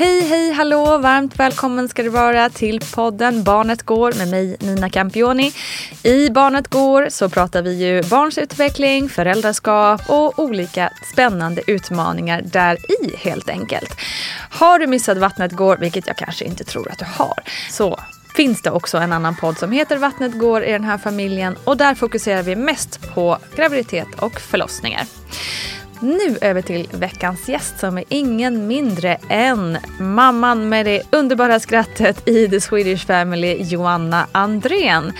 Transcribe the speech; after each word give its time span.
Hej, 0.00 0.20
hej, 0.20 0.52
hallå! 0.52 0.98
Varmt 0.98 1.38
välkommen 1.38 1.88
ska 1.88 2.02
du 2.02 2.08
vara 2.08 2.50
till 2.50 2.80
podden 2.94 3.42
Barnet 3.42 3.82
Går 3.82 4.12
med 4.12 4.28
mig 4.28 4.56
Nina 4.60 4.90
Campioni. 4.90 5.52
I 6.02 6.30
Barnet 6.30 6.68
Går 6.68 7.08
så 7.08 7.28
pratar 7.28 7.62
vi 7.62 7.86
ju 7.86 8.02
barns 8.02 8.38
utveckling, 8.38 9.08
föräldraskap 9.08 10.00
och 10.08 10.38
olika 10.38 10.92
spännande 11.12 11.62
utmaningar 11.66 12.42
där 12.42 12.74
i 12.74 13.16
helt 13.16 13.48
enkelt. 13.48 13.96
Har 14.50 14.78
du 14.78 14.86
missat 14.86 15.18
Vattnet 15.18 15.52
Går, 15.52 15.76
vilket 15.76 16.06
jag 16.06 16.16
kanske 16.16 16.44
inte 16.44 16.64
tror 16.64 16.90
att 16.90 16.98
du 16.98 17.04
har, 17.04 17.42
så 17.70 18.00
finns 18.36 18.62
det 18.62 18.70
också 18.70 18.98
en 18.98 19.12
annan 19.12 19.36
podd 19.36 19.58
som 19.58 19.72
heter 19.72 19.96
Vattnet 19.96 20.38
går 20.38 20.64
i 20.64 20.72
den 20.72 20.84
här 20.84 20.98
familjen 20.98 21.56
och 21.64 21.76
där 21.76 21.94
fokuserar 21.94 22.42
vi 22.42 22.56
mest 22.56 23.14
på 23.14 23.38
graviditet 23.56 24.08
och 24.18 24.40
förlossningar. 24.40 25.04
Nu 26.02 26.38
över 26.40 26.62
till 26.62 26.88
veckans 26.92 27.48
gäst 27.48 27.78
som 27.78 27.98
är 27.98 28.04
ingen 28.08 28.66
mindre 28.66 29.18
än 29.28 29.78
mamman 29.98 30.68
med 30.68 30.86
det 30.86 31.02
underbara 31.10 31.60
skrattet 31.60 32.28
i 32.28 32.48
The 32.48 32.60
Swedish 32.60 33.06
Family, 33.06 33.62
Joanna 33.62 34.26
Andrén. 34.32 35.12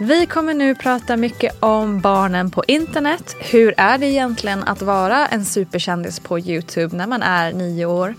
Vi 0.00 0.26
kommer 0.26 0.54
nu 0.54 0.74
prata 0.74 1.16
mycket 1.16 1.62
om 1.62 2.00
barnen 2.00 2.50
på 2.50 2.64
internet. 2.68 3.36
Hur 3.40 3.74
är 3.76 3.98
det 3.98 4.06
egentligen 4.06 4.64
att 4.64 4.82
vara 4.82 5.26
en 5.26 5.44
superkändis 5.44 6.20
på 6.20 6.38
Youtube 6.38 6.96
när 6.96 7.06
man 7.06 7.22
är 7.22 7.52
nio 7.52 7.86
år? 7.86 8.14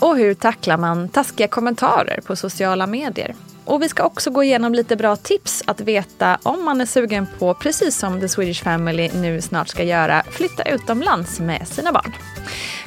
Och 0.00 0.16
hur 0.16 0.34
tacklar 0.34 0.76
man 0.76 1.08
taskiga 1.08 1.48
kommentarer 1.48 2.20
på 2.26 2.36
sociala 2.36 2.86
medier? 2.86 3.34
Och 3.64 3.82
vi 3.82 3.88
ska 3.88 4.04
också 4.04 4.30
gå 4.30 4.42
igenom 4.42 4.74
lite 4.74 4.96
bra 4.96 5.16
tips 5.16 5.62
att 5.66 5.80
veta 5.80 6.38
om 6.42 6.64
man 6.64 6.80
är 6.80 6.86
sugen 6.86 7.26
på, 7.38 7.54
precis 7.54 7.98
som 7.98 8.20
The 8.20 8.28
Swedish 8.28 8.64
Family 8.64 9.10
nu 9.14 9.40
snart 9.40 9.68
ska 9.68 9.82
göra, 9.82 10.22
flytta 10.30 10.62
utomlands 10.62 11.40
med 11.40 11.68
sina 11.68 11.92
barn. 11.92 12.12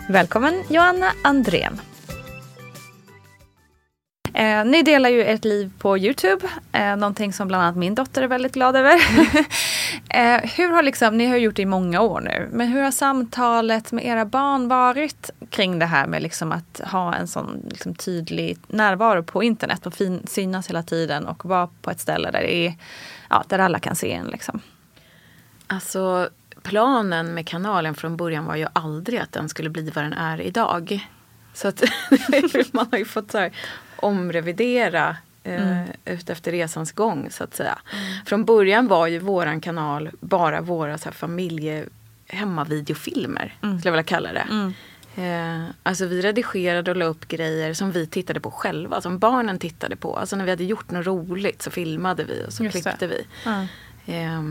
Välkommen 0.09 0.64
Joanna 0.69 1.12
Andrén. 1.24 1.81
Eh, 4.35 4.66
ni 4.66 4.84
delar 4.84 5.09
ju 5.09 5.23
ert 5.23 5.46
liv 5.46 5.72
på 5.79 5.97
Youtube, 5.97 6.47
eh, 6.72 6.96
någonting 6.96 7.34
som 7.34 7.47
bland 7.47 7.63
annat 7.63 7.75
min 7.75 7.96
dotter 7.96 8.22
är 8.22 8.28
väldigt 8.28 8.53
glad 8.53 8.75
över. 8.75 8.94
eh, 10.09 10.50
hur 10.56 10.69
har 10.69 10.84
liksom, 10.84 11.18
ni 11.18 11.25
har 11.25 11.38
gjort 11.38 11.56
det 11.56 11.62
i 11.62 11.66
många 11.66 12.01
år 12.01 12.22
nu, 12.22 12.50
men 12.51 12.68
hur 12.68 12.81
har 12.81 12.91
samtalet 12.91 13.91
med 13.91 14.06
era 14.06 14.25
barn 14.25 14.68
varit 14.68 15.29
kring 15.50 15.79
det 15.79 15.85
här 15.85 16.07
med 16.07 16.23
liksom 16.23 16.51
att 16.51 16.81
ha 16.84 17.16
en 17.16 17.28
sån 17.28 17.62
liksom 17.69 17.96
tydlig 17.96 18.57
närvaro 18.68 19.23
på 19.23 19.44
internet 19.44 19.85
och 19.85 19.94
fin, 19.94 20.23
synas 20.28 20.69
hela 20.69 20.84
tiden 20.84 21.25
och 21.25 21.46
vara 21.46 21.69
på 21.81 21.91
ett 21.91 22.00
ställe 22.00 22.31
där, 22.31 22.41
det 22.41 22.56
är, 22.56 22.73
ja, 23.29 23.44
där 23.47 23.59
alla 23.59 23.79
kan 23.79 23.96
se 23.96 24.13
en? 24.13 24.28
Liksom. 24.28 24.59
Alltså 25.67 26.29
planen 26.63 27.34
med 27.34 27.47
kanalen 27.47 27.96
från 27.96 28.17
början 28.17 28.46
var 28.46 28.56
ju 28.56 28.67
aldrig 28.73 29.19
att 29.19 29.31
den 29.31 29.50
skulle 29.50 29.69
bli 29.69 29.90
vad 29.90 30.03
den 30.03 30.13
är 30.13 30.41
idag. 30.41 31.07
Så 31.53 31.67
att 31.67 31.84
man 32.72 32.88
har 32.91 32.97
ju 32.97 33.06
fått 33.06 33.31
så 33.31 33.38
här, 33.38 33.52
omrevidera 33.95 35.17
eh, 35.44 35.72
mm. 35.72 35.88
utefter 36.06 36.51
resans 36.51 36.91
gång 36.91 37.28
så 37.31 37.44
att 37.44 37.56
säga. 37.56 37.79
Mm. 37.94 38.25
Från 38.25 38.45
början 38.45 38.88
var 38.88 39.07
ju 39.07 39.19
våran 39.19 39.61
kanal 39.61 40.09
bara 40.19 40.61
våra 40.61 40.97
så 40.97 41.06
här, 41.06 41.11
familje 41.11 41.85
hemmavideofilmer, 42.28 43.55
mm. 43.63 43.79
skulle 43.79 43.89
jag 43.89 43.94
vilja 43.94 44.03
kalla 44.03 44.34
det. 44.34 44.47
Mm. 44.50 44.73
Eh, 45.17 45.69
alltså 45.84 46.05
vi 46.05 46.22
redigerade 46.22 46.91
och 46.91 46.97
la 46.97 47.05
upp 47.05 47.28
grejer 47.28 47.73
som 47.73 47.91
vi 47.91 48.07
tittade 48.07 48.39
på 48.39 48.51
själva, 48.51 49.01
som 49.01 49.19
barnen 49.19 49.59
tittade 49.59 49.95
på. 49.95 50.16
Alltså 50.17 50.35
när 50.35 50.45
vi 50.45 50.50
hade 50.51 50.63
gjort 50.63 50.91
något 50.91 51.05
roligt 51.05 51.61
så 51.61 51.72
filmade 51.72 52.23
vi 52.23 52.45
och 52.47 52.53
så 52.53 52.63
Just 52.63 52.72
klippte 52.81 53.07
det. 53.07 53.07
vi. 53.07 53.25
Eh, 54.13 54.41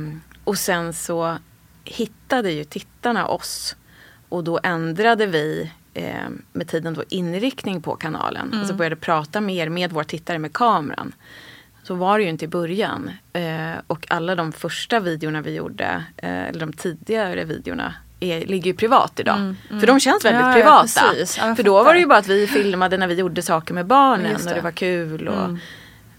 och 0.44 0.58
sen 0.58 0.92
så 0.92 1.38
hittade 1.84 2.52
ju 2.52 2.64
tittarna 2.64 3.26
oss 3.26 3.76
och 4.28 4.44
då 4.44 4.60
ändrade 4.62 5.26
vi 5.26 5.72
eh, 5.94 6.28
med 6.52 6.68
tiden 6.68 6.94
då 6.94 7.04
inriktning 7.08 7.82
på 7.82 7.96
kanalen. 7.96 8.46
Mm. 8.46 8.58
Alltså 8.58 8.74
började 8.74 8.96
prata 8.96 9.40
mer 9.40 9.68
med 9.68 9.92
våra 9.92 10.04
tittare 10.04 10.38
med 10.38 10.52
kameran. 10.52 11.12
Så 11.82 11.94
var 11.94 12.18
det 12.18 12.24
ju 12.24 12.30
inte 12.30 12.44
i 12.44 12.48
början. 12.48 13.10
Eh, 13.32 13.72
och 13.86 14.06
alla 14.10 14.34
de 14.34 14.52
första 14.52 15.00
videorna 15.00 15.40
vi 15.40 15.54
gjorde, 15.54 16.04
eh, 16.16 16.44
eller 16.44 16.60
de 16.60 16.72
tidigare 16.72 17.44
videorna, 17.44 17.94
är, 18.20 18.46
ligger 18.46 18.70
ju 18.70 18.76
privat 18.76 19.20
idag. 19.20 19.36
Mm, 19.36 19.56
mm. 19.68 19.80
För 19.80 19.86
de 19.86 20.00
känns 20.00 20.24
väldigt 20.24 20.42
ja, 20.42 20.52
privata. 20.52 21.00
Ja, 21.38 21.54
för 21.54 21.62
då 21.62 21.82
var 21.82 21.94
det 21.94 22.00
ju 22.00 22.06
bara 22.06 22.18
att 22.18 22.28
vi 22.28 22.46
filmade 22.46 22.96
när 22.96 23.06
vi 23.06 23.14
gjorde 23.14 23.42
saker 23.42 23.74
med 23.74 23.86
barnen 23.86 24.36
och 24.36 24.54
det 24.54 24.60
var 24.60 24.70
kul. 24.70 25.28
Och, 25.28 25.44
mm 25.44 25.58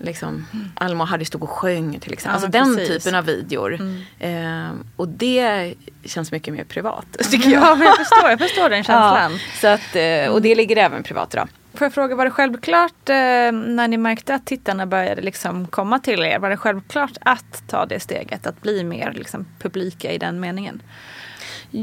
liksom, 0.06 0.46
Alma 0.76 1.04
och 1.04 1.08
Harry 1.08 1.26
stod 1.26 1.44
och 1.44 1.50
sjöng 1.50 2.00
till 2.00 2.14
exempel. 2.14 2.42
Ja, 2.42 2.46
alltså 2.46 2.74
den 2.74 2.76
precis. 2.76 3.04
typen 3.04 3.16
av 3.16 3.26
videor. 3.26 3.74
Mm. 3.74 4.02
Eh, 4.20 4.72
och 4.96 5.08
det 5.08 5.74
känns 6.04 6.32
mycket 6.32 6.54
mer 6.54 6.64
privat 6.64 7.06
tycker 7.32 7.50
jag. 7.50 7.64
Ja, 7.64 7.84
jag, 7.84 7.98
förstår, 7.98 8.30
jag 8.30 8.40
förstår 8.40 8.70
den 8.70 8.84
känslan. 8.84 9.32
Ja, 9.32 9.40
så 9.62 9.68
att, 9.68 9.96
eh, 9.96 10.34
och 10.34 10.42
det 10.42 10.56
ligger 10.56 10.78
även 10.78 11.04
privat 11.04 11.34
idag. 11.34 11.48
Får 11.74 11.86
jag 11.86 11.94
fråga, 11.94 12.16
var 12.16 12.26
det 12.26 12.32
självklart 12.32 13.10
eh, 13.10 13.16
när 13.52 13.88
ni 13.88 13.98
märkte 13.98 14.36
att 14.36 14.46
tittarna 14.46 14.86
började 14.86 15.22
liksom 15.22 15.68
komma 15.68 16.00
till 16.00 16.24
er? 16.24 16.40
Var 16.40 16.50
det 16.50 16.58
självklart 16.58 17.18
att 17.22 17.64
ta 17.68 17.86
det 17.86 18.00
steget, 18.00 18.48
att 18.48 18.62
bli 18.62 18.84
mer 18.84 19.14
liksom, 19.16 19.46
publika 19.60 20.12
i 20.12 20.18
den 20.18 20.40
meningen? 20.40 20.82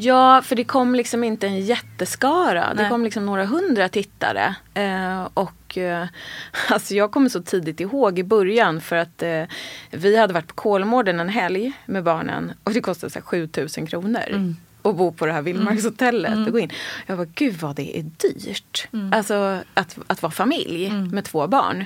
Ja, 0.01 0.43
för 0.43 0.57
det 0.57 0.65
kom 0.65 0.95
liksom 0.95 1.25
inte 1.25 1.47
en 1.47 1.61
jätteskara. 1.61 2.75
Det 2.75 2.83
Nej. 2.83 2.91
kom 2.91 3.05
liksom 3.05 3.27
några 3.27 3.45
hundra 3.45 3.89
tittare. 3.89 4.57
Eh, 4.75 5.29
och 5.35 5.79
eh, 5.79 6.07
alltså 6.69 6.95
jag 6.95 7.11
kommer 7.11 7.29
så 7.29 7.43
tidigt 7.43 7.81
ihåg 7.81 8.19
i 8.19 8.25
början 8.25 8.81
för 8.81 8.97
att 8.97 9.23
eh, 9.23 9.43
vi 9.91 10.17
hade 10.17 10.35
varit 10.35 10.47
på 10.47 10.55
Kolmården 10.55 11.21
en 11.21 11.29
helg 11.29 11.73
med 11.87 12.05
barnen 12.05 12.53
och 12.65 12.73
det 12.73 12.81
kostade 12.81 13.11
så 13.11 13.19
här 13.19 13.25
7000 13.25 13.87
kronor. 13.87 14.55
Och 14.83 14.95
bo 14.95 15.13
på 15.13 15.27
det 15.27 15.33
här 15.33 15.43
vildmarkshotellet 15.43 16.47
och 16.47 16.53
gå 16.53 16.59
in. 16.59 16.71
Jag 17.07 17.17
bara, 17.19 17.27
gud 17.35 17.55
vad 17.57 17.77
det 17.77 17.99
är 17.99 18.03
dyrt. 18.03 18.89
Alltså 19.13 19.59
att, 19.75 19.99
att 20.07 20.23
vara 20.23 20.31
familj 20.33 20.91
med 20.91 21.25
två 21.25 21.47
barn. 21.47 21.85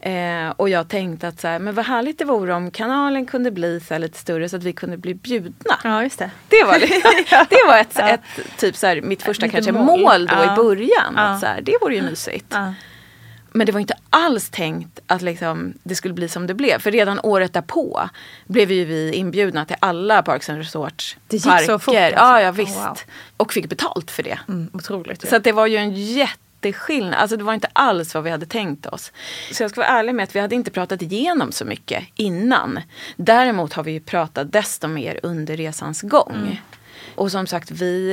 Eh, 0.00 0.50
och 0.56 0.68
jag 0.68 0.88
tänkte 0.88 1.28
att 1.28 1.40
så 1.40 1.48
här, 1.48 1.58
men 1.58 1.74
vad 1.74 1.84
härligt 1.86 2.18
det 2.18 2.24
vore 2.24 2.54
om 2.54 2.70
kanalen 2.70 3.26
kunde 3.26 3.50
bli 3.50 3.80
så 3.80 3.98
lite 3.98 4.18
större 4.18 4.48
så 4.48 4.56
att 4.56 4.62
vi 4.62 4.72
kunde 4.72 4.96
bli 4.96 5.14
bjudna. 5.14 5.78
Ja, 5.84 6.02
just 6.02 6.18
det. 6.18 6.30
Det 6.48 6.64
var, 6.64 6.78
det, 6.78 6.86
det 7.50 7.60
var 7.66 7.78
ett, 7.78 7.98
ett 7.98 8.58
typ 8.58 8.76
så 8.76 8.86
här, 8.86 9.00
mitt 9.00 9.22
första 9.22 9.46
Lite 9.46 9.54
kanske 9.56 9.72
mål. 9.72 10.00
mål, 10.00 10.26
då 10.26 10.34
Ja. 10.34 10.52
i 10.52 10.56
början. 10.56 11.12
Ja. 11.16 11.20
Att 11.22 11.40
så 11.40 11.46
här, 11.46 11.60
det 11.60 11.76
vore 11.80 11.94
ju 11.94 12.02
mysigt. 12.02 12.46
Ja. 12.50 12.74
Men 13.56 13.66
det 13.66 13.72
var 13.72 13.80
inte 13.80 13.96
alls 14.10 14.50
tänkt 14.50 15.00
att 15.06 15.22
liksom, 15.22 15.74
det 15.82 15.94
skulle 15.94 16.14
bli 16.14 16.28
som 16.28 16.46
det 16.46 16.54
blev. 16.54 16.78
För 16.78 16.90
redan 16.90 17.20
året 17.22 17.52
därpå 17.52 18.08
blev 18.46 18.72
ju 18.72 18.84
vi 18.84 19.12
inbjudna 19.12 19.64
till 19.64 19.76
alla 19.80 20.22
Parks 20.22 20.48
and 20.48 20.58
Resorts 20.58 21.16
Det 21.28 21.36
gick 21.36 21.44
parker. 21.44 21.66
så 21.66 21.78
fort, 21.78 21.94
alltså. 21.94 22.16
Ja, 22.18 22.40
ja 22.40 22.48
Oh, 22.50 22.54
visst. 22.54 22.76
wow. 22.76 22.98
Och 23.36 23.52
fick 23.52 23.68
betalt 23.68 24.10
för 24.10 24.22
det. 24.22 24.38
Mm, 24.48 24.70
otroligt. 24.72 25.24
ju. 25.24 25.28
Så 25.28 25.38
det 25.38 25.52
var 25.52 25.66
ju 25.66 25.76
en 25.76 25.92
jätteskillnad. 25.94 27.14
Alltså 27.14 27.36
det 27.36 27.44
var 27.44 27.54
inte 27.54 27.68
alls 27.72 28.14
vad 28.14 28.24
vi 28.24 28.30
hade 28.30 28.46
tänkt 28.46 28.86
oss. 28.86 29.12
Så 29.52 29.62
jag 29.62 29.70
ska 29.70 29.80
vara 29.80 29.88
ärlig 29.90 30.14
med 30.14 30.22
att 30.24 30.36
vi 30.36 30.40
hade 30.40 30.54
inte 30.54 30.70
pratat 30.70 31.02
igenom 31.02 31.52
så 31.52 31.64
mycket 31.64 32.04
innan. 32.14 32.80
Däremot 33.16 33.72
har 33.72 33.84
vi 33.84 33.92
ju 33.92 34.00
pratat 34.00 34.52
desto 34.52 34.88
mer 34.88 35.20
under 35.22 35.56
resans 35.56 36.02
gång. 36.02 36.62
Och 37.14 37.30
som 37.30 37.46
sagt, 37.46 37.70
vi, 37.70 38.10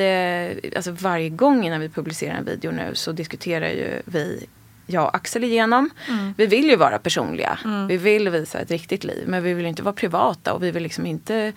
eh, 0.64 0.70
alltså 0.78 0.92
varje 0.92 1.30
gång 1.30 1.66
innan 1.66 1.80
vi 1.80 1.90
publicerar 1.90 2.36
en 2.38 2.46
video 2.46 2.72
nu 2.72 2.92
så 2.94 3.12
diskuterar 3.12 3.70
ju 3.70 4.02
vi 4.06 4.46
jag 4.94 5.04
och 5.04 5.16
Axel 5.16 5.44
igenom. 5.44 5.90
Vi 6.38 6.46
vill 6.46 6.70
ju 6.70 6.76
vara 6.76 7.00
personliga. 7.00 7.60
Vi 7.88 7.98
vill 7.98 8.30
visa 8.30 8.60
ett 8.60 8.72
riktigt 8.72 9.04
liv. 9.04 9.24
Men 9.28 9.44
vi 9.44 9.54
vill 9.54 9.66
inte 9.66 9.84
vara 9.84 9.94
privata 9.94 10.54
och 10.54 10.64
vi 10.64 10.72
vill 10.72 10.84
liksom 10.84 11.06
inte 11.06 11.54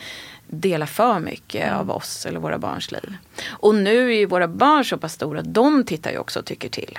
dela 0.47 0.87
för 0.87 1.19
mycket 1.21 1.73
av 1.73 1.91
oss 1.91 2.27
eller 2.27 2.41
våra 2.41 2.59
barns 2.59 2.93
liv. 2.93 3.17
Och 3.51 3.75
nu 3.75 4.13
är 4.13 4.17
ju 4.19 4.27
våra 4.27 4.49
barn 4.49 4.85
så 4.85 4.99
pass 4.99 5.13
stora. 5.13 5.43
De 5.43 5.85
tittar 5.85 6.11
ju 6.11 6.19
också 6.19 6.39
och 6.39 6.45
tycker 6.45 6.69
till. 6.69 6.99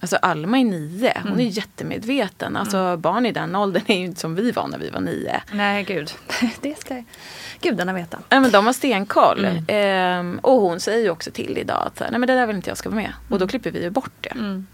Alltså 0.00 0.16
Alma 0.16 0.58
är 0.58 0.64
nio. 0.64 1.12
Hon 1.22 1.40
är 1.40 1.44
jättemedveten. 1.44 2.56
Alltså 2.56 2.96
barn 2.96 3.26
i 3.26 3.32
den 3.32 3.54
åldern 3.56 3.82
är 3.86 3.98
ju 3.98 4.04
inte 4.04 4.20
som 4.20 4.34
vi 4.34 4.50
var 4.50 4.68
när 4.68 4.78
vi 4.78 4.90
var 4.90 5.00
nio. 5.00 5.40
Nej, 5.52 5.84
gud. 5.84 6.10
Det 6.60 6.78
ska 6.78 7.02
gudarna 7.60 7.92
veta. 7.92 8.18
Nej, 8.30 8.40
men 8.40 8.50
de 8.50 8.66
har 8.66 8.72
stenkoll. 8.72 9.48
Ehm, 9.68 10.38
och 10.42 10.60
hon 10.60 10.80
säger 10.80 11.02
ju 11.04 11.10
också 11.10 11.30
till 11.30 11.58
idag 11.58 11.82
att 11.86 12.00
nej 12.10 12.20
men 12.20 12.26
det 12.26 12.34
där 12.34 12.46
vill 12.46 12.56
inte 12.56 12.70
jag 12.70 12.78
ska 12.78 12.88
vara 12.88 13.00
med. 13.00 13.12
Och 13.30 13.38
då 13.38 13.48
klipper 13.48 13.70
vi 13.70 13.82
ju 13.82 13.90
bort 13.90 14.12
det. 14.20 14.64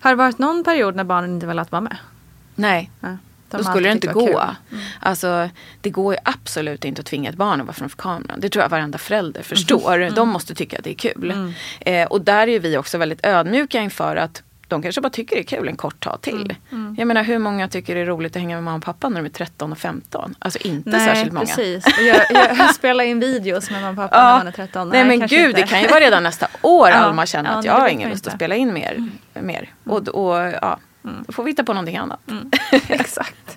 Har 0.00 0.10
det 0.10 0.16
varit 0.16 0.38
någon 0.38 0.64
period 0.64 0.96
när 0.96 1.04
barnen 1.04 1.34
inte 1.34 1.46
velat 1.46 1.72
vara 1.72 1.80
med? 1.80 1.96
Nej, 2.54 2.90
Ja. 3.00 3.16
De 3.50 3.56
då 3.56 3.64
skulle 3.64 3.88
det 3.88 3.92
inte 3.92 4.06
gå. 4.06 4.26
kul. 4.26 4.78
Alltså, 5.00 5.48
det 5.80 5.90
går 5.90 6.14
ju 6.14 6.20
absolut 6.24 6.84
inte 6.84 7.00
att 7.00 7.06
tvinga 7.06 7.30
ett 7.30 7.36
barn 7.36 7.60
att 7.60 7.66
vara 7.66 7.74
framför 7.74 7.96
kameran. 7.96 8.40
Det 8.40 8.48
tror 8.48 8.62
jag 8.62 8.68
varenda 8.68 8.98
förälder 8.98 9.42
förstår. 9.42 9.94
Mm. 10.00 10.14
De 10.14 10.28
måste 10.28 10.54
tycka 10.54 10.78
att 10.78 10.84
det 10.84 10.90
är 10.90 10.94
kul. 10.94 11.54
Eh, 11.80 12.06
och 12.06 12.20
där 12.20 12.46
är 12.48 12.60
vi 12.60 12.76
också 12.76 12.98
väldigt 12.98 13.26
ödmjuka 13.26 13.80
inför 13.80 14.16
att 14.16 14.42
de 14.70 14.82
kanske 14.82 15.00
bara 15.00 15.10
tycker 15.10 15.36
det 15.36 15.42
är 15.42 15.58
kul 15.58 15.68
en 15.68 15.76
kort 15.76 16.00
tag 16.00 16.20
till. 16.20 16.56
Mm. 16.72 16.94
Jag 16.98 17.06
menar 17.06 17.22
hur 17.24 17.38
många 17.38 17.68
tycker 17.68 17.94
det 17.94 18.00
är 18.00 18.06
roligt 18.06 18.36
att 18.36 18.42
hänga 18.42 18.56
med 18.56 18.64
mamma 18.64 18.76
och 18.76 18.82
pappa 18.82 19.08
när 19.08 19.20
de 19.20 19.26
är 19.26 19.30
13 19.30 19.72
och 19.72 19.78
15? 19.78 20.34
Alltså 20.38 20.58
inte 20.58 20.90
Nej, 20.90 21.06
särskilt 21.06 21.32
många. 21.32 21.46
precis. 21.46 21.84
Jag, 21.98 22.20
jag 22.30 22.74
spelar 22.74 23.04
in 23.04 23.20
videos 23.20 23.70
med 23.70 23.82
mamma 23.82 24.04
och 24.04 24.10
pappa 24.10 24.24
när 24.24 24.38
man 24.38 24.46
är 24.46 24.52
13. 24.52 24.88
Nej, 24.88 25.04
men 25.04 25.18
kanske 25.18 25.36
gud, 25.36 25.48
inte. 25.48 25.60
det 25.60 25.66
kan 25.66 25.82
ju 25.82 25.88
vara 25.88 26.00
redan 26.00 26.22
nästa 26.22 26.48
år 26.62 26.88
Ja, 26.90 26.94
Alma 26.94 27.26
känner 27.26 27.50
ja, 27.50 27.56
att 27.56 27.64
nej, 27.64 27.74
jag 27.74 27.80
har 27.80 27.88
ingen 27.88 28.10
lust 28.10 28.26
att 28.26 28.34
spela 28.34 28.54
in 28.54 28.72
mer. 28.72 29.08
mer. 29.40 29.68
Och, 29.84 30.08
och 30.08 30.36
ja, 30.62 30.78
då 31.26 31.32
får 31.32 31.44
vi 31.44 31.50
hitta 31.50 31.64
på 31.64 31.72
någonting 31.72 31.96
annat. 31.96 32.20
Exakt. 32.88 33.56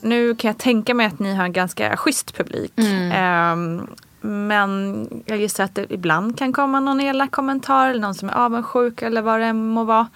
Nu 0.00 0.34
kan 0.34 0.48
jag 0.48 0.58
tänka 0.58 0.94
mig 0.94 1.06
att 1.06 1.18
ni 1.18 1.34
har 1.34 1.44
en 1.44 1.52
ganska 1.52 1.96
schysst 1.96 2.36
publik. 2.36 2.72
Ehm, 3.12 3.86
men 4.24 5.06
jag 5.26 5.38
gissar 5.38 5.64
att 5.64 5.74
det 5.74 5.86
ibland 5.92 6.38
kan 6.38 6.52
komma 6.52 6.80
någon 6.80 7.00
elak 7.00 7.30
kommentar 7.30 7.90
eller 7.90 8.00
någon 8.00 8.14
som 8.14 8.28
är 8.28 8.34
avundsjuk 8.34 9.02
eller 9.02 9.22
vad 9.22 9.40
det 9.40 9.52
må 9.52 9.84
vara. 9.84 10.08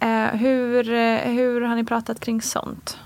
Eh, 0.00 0.26
hur, 0.26 0.92
eh, 0.92 1.18
hur 1.18 1.60
har 1.60 1.76
ni 1.76 1.84
pratat 1.84 2.20
kring 2.20 2.42
sånt 2.42 2.98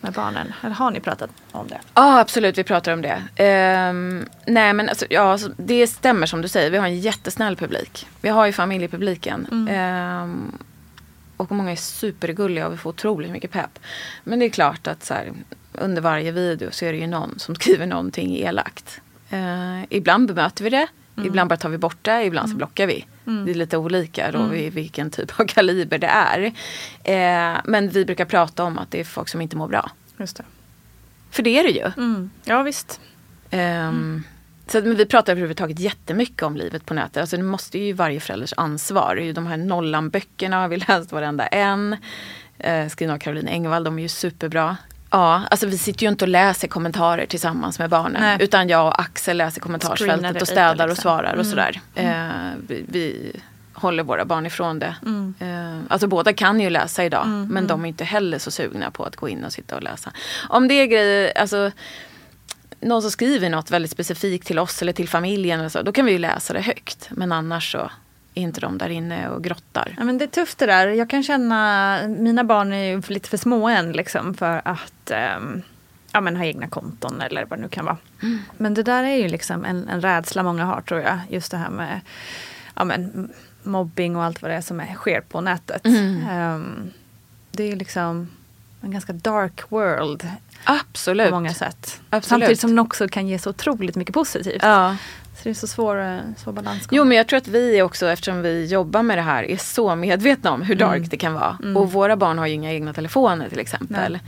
med 0.00 0.12
barnen? 0.12 0.52
Eller 0.62 0.74
har 0.74 0.90
ni 0.90 1.00
pratat 1.00 1.30
om 1.52 1.68
det? 1.68 1.80
Ja, 1.94 2.20
absolut. 2.20 2.58
Vi 2.58 2.64
pratar 2.64 2.92
om 2.92 3.02
det. 3.02 3.22
Ehm, 3.36 4.26
nej, 4.46 4.72
men 4.72 4.88
alltså, 4.88 5.06
ja, 5.10 5.20
alltså, 5.20 5.50
det 5.56 5.86
stämmer 5.86 6.26
som 6.26 6.42
du 6.42 6.48
säger. 6.48 6.70
Vi 6.70 6.78
har 6.78 6.86
en 6.86 7.00
jättesnäll 7.00 7.56
publik. 7.56 8.06
Vi 8.20 8.28
har 8.28 8.46
ju 8.46 8.52
familjepubliken. 8.52 9.68
Ehm, 9.70 10.52
och 11.36 11.52
många 11.52 11.72
är 11.72 11.76
supergulliga 11.76 12.66
och 12.66 12.72
vi 12.72 12.76
får 12.76 12.90
otroligt 12.90 13.30
mycket 13.30 13.50
pepp. 13.50 13.78
Men 14.24 14.38
det 14.38 14.44
är 14.44 14.50
klart 14.50 14.86
att 14.86 15.04
så 15.04 15.14
här, 15.14 15.32
under 15.72 16.02
varje 16.02 16.32
video 16.32 16.70
så 16.72 16.84
är 16.84 16.92
det 16.92 16.98
ju 16.98 17.06
någon 17.06 17.38
som 17.38 17.54
skriver 17.60 17.86
någonting 17.86 18.36
elakt. 18.36 19.00
Ehm, 19.34 19.86
ibland 19.90 20.28
bemöter 20.28 20.64
vi 20.64 20.70
det. 20.70 20.86
Ibland 21.24 21.48
bara 21.48 21.56
tar 21.56 21.68
vi 21.68 21.78
bort 21.78 21.98
det. 22.02 22.24
Ibland 22.24 22.50
så 22.50 22.56
blockar 22.56 22.86
vi. 22.86 23.06
Det 23.24 23.50
är 23.50 23.54
lite 23.54 23.76
olika 23.76 24.32
då 24.32 24.54
i 24.54 24.70
vilken 24.70 25.10
typ 25.10 25.40
av 25.40 25.44
kaliber 25.48 25.98
det 25.98 26.06
är. 26.06 26.52
Ehm, 27.04 27.60
men 27.64 27.88
vi 27.88 28.04
brukar 28.04 28.24
prata 28.24 28.64
om 28.64 28.78
att 28.78 28.90
det 28.90 29.00
är 29.00 29.04
folk 29.04 29.28
som 29.28 29.40
inte 29.40 29.56
mår 29.56 29.68
bra. 29.68 29.90
Just 30.18 30.36
det. 30.36 30.44
För 31.30 31.42
det 31.42 31.58
är 31.58 31.62
det 31.62 31.70
ju. 31.70 31.92
Mm. 31.96 32.30
Ja 32.44 32.62
visst. 32.62 33.00
Ehm, 33.50 34.22
så, 34.66 34.80
men 34.80 34.96
vi 34.96 35.06
pratar 35.06 35.32
överhuvudtaget 35.32 35.78
jättemycket 35.78 36.42
om 36.42 36.56
livet 36.56 36.86
på 36.86 36.94
nätet. 36.94 37.16
Alltså 37.16 37.36
det 37.36 37.42
måste 37.42 37.78
ju 37.78 37.92
varje 37.92 38.20
förälders 38.20 38.54
ansvar. 38.56 39.32
De 39.34 39.46
här 39.46 39.56
Nollan-böckerna 39.56 40.60
har 40.60 40.68
vi 40.68 40.76
läst 40.88 41.12
varenda 41.12 41.46
en. 41.46 41.96
Eh, 42.58 42.88
skrivna 42.88 43.14
av 43.14 43.18
Caroline 43.18 43.48
Engvall, 43.48 43.84
de 43.84 43.98
är 43.98 44.02
ju 44.02 44.08
superbra. 44.08 44.76
Ja, 45.14 45.42
alltså 45.50 45.66
vi 45.66 45.78
sitter 45.78 46.02
ju 46.02 46.08
inte 46.08 46.24
och 46.24 46.28
läser 46.28 46.68
kommentarer 46.68 47.26
tillsammans 47.26 47.78
med 47.78 47.90
barnen. 47.90 48.22
Nej. 48.22 48.36
Utan 48.40 48.68
jag 48.68 48.86
och 48.86 49.00
Axel 49.00 49.36
läser 49.36 49.60
kommentarsfältet 49.60 50.42
och 50.42 50.48
städar 50.48 50.84
och 50.84 50.88
liksom. 50.88 51.02
svarar 51.02 51.34
och 51.36 51.46
sådär. 51.46 51.80
Eh, 51.94 52.58
vi, 52.66 52.84
vi 52.88 53.32
håller 53.72 54.02
våra 54.02 54.24
barn 54.24 54.46
ifrån 54.46 54.78
det. 54.78 54.94
Eh, 55.38 55.78
alltså 55.88 56.06
båda 56.06 56.32
kan 56.32 56.60
ju 56.60 56.70
läsa 56.70 57.04
idag. 57.04 57.26
Men 57.26 57.66
de 57.66 57.84
är 57.84 57.88
inte 57.88 58.04
heller 58.04 58.38
så 58.38 58.50
sugna 58.50 58.90
på 58.90 59.04
att 59.04 59.16
gå 59.16 59.28
in 59.28 59.44
och 59.44 59.52
sitta 59.52 59.76
och 59.76 59.82
läsa. 59.82 60.12
Om 60.48 60.68
det 60.68 60.74
är 60.74 60.86
grejer, 60.86 61.32
alltså 61.38 61.70
någon 62.80 63.02
som 63.02 63.10
skriver 63.10 63.50
något 63.50 63.70
väldigt 63.70 63.90
specifikt 63.90 64.46
till 64.46 64.58
oss 64.58 64.82
eller 64.82 64.92
till 64.92 65.08
familjen. 65.08 65.60
Eller 65.60 65.68
så, 65.68 65.82
då 65.82 65.92
kan 65.92 66.06
vi 66.06 66.12
ju 66.12 66.18
läsa 66.18 66.52
det 66.52 66.60
högt. 66.60 67.08
Men 67.10 67.32
annars 67.32 67.72
så 67.72 67.90
är 68.34 68.42
inte 68.42 68.60
de 68.60 68.78
där 68.78 68.88
inne 68.88 69.28
och 69.28 69.44
grottar. 69.44 69.94
Ja, 69.98 70.04
men 70.04 70.18
det 70.18 70.24
är 70.24 70.28
tufft 70.28 70.58
det 70.58 70.66
där. 70.66 70.88
Jag 70.88 71.10
kan 71.10 71.22
känna, 71.22 72.00
mina 72.08 72.44
barn 72.44 72.72
är 72.72 72.84
ju 72.84 73.02
lite 73.06 73.28
för 73.28 73.36
små 73.36 73.68
än 73.68 73.92
liksom 73.92 74.34
för 74.34 74.62
att 74.64 75.10
ehm, 75.10 75.62
ja, 76.12 76.20
men 76.20 76.36
ha 76.36 76.44
egna 76.44 76.68
konton 76.68 77.20
eller 77.20 77.44
vad 77.44 77.58
det 77.58 77.62
nu 77.62 77.68
kan 77.68 77.84
vara. 77.84 77.96
Men 78.56 78.74
det 78.74 78.82
där 78.82 79.04
är 79.04 79.16
ju 79.16 79.28
liksom 79.28 79.64
en, 79.64 79.88
en 79.88 80.00
rädsla 80.00 80.42
många 80.42 80.64
har 80.64 80.80
tror 80.80 81.00
jag. 81.00 81.18
Just 81.28 81.50
det 81.50 81.56
här 81.56 81.70
med 81.70 82.00
ja, 82.74 82.84
men, 82.84 83.32
mobbing 83.62 84.16
och 84.16 84.24
allt 84.24 84.42
vad 84.42 84.50
det 84.50 84.54
är 84.54 84.60
som 84.60 84.80
är, 84.80 84.94
sker 84.94 85.20
på 85.20 85.40
nätet. 85.40 85.86
Ehm, 86.30 86.90
det 87.52 87.72
är 87.72 87.76
liksom 87.76 88.28
en 88.80 88.90
ganska 88.90 89.12
dark 89.12 89.70
world 89.70 90.28
Absolut. 90.64 91.28
på 91.28 91.34
många 91.34 91.54
sätt. 91.54 92.00
Absolut. 92.10 92.24
Samtidigt 92.24 92.60
som 92.60 92.70
den 92.70 92.78
också 92.78 93.08
kan 93.08 93.28
ge 93.28 93.38
så 93.38 93.50
otroligt 93.50 93.96
mycket 93.96 94.14
positivt. 94.14 94.62
Ja. 94.62 94.96
Så 95.44 95.48
det 95.48 95.52
är 95.52 95.54
så 95.54 95.66
svår, 95.66 96.00
eh, 96.00 96.18
svår 96.36 96.52
balansgång. 96.52 96.96
Jo 96.96 97.04
men 97.04 97.16
jag 97.16 97.26
tror 97.26 97.36
att 97.36 97.48
vi 97.48 97.82
också, 97.82 98.06
eftersom 98.06 98.42
vi 98.42 98.66
jobbar 98.66 99.02
med 99.02 99.18
det 99.18 99.22
här, 99.22 99.42
är 99.44 99.56
så 99.56 99.96
medvetna 99.96 100.52
om 100.52 100.62
hur 100.62 100.74
dark 100.74 101.10
det 101.10 101.16
kan 101.16 101.34
vara. 101.34 101.58
Och 101.76 101.92
våra 101.92 102.16
barn 102.16 102.38
har 102.38 102.46
ju 102.46 102.52
inga 102.52 102.72
egna 102.72 102.92
telefoner 102.92 103.48
till 103.48 103.58
exempel. 103.58 104.18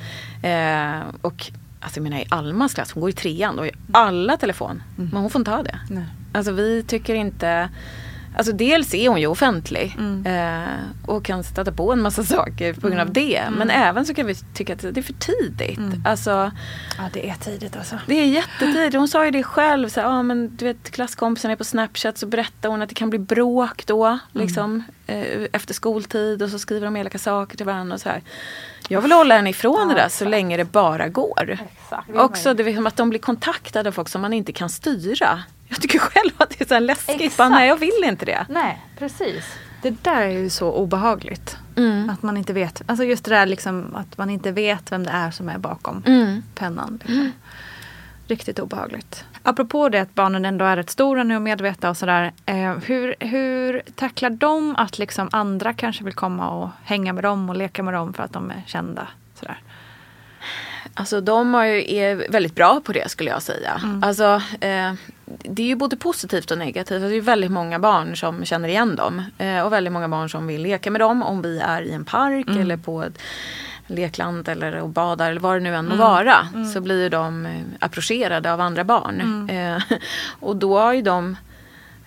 Eh, 0.43 0.99
och 1.23 1.47
alltså 1.81 2.01
jag 2.01 2.03
menar 2.03 2.19
i 2.19 2.27
Almas 2.29 2.75
klass, 2.75 2.93
hon 2.93 3.01
går 3.01 3.11
i 3.11 3.13
trean, 3.13 3.57
då 3.57 3.61
har 3.63 3.67
ju 3.67 3.73
alla 3.93 4.37
telefon. 4.37 4.83
Men 4.97 5.23
hon 5.23 5.31
får 5.31 5.41
inte 5.41 5.51
ha 5.51 5.63
det. 5.63 5.79
Nej. 5.91 6.05
Alltså 6.33 6.53
vi 6.53 6.83
tycker 6.83 7.15
inte 7.15 7.69
Alltså 8.37 8.52
dels 8.52 8.95
är 8.95 9.09
hon 9.09 9.21
ju 9.21 9.26
offentlig 9.26 9.97
eh, 10.26 10.62
och 11.07 11.25
kan 11.25 11.45
stöta 11.45 11.73
på 11.73 11.93
en 11.93 12.02
massa 12.02 12.25
saker 12.37 12.73
på 12.73 12.88
grund 12.88 13.00
av 13.00 13.12
det. 13.12 13.43
Men 13.50 13.71
även 13.71 14.07
så 14.07 14.14
kan 14.14 14.26
vi 14.26 14.35
tycka 14.35 14.73
att 14.73 14.81
det 14.81 14.97
är 14.97 15.02
för 15.02 15.12
tidigt. 15.12 15.78
Alltså, 16.05 16.50
Ja, 16.99 17.05
det 17.12 17.28
är 17.28 17.35
tidigt 17.35 17.76
alltså. 17.76 17.99
det 18.07 18.14
är 18.14 18.26
jättetidigt. 18.26 18.97
Hon 18.97 19.09
sa 19.09 19.25
ju 19.25 19.31
det 19.31 19.43
själv. 19.43 19.88
Så 19.88 20.00
här, 20.00 20.09
ah, 20.09 20.23
men, 20.23 20.57
du 20.57 20.64
vet, 20.64 20.90
klasskompisarna 20.90 21.52
är 21.52 21.57
på 21.57 21.64
Snapchat 21.64 22.19
så 22.19 22.26
berättar 22.26 22.69
hon 22.69 22.83
att 22.83 22.88
det 22.88 22.95
kan 22.95 23.11
bli 23.11 23.19
bråk 23.19 23.87
då. 23.87 24.19
Liksom, 24.33 24.83
eh, 25.07 25.47
efter 25.52 25.75
skoltid 25.75 26.43
och 26.43 26.50
så 26.50 26.59
skriver 26.59 26.87
de 26.87 26.97
elaka 26.97 27.19
saker 27.19 27.57
till 27.57 27.66
varandra. 27.66 27.95
Och 27.95 28.00
så 28.00 28.09
här. 28.09 28.23
Jag 28.88 29.00
vill 29.00 29.12
hålla 29.12 29.35
henne 29.37 29.50
ifrån 29.50 29.88
det 29.88 29.95
där 29.95 30.09
så 30.09 30.25
länge 30.25 30.57
det 30.57 30.64
bara 30.64 31.09
går. 31.09 31.59
Också 32.14 32.55
det 32.55 32.62
är 32.62 32.75
som 32.75 32.87
att 32.87 32.97
de 32.97 33.11
blir 33.11 33.21
kontaktade 33.21 33.88
av 33.88 33.93
folk 33.93 34.09
som 34.09 34.23
man 34.23 34.33
inte 34.33 34.52
kan 34.52 34.69
styra. 34.69 35.43
Jag 35.69 35.81
tycker 35.81 35.99
själv 35.99 36.31
att 36.39 36.51
det 36.51 36.61
är 36.61 36.69
så 36.69 36.75
här 36.75 36.81
läskigt. 36.81 37.37
Bara, 37.37 37.49
nej, 37.49 37.69
jag 37.69 37.77
vill 37.77 38.05
inte 38.05 38.25
det. 38.25 38.47
Nej, 38.49 38.83
precis. 38.99 39.45
Det 39.83 40.05
där 40.05 40.21
är 40.23 40.29
ju 40.31 40.51
så 40.51 40.73
obehagligt. 40.73 41.57
Mm. 41.77 42.11
Att 42.11 42.23
man 42.23 42.37
inte 42.37 42.53
vet. 42.53 42.83
Alltså 42.87 43.05
just 43.05 43.25
det 43.25 43.31
där 43.31 43.47
liksom 43.47 43.97
att 43.97 44.19
man 44.19 44.31
inte 44.31 44.53
vet 44.53 44.93
vem 44.93 45.05
det 45.05 45.11
är 45.11 45.31
som 45.31 45.49
är 45.49 45.59
bakom 45.59 46.03
Mm. 46.07 46.43
pennan. 46.55 46.99
Liksom. 47.05 47.33
Riktigt 48.29 48.59
obehagligt. 48.59 49.25
Apropå 49.43 49.89
det 49.89 49.99
att 50.01 50.15
barnen 50.15 50.45
ändå 50.45 50.65
är 50.65 50.77
rätt 50.77 50.91
stora 50.91 51.23
nu 51.25 51.37
och 51.37 51.43
medvetna 51.43 51.91
och 51.91 51.97
sådär. 51.97 52.33
Eh, 52.47 52.73
hur, 52.85 53.15
hur 53.21 53.83
tacklar 53.95 54.31
de 54.31 54.77
att 54.77 54.99
liksom 54.99 55.29
andra 55.33 55.73
kanske 55.75 56.05
vill 56.05 56.15
komma 56.15 56.49
och 56.51 56.69
hänga 56.85 57.13
med 57.13 57.25
dem 57.25 57.49
och 57.51 57.57
leka 57.57 57.83
med 57.83 57.95
dem 57.95 58.13
för 58.15 58.23
att 58.23 58.33
de 58.33 58.51
är 58.51 58.63
kända? 58.67 59.09
Sådär. 59.35 59.61
Alltså 60.95 61.21
de 61.21 61.55
ju, 61.67 61.95
är 61.97 62.31
väldigt 62.31 62.55
bra 62.55 62.81
på 62.85 62.93
det 62.93 63.11
skulle 63.11 63.31
jag 63.31 63.43
säga. 63.43 63.81
Mm. 63.85 64.03
Alltså, 64.05 64.43
eh, 64.61 64.93
det 65.26 65.62
är 65.62 65.66
ju 65.66 65.75
både 65.75 65.97
positivt 65.97 66.50
och 66.50 66.59
negativt. 66.59 66.95
Alltså, 66.95 67.09
det 67.09 67.12
är 67.12 67.14
ju 67.14 67.21
väldigt 67.21 67.50
många 67.50 67.78
barn 67.78 68.16
som 68.16 68.45
känner 68.45 68.68
igen 68.68 68.97
dem. 68.97 69.23
Eh, 69.38 69.61
och 69.61 69.73
väldigt 69.73 69.92
många 69.92 70.09
barn 70.09 70.30
som 70.30 70.47
vill 70.47 70.62
leka 70.62 70.90
med 70.90 71.00
dem 71.00 71.23
om 71.23 71.42
vi 71.42 71.59
är 71.59 71.83
i 71.83 71.92
en 71.92 72.04
park 72.04 72.47
Mm. 72.49 72.61
eller 72.61 72.76
på 72.76 73.02
ett 73.02 73.18
lekland 73.87 74.49
eller 74.49 74.76
och 74.80 74.88
badar 74.88 75.30
eller 75.30 75.40
vad 75.40 75.56
det 75.56 75.61
nu 75.61 75.75
än 75.75 75.85
må 75.85 75.95
Mm. 75.95 76.06
vara. 76.06 76.49
Så 76.75 76.80
blir 76.80 77.02
ju 77.02 77.09
de 77.09 77.47
eh, 77.47 77.52
approcherade 77.80 78.52
av 78.52 78.61
andra 78.61 78.85
barn. 78.85 79.21
Mm. 79.21 79.75
Eh, 79.76 79.83
och 80.40 80.56
då 80.56 80.78
har 80.78 80.92
ju 80.92 81.02
de, 81.02 81.37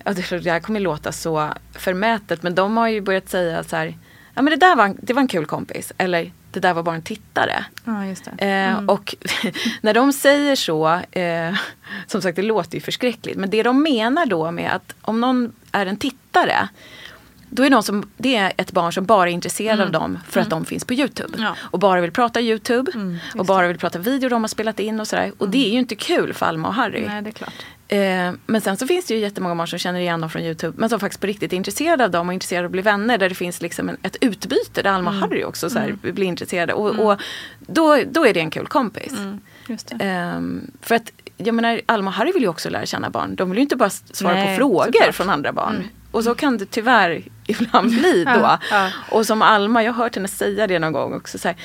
ja, 0.03 0.13
det, 0.13 0.45
här 0.45 0.59
kommer 0.59 0.79
låta 0.79 1.11
så 1.11 1.49
förmätet 1.73 2.43
men 2.43 2.55
de 2.55 2.77
har 2.77 2.87
ju 2.87 3.01
börjat 3.01 3.29
säga 3.29 3.63
så 3.63 3.75
här, 3.75 3.97
ja 4.33 4.41
men 4.41 4.45
det 4.45 4.55
där 4.65 4.75
var, 4.75 4.95
det 5.01 5.13
var 5.13 5.21
en 5.21 5.27
kul 5.27 5.45
kompis. 5.45 5.93
Eller 5.97 6.31
det 6.51 6.59
där 6.59 6.73
var 6.73 6.83
bara 6.83 6.95
en 6.95 7.01
tittare. 7.01 7.65
Ja, 7.85 8.05
just 8.05 8.29
det. 8.37 8.45
Eh, 8.45 8.77
Och 8.85 9.15
när 9.81 9.93
de 9.93 10.13
säger 10.13 10.55
så, 10.55 11.01
eh, 11.11 11.55
som 12.07 12.21
sagt 12.21 12.35
det 12.35 12.41
låter 12.41 12.75
ju 12.75 12.81
förskräckligt, 12.81 13.37
men 13.37 13.49
det 13.49 13.63
de 13.63 13.83
menar 13.83 14.25
då 14.25 14.51
med 14.51 14.71
att 14.71 14.95
om 15.01 15.21
någon 15.21 15.51
är 15.71 15.85
en 15.85 15.97
tittare, 15.97 16.67
då 17.49 17.63
är 17.63 17.69
någon 17.69 17.83
som, 17.83 18.09
det 18.17 18.35
är 18.35 18.53
ett 18.57 18.71
barn 18.71 18.93
som 18.93 19.05
bara 19.05 19.29
är 19.29 19.33
intresserad 19.33 19.81
av 19.81 19.91
dem 19.91 20.19
för 20.27 20.41
att 20.41 20.49
de 20.49 20.65
finns 20.65 20.85
på 20.85 20.93
Youtube. 20.93 21.37
Ja. 21.37 21.55
Och 21.61 21.79
bara 21.79 22.01
vill 22.01 22.11
prata 22.11 22.41
Youtube 22.41 22.91
just 23.23 23.35
och 23.35 23.45
bara 23.45 23.67
vill 23.67 23.77
prata 23.77 23.99
video 23.99 24.29
de 24.29 24.43
har 24.43 24.47
spelat 24.47 24.79
in 24.79 24.99
och 24.99 25.07
sådär. 25.07 25.31
Och 25.37 25.49
det 25.49 25.67
är 25.67 25.71
ju 25.71 25.79
inte 25.79 25.95
kul 25.95 26.33
för 26.33 26.45
Alma 26.45 26.67
och 26.67 26.73
Harry. 26.73 27.05
Nej, 27.07 27.21
det 27.21 27.29
är 27.29 27.31
klart. 27.31 27.53
Eh, 27.91 28.33
men 28.45 28.61
sen 28.61 28.77
så 28.77 28.87
finns 28.87 29.05
det 29.05 29.13
ju 29.13 29.19
jättemånga 29.19 29.55
barn 29.55 29.67
som 29.67 29.79
känner 29.79 29.99
igen 29.99 30.21
dem 30.21 30.29
från 30.29 30.41
Youtube. 30.41 30.73
Men 30.77 30.89
som 30.89 30.99
faktiskt 30.99 31.21
på 31.21 31.27
riktigt 31.27 31.53
är 31.53 31.57
intresserade 31.57 32.03
av 32.03 32.11
dem 32.11 32.27
och 32.27 32.33
intresserade 32.33 32.65
av 32.65 32.65
att 32.65 32.71
bli 32.71 32.81
vänner. 32.81 33.17
Där 33.17 33.29
det 33.29 33.35
finns 33.35 33.61
liksom 33.61 33.89
en, 33.89 33.97
ett 34.03 34.17
utbyte 34.21 34.81
där 34.81 34.91
Alma 34.91 35.09
och 35.09 35.15
Harry 35.15 35.43
också 35.43 35.69
så 35.69 35.79
här, 35.79 35.91
blir 36.01 36.27
intresserade. 36.27 36.73
Och, 36.73 36.99
och 36.99 37.19
då, 37.59 37.97
då 38.11 38.25
är 38.25 38.33
det 38.33 38.39
en 38.39 38.51
kul 38.51 38.67
kompis. 38.67 39.13
Ehm, 39.99 40.71
för 40.81 40.95
att 40.95 41.11
jag 41.37 41.55
menar 41.55 41.81
Alma 41.85 42.09
och 42.09 42.15
Harry 42.15 42.31
vill 42.31 42.41
ju 42.41 42.47
också 42.49 42.69
lära 42.69 42.85
känna 42.85 43.09
barn. 43.09 43.35
De 43.35 43.49
vill 43.49 43.57
ju 43.57 43.63
inte 43.63 43.75
bara 43.75 43.89
svara 43.89 44.33
Nej, 44.33 44.47
på 44.47 44.57
frågor 44.57 44.85
såklart. 44.85 45.15
från 45.15 45.29
andra 45.29 45.53
barn. 45.53 45.83
Och 46.11 46.23
så 46.23 46.35
kan 46.35 46.57
det 46.57 46.65
tyvärr 46.65 47.23
ibland 47.47 47.89
bli 47.89 48.23
då. 48.25 48.31
Ja, 48.31 48.59
ja. 48.71 48.89
Och 49.11 49.25
som 49.25 49.41
Alma, 49.41 49.83
jag 49.83 49.93
har 49.93 50.03
hört 50.03 50.15
henne 50.15 50.27
säga 50.27 50.67
det 50.67 50.79
någon 50.79 50.93
gång 50.93 51.13
också. 51.13 51.37
Så 51.37 51.47
här, 51.47 51.57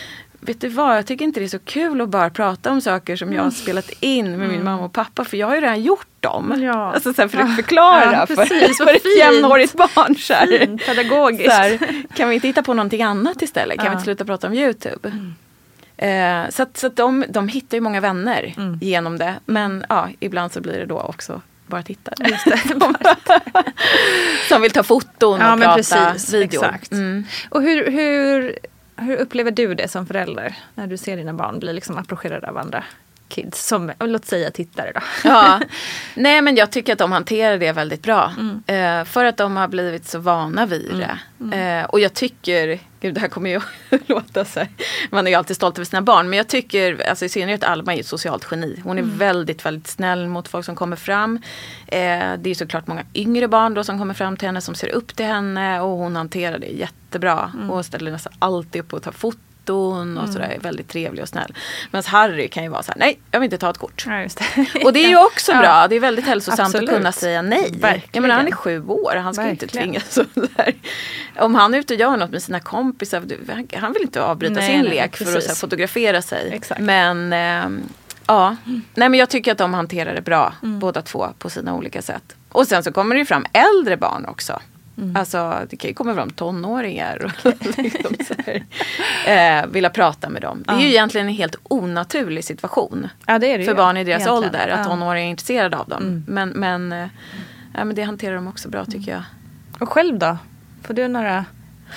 Vet 0.47 0.61
du 0.61 0.69
vad, 0.69 0.97
jag 0.97 1.07
tycker 1.07 1.25
inte 1.25 1.41
det 1.41 1.47
är 1.47 1.49
så 1.49 1.59
kul 1.59 2.01
att 2.01 2.09
bara 2.09 2.31
prata 2.31 2.71
om 2.71 2.81
saker 2.81 3.17
som 3.17 3.33
jag 3.33 3.43
har 3.43 3.51
spelat 3.51 3.91
in 4.01 4.39
med 4.39 4.49
min 4.49 4.65
mamma 4.65 4.85
och 4.85 4.93
pappa. 4.93 5.25
För 5.25 5.37
jag 5.37 5.47
har 5.47 5.55
ju 5.55 5.61
redan 5.61 5.83
gjort 5.83 6.07
dem. 6.21 6.53
Mm. 6.53 6.65
Ja. 6.65 6.93
Alltså 6.93 7.15
så 7.15 7.23
här, 7.23 7.29
för 7.29 7.39
att 7.39 7.57
förklara 7.57 8.13
Ja, 8.13 8.27
för, 8.27 8.37
precis, 8.37 8.77
för 8.79 8.95
ett 8.97 9.19
jämnårigt 9.19 9.73
barn. 9.75 10.15
Så 10.17 10.35
här. 10.35 10.59
Fint, 10.59 10.87
pedagogiskt. 10.87 11.45
Så 11.51 11.57
här, 11.57 11.79
kan 12.15 12.29
vi 12.29 12.35
inte 12.35 12.47
hitta 12.47 12.63
på 12.63 12.75
någonting 12.75 13.03
annat 13.03 13.43
istället? 13.43 13.77
Kan 13.77 13.85
Ja. 13.87 13.91
vi 13.91 13.95
inte 13.95 14.05
sluta 14.05 14.25
prata 14.25 14.47
om 14.47 14.55
Youtube? 14.55 15.13
Eh, 15.97 16.49
så 16.51 16.63
att, 16.63 16.77
så 16.77 16.87
att 16.87 16.97
de, 16.97 17.25
de 17.29 17.49
hittar 17.49 17.77
ju 17.77 17.81
många 17.81 18.01
vänner 18.01 18.55
Mm. 18.57 18.79
genom 18.83 19.19
det. 19.19 19.35
Men 19.45 19.85
ja, 19.89 20.09
ibland 20.21 20.53
så 20.53 20.61
blir 20.61 20.73
det 20.79 20.87
då 20.87 21.01
också 21.01 21.41
bara 21.67 21.83
det. 21.87 21.97
Som 24.49 24.63
vill 24.63 24.71
ta 24.71 24.83
foton 24.83 25.43
och 25.43 25.61
prata 25.61 25.75
precis, 25.77 26.35
video. 26.35 26.65
exakt. 26.65 26.93
Mm. 26.93 27.25
Och 27.49 27.63
hur, 27.63 27.91
hur, 27.91 28.59
hur 28.97 29.17
upplever 29.17 29.51
du 29.51 29.75
det 29.75 29.89
som 29.89 30.07
förälder? 30.07 30.57
När 30.75 30.87
du 30.87 30.97
ser 30.97 31.17
dina 31.17 31.35
barn 31.35 31.59
bli 31.59 31.73
liksom 31.73 31.99
approcherade 31.99 32.51
av 32.51 32.59
andra 32.59 32.85
kids? 33.35 33.67
Som, 33.67 33.93
låt 34.01 34.25
säga 34.25 34.51
tittare 34.51 34.93
då. 34.95 35.01
Ja. 35.25 35.61
Nej 36.15 36.43
men 36.43 36.57
jag 36.57 36.71
tycker 36.73 36.93
att 36.93 36.99
de 36.99 37.13
hanterar 37.13 37.59
det 37.59 37.73
väldigt 37.73 38.03
bra. 38.03 38.33
Mm. 38.39 38.63
Eh, 39.01 39.05
för 39.05 39.25
att 39.25 39.37
de 39.37 39.57
har 39.57 39.69
blivit 39.69 40.07
så 40.07 40.19
vana 40.19 40.67
vid 40.67 40.91
det. 40.95 41.19
Mm. 41.41 41.81
Eh, 41.81 41.85
och 41.85 42.01
jag 42.01 42.15
tycker, 42.15 42.79
gud 43.01 43.15
det 43.15 43.21
här 43.21 43.29
kommer 43.29 43.51
ju 43.51 43.57
att 43.91 44.09
låta 44.09 44.45
så 44.45 44.61
här. 44.61 44.69
Man 45.11 45.27
är 45.27 45.31
ju 45.31 45.37
alltid 45.37 45.57
stolt 45.57 45.79
över 45.79 45.87
sina 45.87 46.03
barn. 46.03 46.31
Men 46.31 46.37
jag 46.37 46.49
tycker, 46.49 47.09
alltså 47.09 47.25
i 47.25 47.29
synnerhet 47.29 47.65
Alma 47.65 47.95
är 47.95 48.01
ett 48.01 48.07
socialt 48.07 48.47
geni. 48.51 48.81
Hon 48.85 48.99
är 48.99 49.03
Mm. 49.03 49.19
väldigt, 49.19 49.67
väldigt 49.67 49.87
snäll 49.89 50.29
mot 50.29 50.49
folk 50.49 50.67
som 50.67 50.77
kommer 50.77 50.97
fram. 50.97 51.37
Eh, 51.87 51.99
det 52.39 52.51
är 52.51 52.55
såklart 52.55 52.87
många 52.87 53.03
yngre 53.15 53.49
barn 53.49 53.75
då 53.75 53.85
som 53.85 53.99
kommer 53.99 54.15
fram 54.15 54.37
till 54.37 54.49
henne 54.49 54.61
som 54.61 54.75
ser 54.75 54.89
upp 54.89 55.17
till 55.17 55.27
henne. 55.27 55.81
Och 55.81 55.91
hon 55.99 56.17
hanterar 56.17 56.59
det 56.59 56.67
jättebra. 56.67 57.51
Mm. 57.55 57.71
Och 57.71 57.87
ställer 57.87 58.11
nästan 58.11 58.33
alltid 58.39 58.81
upp 58.81 58.93
och 58.93 59.03
tar 59.03 59.13
foton 59.13 59.41
och 59.71 60.29
sådär. 60.29 60.49
Är 60.49 60.61
väldigt 60.61 60.89
trevlig 60.89 61.23
och 61.23 61.29
snäll. 61.29 61.55
Medan 61.91 62.05
Harry 62.07 62.49
kan 62.49 62.63
ju 62.63 62.69
vara 62.69 62.83
så 62.83 62.93
här, 62.93 62.99
nej 62.99 63.19
jag 63.31 63.41
vill 63.41 63.45
inte 63.47 63.59
ta 63.59 63.71
ett 63.71 63.79
kort. 63.79 64.05
Ja, 64.07 64.13
det. 64.75 64.85
Och 64.85 64.93
det 64.93 65.05
är 65.05 65.09
ju 65.09 65.17
också 65.27 65.53
Ja. 65.53 65.59
bra. 65.61 65.89
Det 65.89 65.97
är 65.97 66.01
väldigt 66.01 66.27
hälsosamt 66.27 66.61
Absolut. 66.61 66.89
att 66.91 66.97
kunna 66.97 67.13
säga 67.13 67.43
nej. 67.43 67.71
Verkligen. 67.81 68.03
Jag 68.13 68.23
menar, 68.23 68.35
han 68.35 68.47
är 68.47 68.53
sju 68.53 68.85
år. 68.87 69.17
Han 69.17 69.35
ska 69.35 69.49
inte 69.49 69.67
Verkligen. 69.67 69.87
tvingas 69.87 70.13
så 70.15 70.25
där. 70.35 70.75
Om 71.39 71.55
han 71.55 71.75
är 71.75 71.79
ute 71.79 71.95
och 71.95 72.01
gör 72.01 72.17
något 72.17 72.31
med 72.31 72.43
sina 72.43 72.61
kompisar. 72.61 73.23
han- 73.77 73.93
vill 73.93 74.03
inte 74.03 74.23
avbryta 74.23 74.55
Nej, 74.55 74.69
sin 74.73 74.81
nej, 74.81 74.91
lek 74.91 75.17
för 75.17 75.25
att 75.25 75.29
här, 75.31 75.35
precis. 75.37 75.61
fotografera 75.61 76.23
sig. 76.23 76.51
Exakt. 76.53 76.81
Men 76.81 77.33
ehm, 77.33 77.83
ja, 78.27 78.57
nej 78.95 79.09
men 79.09 79.15
jag 79.21 79.29
tycker 79.31 79.53
att 79.53 79.59
de 79.59 79.75
hanterar 79.75 80.15
det 80.15 80.23
bra. 80.23 80.53
Mm. 80.63 80.79
Båda 80.79 81.03
två 81.03 81.29
på 81.39 81.51
sina 81.51 81.75
olika 81.75 82.03
sätt. 82.03 82.37
Och 82.49 82.67
sen 82.69 82.83
så 82.83 82.93
kommer 82.93 83.15
det 83.15 83.19
ju 83.19 83.25
fram 83.25 83.47
äldre 83.53 83.97
barn 83.97 84.25
också. 84.27 84.61
Mm. 84.99 85.17
Alltså 85.17 85.61
det 85.71 85.77
kan 85.77 85.89
ju 85.89 85.95
komma 85.95 86.15
fram 86.15 86.31
tonåringar 86.31 87.33
och 87.45 87.53
liksom 87.79 88.15
eh, 89.27 89.67
vilja 89.67 89.91
prata 89.91 90.29
med 90.29 90.43
dem. 90.43 90.65
Det 90.67 90.73
är 90.73 90.79
ju 90.81 90.89
egentligen 90.89 91.27
en 91.27 91.35
helt 91.35 91.57
onaturlig 91.63 92.45
situation 92.45 93.09
Ja, 93.27 93.39
det 93.39 93.47
är 93.47 93.59
det 93.59 93.65
för 93.65 93.73
ju, 93.73 93.77
barn 93.77 93.97
i 93.97 94.05
deras 94.05 94.23
egentligen. 94.23 94.45
ålder. 94.45 94.59
Att 94.59 94.69
Ja. 94.69 94.75
Mm. 94.75 94.85
tonåringar 94.87 95.27
är 95.27 95.31
intresserade 95.31 95.77
av 95.77 95.89
dem. 95.89 96.25
Men, 96.29 96.49
men, 96.49 96.93
eh, 96.93 97.09
ja, 97.75 97.85
men 97.85 97.95
det 97.97 98.03
hanterar 98.03 98.35
de 98.35 98.49
också 98.49 98.69
bra 98.69 98.85
tycker 98.85 99.13
jag. 99.13 99.23
Och 99.81 99.89
själv 99.89 100.19
då? 100.19 100.39
Får 100.83 100.95
du 100.95 101.09
några 101.09 101.45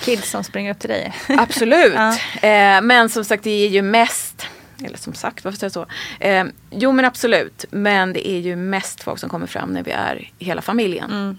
kids 0.00 0.30
som 0.30 0.44
springer 0.44 0.70
upp 0.70 0.78
till 0.78 0.90
dig? 0.90 1.14
Absolut. 1.28 1.94
Ja. 1.94 2.08
eh, 2.48 2.80
men 2.82 3.08
som 3.08 3.24
sagt 3.24 3.44
det 3.44 3.50
är 3.66 3.68
ju 3.68 3.82
mest 3.82 4.46
eller 4.84 4.98
som 4.98 5.14
sagt, 5.14 5.44
varför 5.44 5.58
säger 5.58 5.72
jag 5.78 5.88
så? 5.88 6.24
Eh, 6.24 6.44
jo 6.70 6.92
men 6.92 7.04
absolut. 7.04 7.64
Men 7.70 8.12
det 8.12 8.28
är 8.28 8.38
ju 8.38 8.56
mest 8.56 9.02
folk 9.02 9.18
som 9.18 9.30
kommer 9.30 9.46
fram 9.46 9.70
när 9.70 9.82
vi 9.82 9.90
är 9.90 10.30
hela 10.38 10.62
familjen. 10.62 11.10
Mm. 11.10 11.38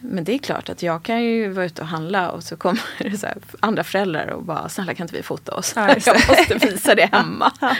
Men 0.00 0.24
det 0.24 0.34
är 0.34 0.38
klart 0.38 0.68
att 0.68 0.82
jag 0.82 1.02
kan 1.02 1.22
ju 1.22 1.48
vara 1.48 1.66
ute 1.66 1.82
och 1.82 1.88
handla 1.88 2.30
och 2.30 2.42
så 2.42 2.56
kommer 2.56 2.82
det 2.98 3.18
så 3.18 3.26
här, 3.26 3.36
andra 3.60 3.84
föräldrar 3.84 4.26
och 4.26 4.42
bara 4.42 4.68
snälla 4.68 4.94
kan 4.94 5.04
inte 5.04 5.16
vi 5.16 5.22
fota 5.22 5.54
oss? 5.54 5.72
Ja, 5.76 5.88
jag 6.06 6.16
måste 6.28 6.54
visa 6.54 6.94
det 6.94 7.08
hemma. 7.12 7.52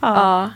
ja. 0.00 0.50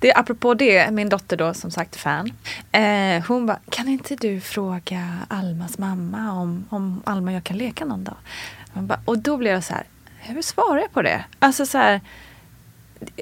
Det, 0.00 0.14
apropå 0.14 0.54
det, 0.54 0.90
min 0.90 1.08
dotter 1.08 1.36
då 1.36 1.54
som 1.54 1.70
sagt 1.70 1.96
fan. 1.96 2.32
Eh, 2.72 3.24
hon 3.28 3.46
bara, 3.46 3.58
kan 3.70 3.88
inte 3.88 4.16
du 4.16 4.40
fråga 4.40 5.18
Almas 5.28 5.78
mamma 5.78 6.32
om, 6.32 6.64
om 6.70 7.02
Alma 7.06 7.30
och 7.30 7.36
jag 7.36 7.44
kan 7.44 7.58
leka 7.58 7.84
någon 7.84 8.04
dag? 8.04 8.16
Bara, 8.72 9.00
och 9.04 9.18
då 9.18 9.36
blev 9.36 9.52
jag 9.52 9.64
så 9.64 9.74
här, 9.74 9.84
hur 10.20 10.42
svarar 10.42 10.80
jag 10.80 10.92
på 10.92 11.02
det? 11.02 11.24
Alltså 11.38 11.66
så 11.66 11.78
här, 11.78 12.00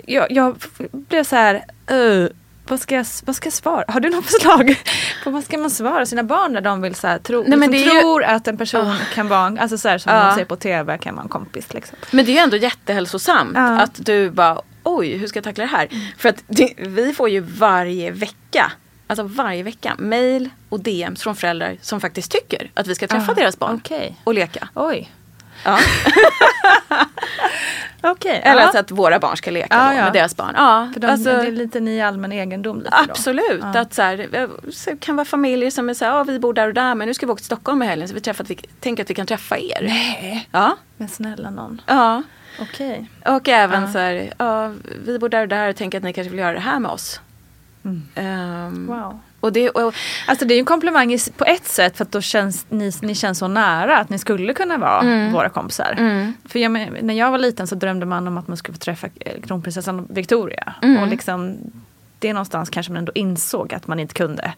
jag, 0.07 0.33
jag 0.33 0.57
blev 0.93 1.25
så 1.25 1.37
här, 1.37 1.65
"Uh, 1.93 2.29
vad, 2.69 2.81
ska 2.81 2.95
jag, 2.95 3.07
vad 3.25 3.37
ska 3.37 3.47
jag 3.47 3.53
svara? 3.53 3.85
Har 3.89 4.01
du 4.01 4.11
något 4.11 4.25
förslag 4.25 4.75
på 5.25 5.31
vad 5.31 5.45
ska 5.45 5.59
man 5.59 5.71
svara 5.71 6.07
sina 6.07 6.23
barn 6.23 6.53
när 6.53 6.61
de 6.61 6.83
vill 6.83 6.95
så 6.95 7.07
här, 7.07 7.19
tro, 7.19 7.45
Nej, 7.47 7.59
men 7.59 7.71
liksom, 7.71 7.91
är 7.91 7.95
ju- 7.95 8.01
tror 8.01 8.25
att 8.25 8.49
en 8.49 8.57
person 8.59 8.95
kan 9.15 9.29
vara, 9.29 9.47
en- 9.47 9.59
alltså 9.59 9.79
så 9.79 9.89
här, 9.89 9.99
som 9.99 10.13
Ja. 10.13 10.19
man 10.23 10.35
ser 10.35 10.45
på 10.45 10.57
tv 10.57 10.99
kan 10.99 11.15
vara 11.15 11.23
en 11.23 11.29
kompis 11.29 11.75
liksom. 11.75 11.99
Men 12.11 12.25
det 12.25 12.31
är 12.31 12.35
ju 12.35 12.39
ändå 12.41 12.57
jättehälsosamt 12.57 13.53
Ja. 13.55 13.81
att 13.81 14.07
du 14.07 14.31
bara 14.31 14.61
oj 14.83 15.17
hur 15.17 15.27
ska 15.27 15.37
jag 15.37 15.45
tackla 15.45 15.65
det 15.65 15.71
här? 15.71 15.89
För 16.19 16.29
att 16.29 16.45
det, 16.47 16.75
vi 16.79 17.13
får 17.15 17.29
ju 17.29 17.41
varje 17.41 18.11
vecka 18.11 18.73
Alltså 19.07 19.23
varje 19.23 19.63
vecka 19.63 19.95
mail 19.99 20.51
och 20.69 20.81
DMs 20.81 21.23
från 21.23 21.37
föräldrar 21.37 21.77
som 21.83 22.01
faktiskt 22.01 22.31
tycker 22.33 22.71
att 22.75 22.87
vi 22.87 22.95
ska 22.95 23.07
träffa 23.07 23.33
Ah, 23.33 23.35
deras 23.35 23.59
barn 23.59 23.81
okej. 23.85 24.17
och 24.25 24.35
leka. 24.35 24.69
Oj, 24.75 25.11
Ja. 25.65 25.79
okej. 28.03 28.41
Eller 28.45 28.63
alltså 28.63 28.79
att 28.79 28.91
våra 28.91 29.19
barn 29.19 29.37
ska 29.37 29.51
leka 29.51 29.67
Ja, 29.77 29.89
då, 29.91 29.97
ja. 29.97 30.05
med 30.05 30.13
deras 30.13 30.37
barn. 30.37 30.53
Ja, 30.57 30.91
För 30.93 31.01
de, 31.01 31.07
alltså, 31.07 31.31
det 31.31 31.47
är 31.47 31.53
lite 31.53 31.81
ni 31.81 32.03
allmän 32.03 32.33
egendom. 32.33 32.79
Lite 32.79 32.91
då. 32.91 33.11
Absolut. 33.13 33.61
Ja. 33.75 33.81
Att 33.81 33.95
så 33.95 34.03
här, 34.03 34.29
eh, 34.33 34.49
så 34.71 34.91
det 34.91 34.97
kan 35.01 35.17
vara 35.17 35.25
familjer 35.25 35.71
som 35.71 35.89
är 35.89 35.95
så 35.95 36.05
här, 36.05 36.13
ja, 36.13 36.25
vi 36.25 36.39
bor 36.39 36.55
där 36.55 36.69
och 36.69 36.75
där 36.75 36.95
men 36.95 37.09
nu 37.09 37.15
ska 37.15 37.27
vi 37.27 37.33
åka 37.33 37.39
till 37.39 37.47
Stockholm 37.47 37.83
i 37.83 37.87
helgen 37.87 38.09
så 38.09 38.15
vi 38.15 38.21
träffar, 38.21 38.45
att 38.45 38.51
vi 38.51 38.55
tänker 38.81 39.03
att 39.03 39.11
vi 39.11 39.15
kan 39.15 39.27
träffa 39.27 39.59
er. 39.59 39.79
Nej. 39.83 40.49
Ja. 40.53 40.77
Men 40.97 41.09
snälla 41.09 41.51
någon. 41.51 41.81
ja. 41.87 42.23
Okej. 42.61 43.07
Och 43.27 43.49
även 43.49 43.93
så 43.93 43.99
här, 43.99 44.33
ja, 44.39 44.73
vi 45.07 45.19
bor 45.19 45.29
där 45.29 45.43
och 45.43 45.49
där 45.49 45.69
och 45.69 45.77
tänker 45.77 45.99
att 45.99 46.05
ni 46.05 46.13
kanske 46.13 46.31
vill 46.31 46.39
göra 46.41 46.53
det 46.53 46.61
här 46.61 46.79
med 46.79 46.91
oss. 46.91 47.21
Ehm, 48.15 48.87
Wow. 48.87 49.21
Och 49.43 49.53
det, 49.53 49.71
och, 49.71 49.95
Alltså 50.27 50.45
det 50.45 50.55
är 50.55 50.57
ju 50.57 50.61
en 50.61 50.65
komplimang 50.65 51.19
på 51.37 51.45
ett 51.45 51.65
sätt 51.69 51.97
för 51.97 52.05
att 52.05 52.13
då 52.13 52.21
känns 52.21 52.67
ni, 52.69 52.93
ni 53.03 53.15
känns 53.15 53.39
så 53.39 53.49
nära 53.49 53.99
att 53.99 54.09
ni 54.11 54.19
skulle 54.19 54.55
kunna 54.55 54.79
vara 54.79 55.01
Mm. 55.01 55.33
våra 55.33 55.49
kompisar. 55.49 55.95
För 56.45 56.59
jag, 56.59 56.73
när 57.03 57.15
jag 57.15 57.31
var 57.31 57.39
liten 57.39 57.67
så 57.67 57.75
drömde 57.75 58.07
man 58.07 58.29
om 58.29 58.39
att 58.39 58.49
man 58.49 58.57
skulle 58.57 58.75
få 58.75 58.79
träffa 58.79 59.07
eh, 59.21 59.41
kronprinsessan 59.41 60.07
Victoria. 60.11 60.75
Mm. 60.83 61.03
Och 61.03 61.09
liksom, 61.09 61.57
det 62.19 62.29
är 62.29 62.35
någonstans 62.35 62.71
kanske 62.71 62.93
man 62.93 62.99
ändå 62.99 63.13
insåg 63.15 63.75
att 63.75 63.87
man 63.87 63.99
inte 64.01 64.15
kunde. 64.15 64.53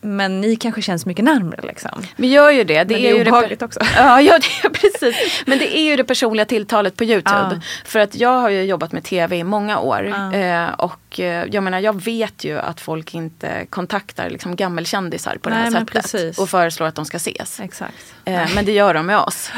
Men 0.00 0.40
ni 0.40 0.56
kanske 0.56 0.82
känns 0.82 1.06
mycket 1.06 1.24
närmare 1.24 1.60
liksom. 1.62 2.02
Vi 2.16 2.32
gör 2.32 2.50
ju 2.50 2.64
det. 2.64 2.84
Det 2.84 2.94
Men 2.94 2.96
är, 2.96 3.02
det 3.02 3.08
är 3.08 3.14
ju 3.14 3.20
obehagligt 3.20 3.58
det, 3.58 3.64
också. 3.64 3.80
Ja, 3.96 4.20
ja 4.20 4.38
det 4.38 4.66
är, 4.66 4.70
precis. 4.70 5.42
Men 5.46 5.58
det 5.58 5.78
är 5.78 5.82
ju 5.82 5.96
det 5.96 6.04
personliga 6.04 6.44
tilltalet 6.44 6.96
på 6.96 7.04
Youtube. 7.04 7.50
Ja. 7.52 7.60
För 7.84 7.98
att 7.98 8.14
jag 8.14 8.40
har 8.40 8.48
ju 8.50 8.62
jobbat 8.62 8.92
med 8.92 9.04
tv 9.04 9.36
i 9.36 9.44
många 9.44 9.78
år. 9.78 10.04
Ja. 10.04 10.32
Eh, 10.32 10.70
och 10.70 11.20
eh, 11.20 11.46
jag 11.50 11.62
menar, 11.62 11.78
jag 11.78 12.02
vet 12.04 12.44
ju 12.44 12.58
att 12.58 12.80
folk 12.80 13.14
inte 13.14 13.66
kontaktar 13.70 14.30
liksom 14.30 14.56
gammelkändisar 14.56 15.36
på 15.36 15.48
det 15.48 15.54
Nej, 15.54 15.64
här 15.64 15.70
men 15.70 15.86
sättet. 15.86 16.02
precis. 16.02 16.38
Och 16.38 16.48
föreslår 16.48 16.86
att 16.86 16.94
de 16.94 17.04
ska 17.04 17.16
ses. 17.16 17.60
Exakt. 17.60 18.14
Eh, 18.24 18.54
men 18.54 18.64
det 18.64 18.72
gör 18.72 18.94
de 18.94 19.06
med 19.06 19.18
oss. 19.18 19.50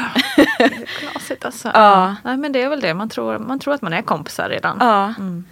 Knasigt 0.99 1.45
alltså. 1.45 1.71
Ja. 1.73 2.15
Nej 2.23 2.37
men 2.37 2.51
det 2.51 2.61
är 2.61 2.69
väl 2.69 2.81
det, 2.81 2.93
man 2.93 3.09
tror, 3.09 3.37
man 3.37 3.59
tror 3.59 3.73
att 3.73 3.81
man 3.81 3.93
är 3.93 4.01
kompisar 4.01 4.49
redan. 4.49 4.77
Ja. 4.79 5.13
Mm. 5.17 5.45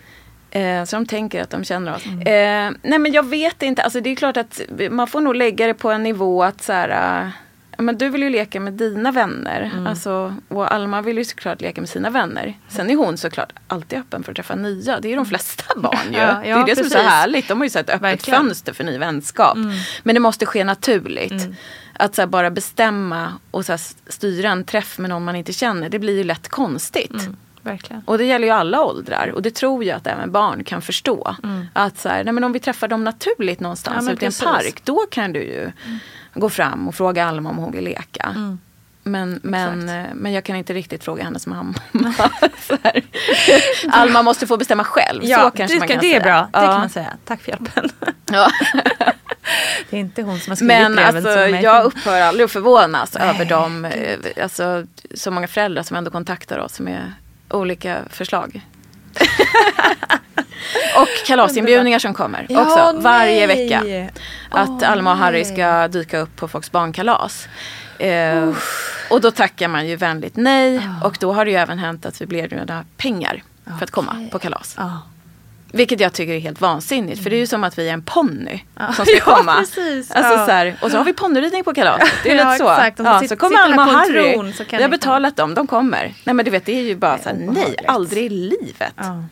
Eh, 0.52 0.84
så 0.84 0.96
de 0.96 1.06
tänker 1.06 1.42
att 1.42 1.50
de 1.50 1.64
känner 1.64 1.96
oss. 1.96 2.06
Eh, 2.06 2.72
nej 2.82 3.00
men 3.00 3.12
jag 3.12 3.26
vet 3.26 3.64
inte, 3.64 3.84
alltså 3.84 4.02
det 4.02 4.10
är 4.10 4.16
klart 4.16 4.38
att 4.38 4.62
man 4.92 5.08
får 5.08 5.22
nog 5.22 5.36
lägga 5.36 5.68
det 5.68 5.74
på 5.74 5.92
en 5.92 6.04
nivå 6.04 6.44
att 6.44 6.64
så 6.64 6.74
här, 6.74 7.24
eh, 7.24 7.30
men 7.78 7.98
du 7.98 8.10
vill 8.10 8.24
ju 8.24 8.30
leka 8.30 8.60
med 8.60 8.74
dina 8.74 9.12
vänner. 9.12 9.72
Mm. 9.74 9.88
Alltså, 9.88 10.36
och 10.48 10.74
Alma 10.74 11.02
vill 11.02 11.18
ju 11.18 11.26
såklart 11.26 11.62
leka 11.62 11.82
med 11.82 11.90
sina 11.90 12.10
vänner. 12.10 12.54
Sen 12.68 12.90
är 12.90 12.96
hon 12.96 13.18
såklart 13.18 13.54
alltid 13.68 14.00
öppen 14.00 14.24
för 14.24 14.32
att 14.32 14.36
träffa 14.36 14.56
nya. 14.56 15.00
Det 15.00 15.08
är 15.08 15.10
ju 15.10 15.16
de 15.16 15.26
flesta 15.26 15.64
barn 15.80 15.98
ju. 16.12 16.18
Mm. 16.18 16.30
Ja, 16.30 16.40
det 16.44 16.50
ja, 16.50 16.62
är 16.62 16.66
det 16.66 16.76
som 16.76 16.86
är 16.86 16.90
så 16.90 16.96
precis. 16.96 17.10
härligt. 17.10 17.48
De 17.48 17.58
har 17.58 17.66
ju 17.66 17.70
så 17.70 17.80
ett 17.80 17.90
öppet 17.90 18.02
Verkligen. 18.02 18.40
Mm. 18.40 18.48
fönster 18.50 18.74
för 18.74 18.84
ny 18.84 18.98
vänskap. 18.98 19.58
Men 20.04 20.16
det 20.16 20.20
måste 20.20 20.46
ske 20.46 20.64
naturligt. 20.64 21.48
Att 21.94 22.16
så 22.16 22.28
bara 22.28 22.50
bestämma 22.52 23.34
och 23.52 23.66
så 23.66 23.78
styra 24.08 24.50
en 24.50 24.64
träff 24.64 24.98
med 24.98 25.10
någon 25.10 25.24
man 25.24 25.36
inte 25.36 25.54
känner. 25.54 25.90
Det 25.90 26.00
blir 26.00 26.18
ju 26.18 26.24
lätt 26.24 26.50
konstigt. 26.50 27.30
Verkligen. 27.68 28.02
Och 28.06 28.18
det 28.18 28.26
gäller 28.26 28.48
ju 28.48 28.54
alla 28.54 28.82
åldrar. 28.84 29.32
Och 29.36 29.42
det 29.42 29.56
tror 29.56 29.84
jag 29.84 29.98
att 29.98 30.08
även 30.08 30.32
barn 30.32 30.64
kan 30.64 30.82
förstå. 30.82 31.36
Att 31.74 31.98
så 31.98 32.10
här, 32.10 32.24
nej 32.24 32.34
men 32.34 32.44
om 32.44 32.52
vi 32.54 32.60
träffar 32.60 32.88
dem 32.88 33.04
naturligt 33.04 33.60
Ja, 33.60 33.64
någonstans 33.64 34.06
men 34.06 34.14
ute 34.14 34.26
i 34.26 34.28
en 34.28 34.34
park. 34.44 34.82
Då 34.84 35.06
kan 35.12 35.34
du 35.34 35.40
ju 35.44 35.72
gå 36.34 36.50
fram 36.50 36.88
och 36.88 36.96
fråga 36.96 37.26
Alma 37.26 37.50
om 37.50 37.58
hon 37.58 37.72
vill 37.72 37.84
leka. 37.84 38.58
Men, 39.04 39.40
men, 39.44 39.90
eh, 39.90 40.06
men 40.14 40.34
jag 40.34 40.44
kan 40.44 40.56
inte 40.56 40.74
riktigt 40.74 41.04
fråga 41.04 41.24
hennes 41.24 41.48
mamma. 41.48 41.74
Alma 43.92 44.22
måste 44.22 44.48
få 44.48 44.58
bestämma 44.58 44.84
själv. 44.84 45.22
så 45.22 45.52
kanske 45.56 45.76
det, 45.76 45.80
man 45.80 45.88
kan 45.88 45.98
det 45.98 46.02
säga. 46.04 46.16
är 46.20 46.24
bra. 46.24 46.42
Det 46.54 46.66
Ja. 46.66 46.72
kan 46.72 46.80
man 46.80 46.90
säga. 46.90 47.14
Tack 47.26 47.42
för 47.42 47.50
hjälpen. 47.52 47.90
Ja. 48.32 48.50
Det 49.90 49.96
är 49.98 50.00
inte 50.00 50.22
hon 50.22 50.40
som 50.40 50.52
har 50.52 50.56
skrivit 50.56 50.78
Men 50.78 50.96
breven 50.96 51.16
alltså, 51.16 51.32
som 51.34 51.40
är 51.54 51.62
jag 51.64 51.86
upphör 51.86 52.22
aldrig 52.22 52.46
att 52.46 52.52
förvånas 52.52 53.16
över 53.16 53.46
de, 53.46 53.86
eh, 53.86 54.20
alltså, 54.44 54.86
så 55.14 55.32
många 55.32 55.48
föräldrar 55.48 55.84
som 55.84 55.98
ändå 55.98 56.12
kontaktar 56.12 56.58
oss 56.58 56.80
med 56.80 57.14
olika 57.50 58.02
förslag. 58.10 58.62
och 60.96 61.26
kalasinbjudningar 61.26 62.00
som 62.00 62.14
kommer 62.14 62.46
Ja, 62.50 62.62
också 62.62 63.02
varje 63.02 63.48
nej. 63.48 63.68
vecka. 63.68 64.10
Att 64.50 64.70
Åh, 64.70 64.92
Alma 64.92 65.12
och 65.12 65.18
Harry 65.18 65.46
ska 65.46 65.88
dyka 65.88 66.18
upp 66.20 66.36
på 66.36 66.48
folks 66.48 66.72
barnkalas. 66.72 67.48
Eh, 68.00 68.50
och 69.10 69.22
då 69.22 69.32
tackar 69.32 69.68
man 69.68 69.88
ju 69.88 69.96
vänligt 69.96 70.36
nej. 70.36 70.90
Och 71.04 71.18
då 71.20 71.34
har 71.34 71.46
det 71.46 71.52
ju 71.52 71.58
även 71.58 71.80
hänt 71.80 72.06
att 72.06 72.22
vi 72.22 72.26
blir 72.26 72.44
erbjudna 72.44 72.86
pengar 72.98 73.44
för 73.78 73.84
att 73.84 73.92
komma 73.92 74.28
på 74.32 74.40
kalas. 74.40 74.76
Ja. 74.78 75.00
Vilket 75.72 76.00
jag 76.00 76.14
tycker 76.14 76.34
är 76.34 76.40
helt 76.40 76.62
vansinnigt. 76.62 77.24
För 77.24 77.30
det 77.30 77.36
är 77.36 77.40
ju 77.40 77.48
som 77.48 77.64
att 77.64 77.78
vi 77.80 77.90
är 77.90 77.94
en 77.94 78.02
ponny 78.02 78.60
som 78.96 79.06
ska 79.06 79.16
Ja, 79.26 79.36
komma. 79.36 79.56
precis. 79.56 80.12
Alltså, 80.12 80.34
Ja. 80.34 80.46
så 80.46 80.52
här, 80.52 80.78
och 80.82 80.92
så 80.92 80.98
har 80.98 81.04
vi 81.04 81.14
ponnyridning 81.14 81.64
på 81.64 81.74
kalaset. 81.74 82.10
Det 82.24 82.32
är 82.32 82.36
Ja, 82.36 82.52
lite 82.52 82.64
så. 82.66 82.72
exakt. 82.72 83.00
Ja, 83.00 83.20
sitter- 83.20 83.36
så 83.36 83.40
kommer 83.40 83.58
Alma 83.60 83.86
och 83.86 83.92
Harry. 83.92 84.34
tron, 84.34 84.54
så 84.54 84.66
kan 84.66 84.78
Vi 84.78 84.84
har 84.84 84.90
betalat 84.90 85.36
dem, 85.36 85.54
de 85.54 85.68
kommer. 85.68 86.14
Nej 86.24 86.34
men 86.36 86.46
du 86.46 86.52
vet 86.52 86.66
det 86.66 86.78
är 86.80 86.84
ju 86.84 86.96
bara 86.96 87.18
så 87.18 87.30
här, 87.30 87.36
nej, 87.36 87.76
aldrig 87.88 88.24
i 88.26 88.30
livet. 88.30 88.94
Ja. 88.96 89.24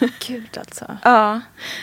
Gud 0.26 0.58
alltså. 0.58 0.96
Ja. 1.02 1.40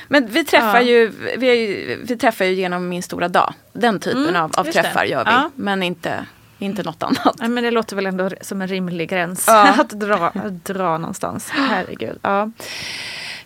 Men 0.07 0.27
vi 0.27 0.45
träffar, 0.45 0.75
Ja. 0.75 0.81
ju, 0.81 1.11
vi, 1.37 1.55
ju, 1.55 1.99
vi 2.03 2.17
träffar 2.17 2.45
ju 2.45 2.53
genom 2.53 2.89
Min 2.89 3.03
stora 3.03 3.27
dag. 3.27 3.53
Den 3.73 3.99
typen 3.99 4.23
Mm, 4.27 4.41
av, 4.43 4.51
av 4.57 4.65
just 4.65 4.75
det. 4.77 4.83
träffar 4.83 5.03
gör 5.05 5.25
vi. 5.25 5.31
Ja. 5.31 5.49
Men 5.55 5.83
inte, 5.83 6.25
inte 6.59 6.83
något 6.83 7.03
annat. 7.03 7.35
Nej, 7.39 7.49
men 7.49 7.63
det 7.63 7.71
låter 7.71 7.95
väl 7.95 8.05
ändå 8.05 8.29
som 8.41 8.61
en 8.61 8.67
rimlig 8.67 9.09
gräns 9.09 9.43
Ja. 9.47 9.67
att, 9.79 9.89
dra, 9.89 10.31
dra 10.63 10.97
någonstans. 10.97 11.49
Herregud. 11.51 12.19
Ja. 12.21 12.51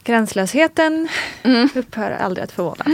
Gränslösheten 0.06 1.08
Mm. 1.44 1.70
upphör 1.76 2.12
aldrig 2.12 2.44
att 2.44 2.52
förvåna. 2.52 2.86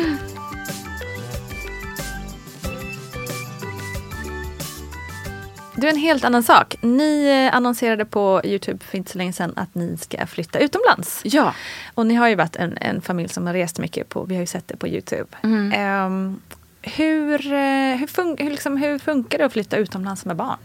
Du, 5.75 5.89
en 5.89 5.97
helt 5.97 6.23
annan 6.25 6.43
sak. 6.43 6.75
Ni 6.81 7.25
eh, 7.49 7.55
annonserade 7.55 8.05
på 8.05 8.41
Youtube 8.43 8.85
för 8.85 8.97
inte 8.97 9.11
så 9.11 9.17
länge 9.17 9.33
sedan 9.33 9.53
att 9.55 9.75
ni 9.75 9.97
ska 9.97 10.25
flytta 10.27 10.59
utomlands. 10.59 11.21
Ja. 11.23 11.53
Och 11.95 12.05
ni 12.07 12.15
har 12.15 12.27
ju 12.29 12.35
varit 12.35 12.55
en, 12.55 12.77
en 12.81 13.01
familj 13.01 13.29
som 13.29 13.47
har 13.47 13.53
rest 13.53 13.77
mycket 13.79 14.09
på, 14.09 14.23
vi 14.23 14.35
har 14.35 14.41
ju 14.41 14.47
sett 14.47 14.67
det 14.67 14.77
på 14.77 14.87
Youtube. 14.87 15.37
Mm. 15.43 15.71
Ehm, 15.75 16.39
hur, 16.81 17.45
eh, 17.45 17.95
hur, 17.97 18.07
fun- 18.07 18.41
hur, 18.43 18.49
liksom, 18.49 18.77
hur 18.77 18.99
funkar 18.99 19.37
det 19.37 19.45
att 19.45 19.53
flytta 19.53 19.77
utomlands 19.77 20.25
med 20.25 20.35
barn? 20.35 20.57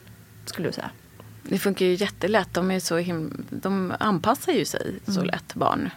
Skulle 0.45 0.69
du 0.69 0.73
säga? 0.73 0.91
Det 1.49 1.59
funkar 1.59 1.87
ju 1.87 1.95
jättelätt. 1.95 2.49
De, 2.55 2.71
är 2.71 2.81
så 2.81 2.99
him- 2.99 3.45
de 3.51 3.93
anpassar 4.01 4.53
ju 4.53 4.65
sig 4.65 4.95
så 5.07 5.23
lätt, 5.23 5.55
barn. 5.55 5.91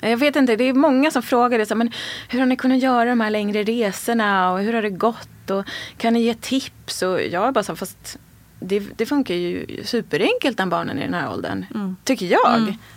Jag 0.00 0.16
vet 0.16 0.36
inte, 0.36 0.56
det 0.56 0.64
är 0.64 0.72
många 0.74 1.10
som 1.10 1.22
frågar 1.22 1.58
det. 1.58 1.66
Så, 1.66 1.74
men 1.74 1.90
hur 2.28 2.38
har 2.38 2.46
ni 2.46 2.56
kunnat 2.56 2.78
göra 2.82 3.04
de 3.10 3.20
här 3.20 3.30
längre 3.30 3.62
resorna? 3.62 4.52
Och 4.52 4.58
hur 4.60 4.72
har 4.72 4.82
det 4.82 4.90
gått? 4.90 5.50
Och 5.50 5.64
kan 5.96 6.12
ni 6.12 6.20
ge 6.22 6.34
tips? 6.34 7.02
Och 7.02 7.22
jag 7.22 7.46
är 7.48 7.52
bara 7.52 7.64
så 7.64 7.76
fast 7.76 8.18
det, 8.60 8.80
det 8.96 9.06
funkar 9.06 9.34
ju 9.34 9.66
superenkelt 9.84 10.58
när 10.58 10.66
barnen 10.66 10.98
är 10.98 11.02
i 11.02 11.04
den 11.04 11.14
här 11.14 11.30
åldern. 11.32 11.64
Tycker 12.04 12.26
jag. 12.26 12.42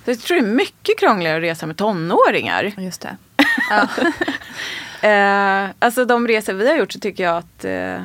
Så 0.05 0.11
jag 0.11 0.19
tror 0.19 0.39
det 0.41 0.47
är 0.47 0.53
mycket 0.53 0.99
krångligare 0.99 1.37
att 1.37 1.43
resa 1.43 1.65
med 1.65 1.77
tonåringar. 1.77 2.73
Just 2.77 3.01
det. 3.01 3.17
Eh, 5.01 5.69
alltså 5.79 6.05
de 6.05 6.27
resor 6.27 6.53
vi 6.53 6.67
har 6.69 6.77
gjort 6.77 6.91
så 6.91 6.99
tycker 6.99 7.23
jag 7.23 7.37
att 7.37 7.65
eh, 7.65 8.03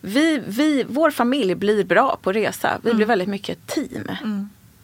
vi, 0.00 0.42
vi, 0.46 0.84
vår 0.88 1.10
familj 1.10 1.54
blir 1.54 1.84
bra 1.84 2.18
på 2.22 2.32
resa. 2.32 2.78
Vi 2.82 2.94
blir 2.94 3.06
väldigt 3.06 3.28
mycket 3.28 3.58
ett 3.58 3.66
team. 3.66 4.10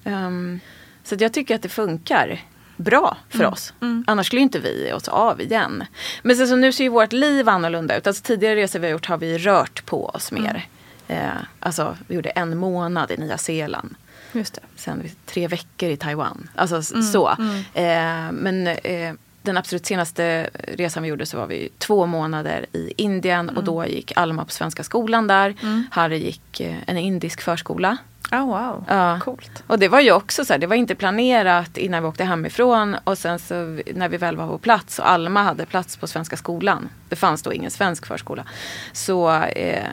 Ehm, 0.05 0.61
så 1.05 1.15
att 1.15 1.21
jag 1.21 1.33
tycker 1.33 1.55
att 1.55 1.63
det 1.63 1.69
funkar 1.69 2.41
bra 2.77 3.17
för 3.29 3.39
oss. 3.47 3.73
Annars 4.07 4.27
skulle 4.27 4.43
inte 4.43 4.59
vi 4.59 4.85
ge 4.87 4.93
oss 4.93 5.09
av 5.09 5.41
igen. 5.41 5.85
Men 6.23 6.37
sen 6.37 6.49
så 6.49 6.57
nu 6.57 6.73
ser 6.73 6.85
ju 6.85 6.91
vårt 6.91 7.13
liv 7.13 7.49
annorlunda 7.49 7.97
ut. 7.99 8.07
Alltså 8.07 8.23
tidigare 8.23 8.57
resor 8.57 8.79
vi 8.79 8.87
har 8.87 8.93
gjort 8.93 9.07
har 9.07 9.19
vi 9.19 9.39
rört 9.39 9.87
på 9.87 10.07
oss 10.07 10.33
mer. 10.33 10.67
Eh, 11.09 11.29
alltså 11.61 11.97
vi 12.07 12.15
gjorde 12.15 12.31
en 12.31 12.59
månad 12.59 13.11
i 13.11 13.17
Nya 13.17 13.39
Zeeland. 13.39 13.95
Just 14.33 14.55
det. 14.55 14.61
Sen 14.77 15.03
tre 15.27 15.49
veckor 15.49 15.89
i 15.91 15.97
Taiwan. 15.97 16.49
Alltså 16.55 16.77
s- 16.79 17.13
så. 17.13 17.29
Eh, 17.75 18.33
men 18.33 18.67
eh, 18.67 19.15
den 19.43 19.57
absolut 19.57 19.87
senaste 19.87 20.51
resan 20.69 21.03
vi 21.03 21.09
gjorde 21.09 21.27
så 21.27 21.37
var 21.39 21.47
vi 21.47 21.69
två 21.79 22.07
månader 22.07 22.67
i 22.73 22.93
Indien 22.97 23.49
och 23.49 23.65
då 23.65 23.87
gick 23.87 24.13
Alma 24.17 24.45
på 24.45 24.51
Svenska 24.51 24.83
skolan 24.85 25.27
där. 25.27 25.55
Harry 25.91 26.19
gick 26.19 26.61
eh, 26.61 26.77
en 26.87 26.99
indisk 26.99 27.41
förskola. 27.41 27.97
Oh, 28.33 28.47
wow, 28.47 28.85
Ja. 28.89 29.21
coolt. 29.25 29.63
Och 29.67 29.79
det 29.79 29.89
var 29.89 30.01
ju 30.01 30.13
också 30.13 30.45
så 30.45 30.53
här, 30.53 30.61
det 30.61 30.67
var 30.67 30.77
inte 30.77 30.95
planerat 30.95 31.77
innan 31.79 32.03
vi 32.03 32.09
åkte 32.09 32.25
hemifrån 32.25 32.97
och 33.05 33.19
sen 33.19 33.39
så 33.39 33.55
när 33.95 34.09
vi 34.09 34.17
väl 34.17 34.37
var 34.37 34.47
på 34.47 34.59
plats 34.59 34.99
och 34.99 35.11
Alma 35.11 35.43
hade 35.43 35.67
plats 35.67 35.97
på 35.97 36.07
Svenska 36.07 36.37
skolan. 36.37 36.89
Det 37.09 37.17
fanns 37.17 37.43
då 37.43 37.53
ingen 37.53 37.71
svensk 37.71 38.07
förskola. 38.07 38.45
Så 38.93 39.33
eh, 39.43 39.87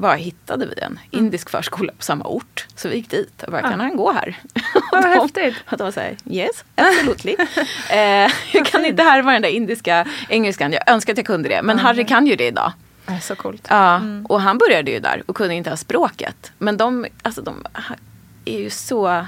bara 0.00 0.14
hittade 0.14 0.66
vi 0.66 0.80
en 0.82 0.98
indisk 1.10 1.50
förskola 1.50 1.92
på 1.98 2.02
samma 2.02 2.24
ort. 2.24 2.66
Så 2.76 2.88
vi 2.88 2.96
gick 2.96 3.10
dit 3.10 3.42
och 3.42 3.52
bara, 3.52 3.62
kan 3.62 3.80
han 3.80 3.96
gå 3.96 4.12
här? 4.12 4.38
Vad 4.92 5.04
Och 5.04 5.08
de- 5.10 5.20
häftigt. 5.20 5.56
Och 5.70 5.76
de 5.78 5.84
var 5.84 5.92
här, 6.02 6.16
yes, 6.30 6.64
absolutely. 6.74 7.36
eh, 7.90 8.30
jag 8.52 8.66
kan 8.66 8.84
inte 8.84 9.02
härma 9.02 9.32
den 9.32 9.42
där 9.42 9.48
indiska 9.48 10.06
engelskan. 10.28 10.72
Jag 10.72 10.90
önskar 10.90 11.12
att 11.12 11.16
jag 11.16 11.26
kunde 11.26 11.48
det. 11.48 11.62
Men 11.62 11.78
Harry 11.78 12.04
kan 12.06 12.26
ju 12.26 12.36
det 12.36 12.46
idag. 12.46 12.72
Det 13.06 13.12
är 13.12 13.18
så 13.18 13.34
coolt. 13.36 13.66
Ja, 13.70 14.00
och 14.28 14.40
han 14.40 14.58
började 14.58 14.90
ju 14.90 15.00
där 15.00 15.22
och 15.26 15.36
kunde 15.36 15.54
inte 15.54 15.70
ha 15.70 15.76
språket. 15.76 16.52
Men 16.58 16.76
de, 16.76 17.06
alltså 17.22 17.42
de 17.42 17.66
är 18.44 18.58
ju 18.58 18.70
så 18.70 19.26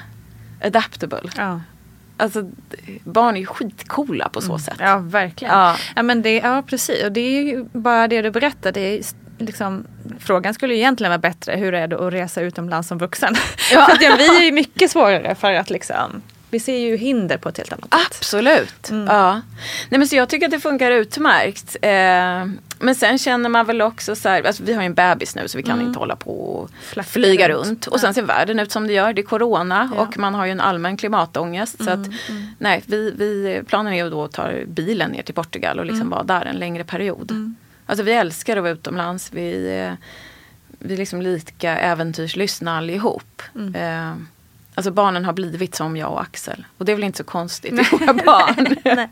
adaptable. 0.63 1.21
Ja. 1.37 1.61
Alltså 2.17 2.51
barn 3.05 3.37
är 3.37 3.41
ju 3.41 3.47
skitcoola 3.47 4.29
på 4.29 4.41
så 4.41 4.59
sätt. 4.59 4.77
Ja, 4.79 4.99
verkligen. 4.99 5.55
Ja. 5.55 5.77
Ja. 5.97 6.03
men 6.03 6.23
det, 6.23 6.37
ja, 6.37 6.63
precis. 6.67 7.05
Och 7.05 7.13
det 7.13 7.21
är 7.21 7.43
ju 7.43 7.65
bara 7.73 8.09
det 8.09 8.23
du 8.23 8.31
berättade. 8.31 8.81
Det 8.81 8.87
är 8.97 9.01
s- 9.01 9.15
liksom, 9.45 9.87
frågan 10.21 10.55
skulle 10.55 10.75
ju 10.75 10.81
egentligen 10.81 11.11
vara 11.11 11.19
bättre. 11.19 11.57
Hur 11.57 11.75
är 11.75 11.87
det 11.89 12.07
att 12.07 12.13
resa 12.13 12.41
utomlands 12.41 12.89
som 12.89 12.99
vuxen? 12.99 13.35
Ja. 13.73 13.85
för 13.87 13.93
att, 13.93 14.03
ja, 14.03 14.15
vi 14.19 14.27
är 14.39 14.43
ju 14.43 14.53
mycket 14.53 14.91
svårare 14.91 15.35
för 15.35 15.53
att 15.53 15.71
liksom, 15.71 16.23
vi 16.51 16.61
ser 16.61 16.79
ju 16.79 16.97
hinder 16.97 17.37
på 17.37 17.49
ett 17.49 17.57
helt 17.57 17.73
annat 17.73 17.85
sätt. 17.85 18.17
Absolut. 18.17 18.91
Ja. 19.07 19.33
Nej, 19.89 19.99
men 19.99 20.09
så 20.09 20.17
jag 20.17 20.29
tycker 20.29 20.47
att 20.47 20.53
det 20.53 20.61
funkar 20.61 20.91
utmärkt. 20.91 21.77
Eh, 21.83 21.91
men 22.79 22.95
sen 22.95 23.19
känner 23.19 23.49
man 23.49 23.67
väl 23.67 23.83
också 23.83 24.17
så 24.17 24.29
här, 24.29 24.43
alltså 24.47 24.63
vi 24.63 24.73
har 24.75 24.83
ju 24.83 24.87
en 24.87 24.95
bebis 24.95 25.35
nu 25.35 25.49
så 25.49 25.59
vi 25.59 25.63
kan 25.63 25.81
inte 25.81 25.99
hålla 25.99 26.17
på 26.17 26.31
och 26.33 26.71
flyga 27.05 27.49
runt. 27.49 27.67
runt. 27.67 27.87
Och 27.87 28.01
sen 28.01 28.15
ser 28.15 28.23
världen 28.23 28.59
ut 28.59 28.73
som 28.73 28.87
det 28.87 28.93
gör. 28.93 29.13
Det 29.13 29.21
är 29.21 29.27
corona 29.27 29.91
Ja. 29.97 30.03
och 30.03 30.19
man 30.19 30.35
har 30.35 30.47
ju 30.47 30.53
en 30.53 30.61
allmän 30.61 30.97
klimatångest. 30.97 31.85
Så 31.85 31.91
att, 31.91 32.07
nej, 32.59 32.83
vi, 32.87 33.11
vi, 33.17 33.63
planen 33.67 33.93
är 33.93 34.05
ju 34.05 34.11
då 34.11 34.25
att 34.25 34.33
ta 34.33 34.51
bilen 34.67 35.11
ner 35.11 35.23
till 35.23 35.35
Portugal 35.35 35.79
och 35.79 35.87
liksom 35.87 36.11
vara 36.11 36.23
där 36.23 36.45
en 36.45 36.57
längre 36.57 36.85
period. 36.85 37.55
Alltså 37.87 38.03
vi 38.03 38.13
älskar 38.13 38.57
att 38.57 38.63
vara 38.63 38.73
utomlands. 38.73 39.33
Vi, 39.33 39.79
eh, 39.81 39.93
vi 40.79 40.95
är 40.95 40.99
liksom 40.99 41.23
lika 41.23 41.79
äventyrslystna 41.79 42.77
allihop. 42.79 43.43
Eh, 43.75 44.13
alltså 44.75 44.91
barnen 44.91 45.25
har 45.25 45.33
blivit 45.33 45.75
som 45.75 45.97
jag 45.97 46.13
och 46.13 46.23
Axel. 46.23 46.65
Och 46.79 46.85
det 46.85 46.93
är 46.93 46.97
väl 46.97 47.05
inte 47.05 47.19
så 47.19 47.25
konstigt 47.25 47.73
i 47.73 47.97
våra 47.97 48.13
barn. 48.27 48.77
Nej. 48.85 49.09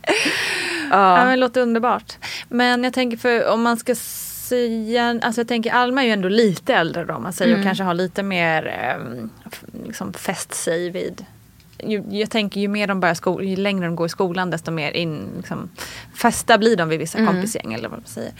Ja. 0.91 1.17
men 1.17 1.29
det 1.29 1.37
låter 1.37 1.61
underbart. 1.61 2.17
Men 2.49 2.85
jag 2.85 2.93
tänker 2.93 3.17
för 3.17 3.49
om 3.49 3.63
man 3.63 3.77
ska 3.77 3.95
säga, 3.95 5.21
alltså 5.23 5.41
jag 5.41 5.49
tänker 5.49 5.73
Alma 5.73 6.03
är 6.03 6.07
ju 6.07 6.13
ändå 6.13 6.29
lite 6.29 6.75
äldre 6.75 7.05
då 7.05 7.19
man 7.19 7.33
säger 7.33 7.59
och 7.59 7.63
kanske 7.63 7.85
har 7.85 7.95
lite 7.95 8.23
mer 8.23 8.67
eh, 8.67 9.25
liksom 9.87 10.13
fäst 10.13 10.55
sig 10.55 10.91
vid 10.91 11.25
ju, 11.85 12.05
jag 12.11 12.31
tänker 12.31 12.61
ju 12.61 12.69
mer 12.69 12.87
de 12.87 13.01
börjar 13.01 13.15
sko- 13.15 13.43
ju 13.43 13.57
längre 13.57 13.85
de 13.87 13.97
går 13.97 14.07
i 14.07 14.09
skolan 14.09 14.51
desto 14.51 14.71
mer 14.71 14.93
in, 14.93 15.29
liksom, 15.37 15.69
fästa 16.15 16.59
blir 16.59 16.77
de 16.77 16.89
vid 16.89 16.99
vissa 16.99 17.19
kompisgäng 17.27 17.73
eller 17.75 17.89
vad 17.89 17.99
man 17.99 18.07
säger. 18.07 18.33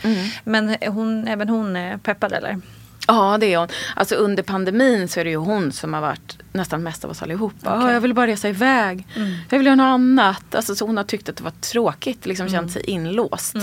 Men 0.45 0.77
hon, 0.87 1.29
även 1.29 1.49
hon 1.49 1.77
är 1.77 1.97
peppad 1.99 2.33
eller? 2.33 2.61
Ja, 3.07 3.39
det 3.41 3.53
är 3.55 3.59
hon. 3.59 3.69
Alltså 3.97 4.15
under 4.15 4.43
pandemin 4.43 5.09
så 5.09 5.21
är 5.21 5.25
det 5.25 5.31
ju 5.31 5.37
hon 5.37 5.73
som 5.73 5.95
har 5.95 6.01
varit 6.01 6.39
nästan 6.53 6.83
mest 6.83 7.05
av 7.05 7.11
oss 7.11 7.23
allihopa. 7.23 7.57
"Ja, 7.65 7.93
jag 7.93 8.01
vill 8.01 8.15
bara 8.15 8.27
resa 8.27 8.49
iväg. 8.49 9.07
Jag 9.51 9.59
vill 9.59 9.67
göra 9.67 9.77
något 9.77 9.85
annat. 9.85 10.55
Alltså, 10.55 10.75
så 10.75 10.87
hon 10.87 10.97
har 10.97 11.05
tyckt 11.05 11.29
att 11.29 11.37
det 11.37 11.45
var 11.45 11.51
tråkigt, 11.61 12.27
liksom 12.27 12.49
känt 12.49 12.73
sig 12.73 12.83
inlåst. 12.91 13.55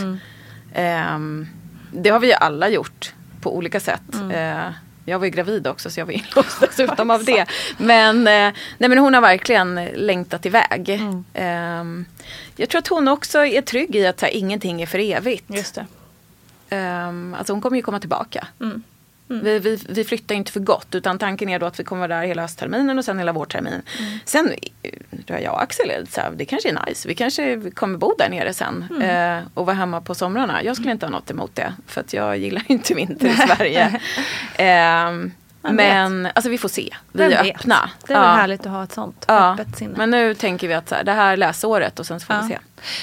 Ehm, 0.74 1.48
det 1.92 2.10
har 2.10 2.20
vi 2.20 2.28
ju 2.28 2.34
alla 2.34 2.70
gjort 2.70 3.14
på 3.42 3.58
olika 3.58 3.80
sätt. 3.80 4.02
Eh, 4.34 4.70
jag 5.08 5.20
var 5.20 5.26
ju 5.26 5.32
gravid 5.32 5.68
också 5.68 5.90
så 5.90 6.00
jag 6.00 6.06
var 6.06 6.14
inlåst 6.14 6.60
dessutom 6.60 7.12
av 7.12 7.26
det. 7.26 7.46
Men, 7.78 8.18
eh, 8.18 8.54
nej, 8.78 8.90
men 8.90 8.98
hon 8.98 9.14
har 9.14 9.22
verkligen 9.22 9.86
längtat 9.86 10.46
iväg. 10.46 11.02
Ehm, 11.34 12.06
jag 12.56 12.70
tror 12.70 12.80
att 12.80 12.88
hon 12.88 13.08
också 13.08 13.46
är 13.46 13.62
trygg 13.62 13.96
i 13.96 14.08
att 14.08 14.22
här, 14.22 14.30
ingenting 14.30 14.82
är 14.82 14.86
för 14.86 15.00
evigt. 15.00 15.46
Just 15.48 15.76
det. 15.76 15.86
Um, 16.78 17.34
alltså 17.34 17.54
hon 17.54 17.62
kommer 17.62 17.78
ju 17.78 17.84
komma 17.84 18.00
tillbaka. 18.00 18.48
Mm. 18.62 18.84
Vi, 19.28 19.60
vi, 19.60 19.80
vi 19.90 20.04
flyttar 20.04 20.36
inte 20.36 20.52
för 20.52 20.60
gott 20.60 20.96
utan 20.96 21.20
tanken 21.20 21.50
är 21.50 21.60
då 21.60 21.66
att 21.66 21.80
vi 21.80 21.84
kommer 21.84 22.08
vara 22.08 22.20
där 22.22 22.28
hela 22.28 22.42
höstterminen 22.42 22.98
och 22.98 23.06
sen 23.06 23.18
hela 23.20 23.32
vårtermin. 23.32 23.74
Mm. 23.74 24.20
Sen 24.26 24.52
eh, 24.84 24.92
tror 25.12 25.24
jag 25.40 25.42
jag 25.44 25.54
och 25.54 25.62
Axel 25.62 26.08
så 26.10 26.22
här, 26.22 26.32
det 26.36 26.46
kanske 26.46 26.70
är 26.70 26.86
nice. 26.88 27.08
Vi 27.08 27.16
kanske 27.16 27.72
kommer 27.72 27.98
bo 27.98 28.16
där 28.18 28.30
nere 28.30 28.54
sen 28.54 28.86
Mm. 28.90 29.38
eh, 29.38 29.44
och 29.54 29.66
vara 29.66 29.76
hemma 29.76 30.02
på 30.02 30.16
somrarna. 30.16 30.64
Jag 30.64 30.76
skulle 30.76 30.92
inte 30.92 31.06
ha 31.06 31.12
något 31.12 31.32
emot 31.32 31.56
det 31.56 31.74
för 31.88 32.02
att 32.02 32.14
jag 32.14 32.38
gillar 32.38 32.64
inte 32.68 32.94
vinter 32.94 33.28
i 33.28 33.34
Sverige. 33.34 34.00
Ehm, 34.58 35.32
Men 35.76 36.26
alltså 36.36 36.50
vi 36.50 36.58
får 36.58 36.70
se. 36.70 36.82
Vi 37.12 37.20
Vem 37.24 37.32
är 37.32 37.44
vet? 37.44 37.56
öppna. 37.56 37.90
Det 38.08 38.14
är 38.14 38.18
Ja. 38.18 38.24
härligt 38.36 38.66
att 38.66 38.72
ha 38.72 38.84
ett 38.84 38.92
sånt 38.92 39.26
Ja. 39.28 39.54
öppet 39.54 39.78
sinne. 39.78 39.94
Men 39.98 40.10
nu 40.12 40.34
tänker 40.34 40.68
vi 40.68 40.74
att 40.74 40.90
så 40.90 40.96
här, 40.96 41.04
det 41.04 41.12
här 41.12 41.38
läsåret 41.38 42.00
och 42.00 42.06
sen 42.06 42.20
så 42.20 42.26
får 42.26 42.34
vi 42.34 42.40
Ja. 42.40 42.48
se. 42.48 42.58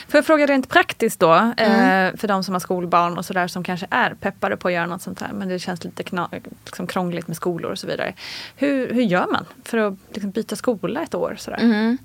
Får 0.08 0.18
jag 0.18 0.26
fråga 0.26 0.46
rent 0.46 0.68
praktiskt 0.68 1.20
då, 1.20 1.32
Mm. 1.56 2.08
eh, 2.14 2.16
för 2.20 2.28
de 2.28 2.44
som 2.44 2.54
har 2.54 2.60
skolbarn 2.60 3.18
och 3.18 3.24
sådär 3.24 3.46
som 3.48 3.64
kanske 3.64 3.86
är 3.90 4.14
peppade 4.14 4.56
på 4.56 4.68
att 4.68 4.74
göra 4.74 4.86
något 4.86 5.02
sånt 5.02 5.20
här 5.20 5.32
men 5.32 5.48
det 5.48 5.58
känns 5.58 5.84
lite 5.84 6.02
kna- 6.02 6.42
liksom 6.64 6.86
krångligt 6.86 7.26
med 7.28 7.36
skolor 7.36 7.70
och 7.70 7.78
så 7.78 7.86
vidare. 7.86 8.14
Hur, 8.56 8.94
hur 8.94 9.02
gör 9.02 9.26
man 9.32 9.44
för 9.64 9.78
att 9.78 9.94
liksom 10.12 10.30
byta 10.30 10.56
skola 10.56 11.02
ett 11.02 11.14
år? 11.14 11.34
Sådär? 11.38 11.58
Mm. 11.60 11.98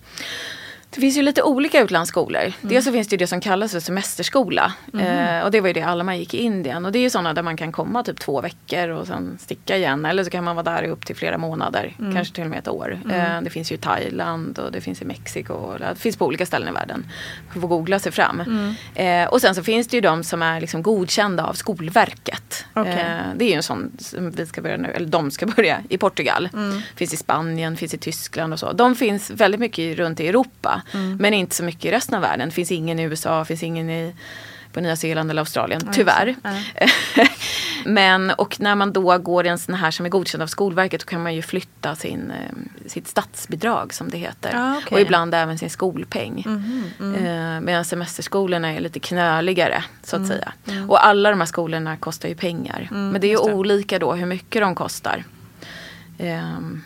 Det 0.91 1.01
finns 1.01 1.17
ju 1.17 1.21
lite 1.21 1.43
olika 1.43 1.81
utlandsskolor. 1.81 2.53
Dels 2.61 2.85
så 2.85 2.91
finns 2.91 3.07
det 3.07 3.13
ju 3.13 3.17
det 3.17 3.27
som 3.27 3.41
kallas 3.41 3.71
för 3.71 3.79
semesterskola. 3.79 4.73
Eh, 4.99 5.43
och 5.43 5.51
det 5.51 5.61
var 5.61 5.67
ju 5.67 5.73
det 5.73 5.81
alla 5.81 6.03
man 6.03 6.19
gick 6.19 6.33
i 6.33 6.37
Indien. 6.37 6.85
Och 6.85 6.91
det 6.91 6.99
är 6.99 7.01
ju 7.01 7.09
sådana 7.09 7.33
där 7.33 7.41
man 7.41 7.57
kan 7.57 7.71
komma 7.71 8.03
typ 8.03 8.19
två 8.19 8.41
veckor 8.41 8.89
och 8.89 9.07
sen 9.07 9.37
sticka 9.41 9.77
igen. 9.77 10.05
Eller 10.05 10.23
så 10.23 10.29
kan 10.29 10.43
man 10.43 10.55
vara 10.55 10.63
där 10.63 10.83
i 10.83 10.87
upp 10.87 11.05
till 11.05 11.15
flera 11.15 11.37
månader. 11.37 11.95
Kanske 12.13 12.35
till 12.35 12.43
och 12.43 12.49
med 12.49 12.59
ett 12.59 12.67
år. 12.67 12.99
Eh, 13.11 13.41
det 13.41 13.49
finns 13.49 13.71
ju 13.71 13.75
i 13.75 13.77
Thailand 13.77 14.59
och 14.59 14.71
det 14.71 14.81
finns 14.81 15.01
i 15.01 15.05
Mexiko. 15.05 15.53
Och 15.53 15.79
det 15.79 15.95
finns 15.95 16.17
på 16.17 16.25
olika 16.25 16.45
ställen 16.45 16.69
i 16.69 16.71
världen. 16.71 17.05
Man 17.53 17.61
får 17.61 17.67
googla 17.67 17.99
sig 17.99 18.11
fram. 18.11 18.41
Eh, 18.95 19.25
och 19.25 19.41
sen 19.41 19.55
så 19.55 19.63
finns 19.63 19.87
det 19.87 19.97
ju 19.97 20.01
de 20.01 20.23
som 20.23 20.41
är 20.41 20.61
liksom 20.61 20.83
godkända 20.83 21.45
av 21.45 21.53
Skolverket. 21.53 22.65
Okej. 22.73 22.93
Eh, 22.93 23.35
det 23.35 23.45
är 23.45 23.49
ju 23.49 23.55
en 23.55 23.63
sån 23.63 23.91
som 23.99 24.31
vi 24.31 24.45
ska 24.45 24.61
börja 24.61 24.77
nu, 24.77 24.87
eller 24.87 25.07
de 25.07 25.31
ska 25.31 25.45
börja 25.45 25.83
i 25.89 25.97
Portugal. 25.97 26.49
Finns 26.95 27.13
i 27.13 27.17
Spanien, 27.17 27.77
finns 27.77 27.93
i 27.93 27.97
Tyskland 27.97 28.53
och 28.53 28.59
så. 28.59 28.73
De 28.73 28.95
finns 28.95 29.29
väldigt 29.29 29.59
mycket 29.59 29.97
runt 29.97 30.19
i 30.19 30.27
Europa. 30.27 30.78
Men 31.19 31.33
inte 31.33 31.55
så 31.55 31.63
mycket 31.63 31.85
i 31.85 31.91
resten 31.91 32.15
av 32.15 32.21
världen. 32.21 32.49
Det 32.49 32.55
finns 32.55 32.71
ingen 32.71 32.99
i 32.99 33.03
USA, 33.03 33.45
finns 33.45 33.63
ingen 33.63 33.89
i 33.89 34.15
på 34.73 34.79
Nya 34.79 34.95
Zeeland 34.95 35.31
eller 35.31 35.41
Australien, 35.41 35.81
tyvärr. 35.93 36.35
Men 37.85 38.31
och 38.31 38.59
när 38.59 38.75
man 38.75 38.93
då 38.93 39.17
går 39.17 39.45
i 39.45 39.49
en 39.49 39.59
sån 39.59 39.75
här 39.75 39.91
som 39.91 40.05
är 40.05 40.09
godkänd 40.09 40.43
av 40.43 40.47
Skolverket 40.47 41.01
då 41.01 41.05
kan 41.05 41.23
man 41.23 41.35
ju 41.35 41.41
flytta 41.41 41.95
sin, 41.95 42.31
eh, 42.31 42.89
sitt 42.89 43.07
statsbidrag 43.07 43.93
som 43.93 44.09
det 44.09 44.17
heter. 44.17 44.53
Ah, 44.55 44.77
okej. 44.77 44.95
Och 44.95 45.01
ibland 45.01 45.33
även 45.33 45.57
sin 45.57 45.69
skolpeng. 45.69 46.45
Eh, 46.99 47.61
medan 47.61 47.85
semesterskolorna 47.85 48.73
är 48.73 48.79
lite 48.79 48.99
knöligare 48.99 49.83
så 50.03 50.15
att 50.15 50.27
säga. 50.27 50.53
Och 50.87 51.05
alla 51.05 51.29
de 51.29 51.39
här 51.39 51.47
skolorna 51.47 51.97
kostar 51.97 52.29
ju 52.29 52.35
pengar. 52.35 52.87
Men 52.91 53.21
det 53.21 53.27
är 53.27 53.29
ju 53.29 53.53
olika 53.53 53.99
då 53.99 54.13
hur 54.13 54.25
mycket 54.25 54.61
de 54.61 54.75
kostar. 54.75 55.23
Ehm, 56.17 56.83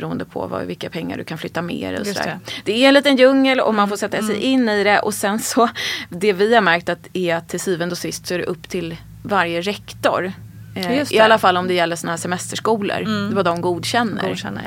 beroende 0.00 0.24
på 0.24 0.46
vad, 0.46 0.66
vilka 0.66 0.90
pengar 0.90 1.16
du 1.18 1.24
kan 1.24 1.38
flytta 1.38 1.62
med 1.62 1.94
dig 1.94 2.04
sådär. 2.04 2.38
Det. 2.64 2.84
är 2.84 2.88
en 2.88 2.94
liten 2.94 3.16
djungel 3.16 3.60
och 3.60 3.74
man 3.74 3.88
får 3.88 3.96
sätta 3.96 4.16
Mm. 4.16 4.28
sig 4.30 4.40
in 4.42 4.68
i 4.68 4.84
det. 4.84 4.98
Och 4.98 5.14
sen 5.14 5.38
så, 5.38 5.68
det 6.08 6.32
vi 6.32 6.54
har 6.54 6.60
märkt 6.62 6.88
att 6.88 7.08
är 7.12 7.34
att 7.36 7.48
till 7.48 7.60
syvende 7.60 7.92
och 7.92 7.98
sist 7.98 8.26
så 8.26 8.34
är 8.34 8.38
det 8.38 8.44
upp 8.44 8.68
till 8.68 8.96
varje 9.22 9.60
rektor. 9.60 10.32
Eh, 10.76 11.00
I 11.00 11.04
det. 11.04 11.20
alla 11.20 11.38
fall 11.38 11.56
om 11.56 11.66
det 11.68 11.74
gäller 11.74 11.96
sådana 11.96 12.12
här 12.12 12.16
semesterskolor. 12.18 13.32
Vad 13.34 13.44
de 13.44 13.60
godkänner. 13.60 14.28
Godkänna, 14.28 14.60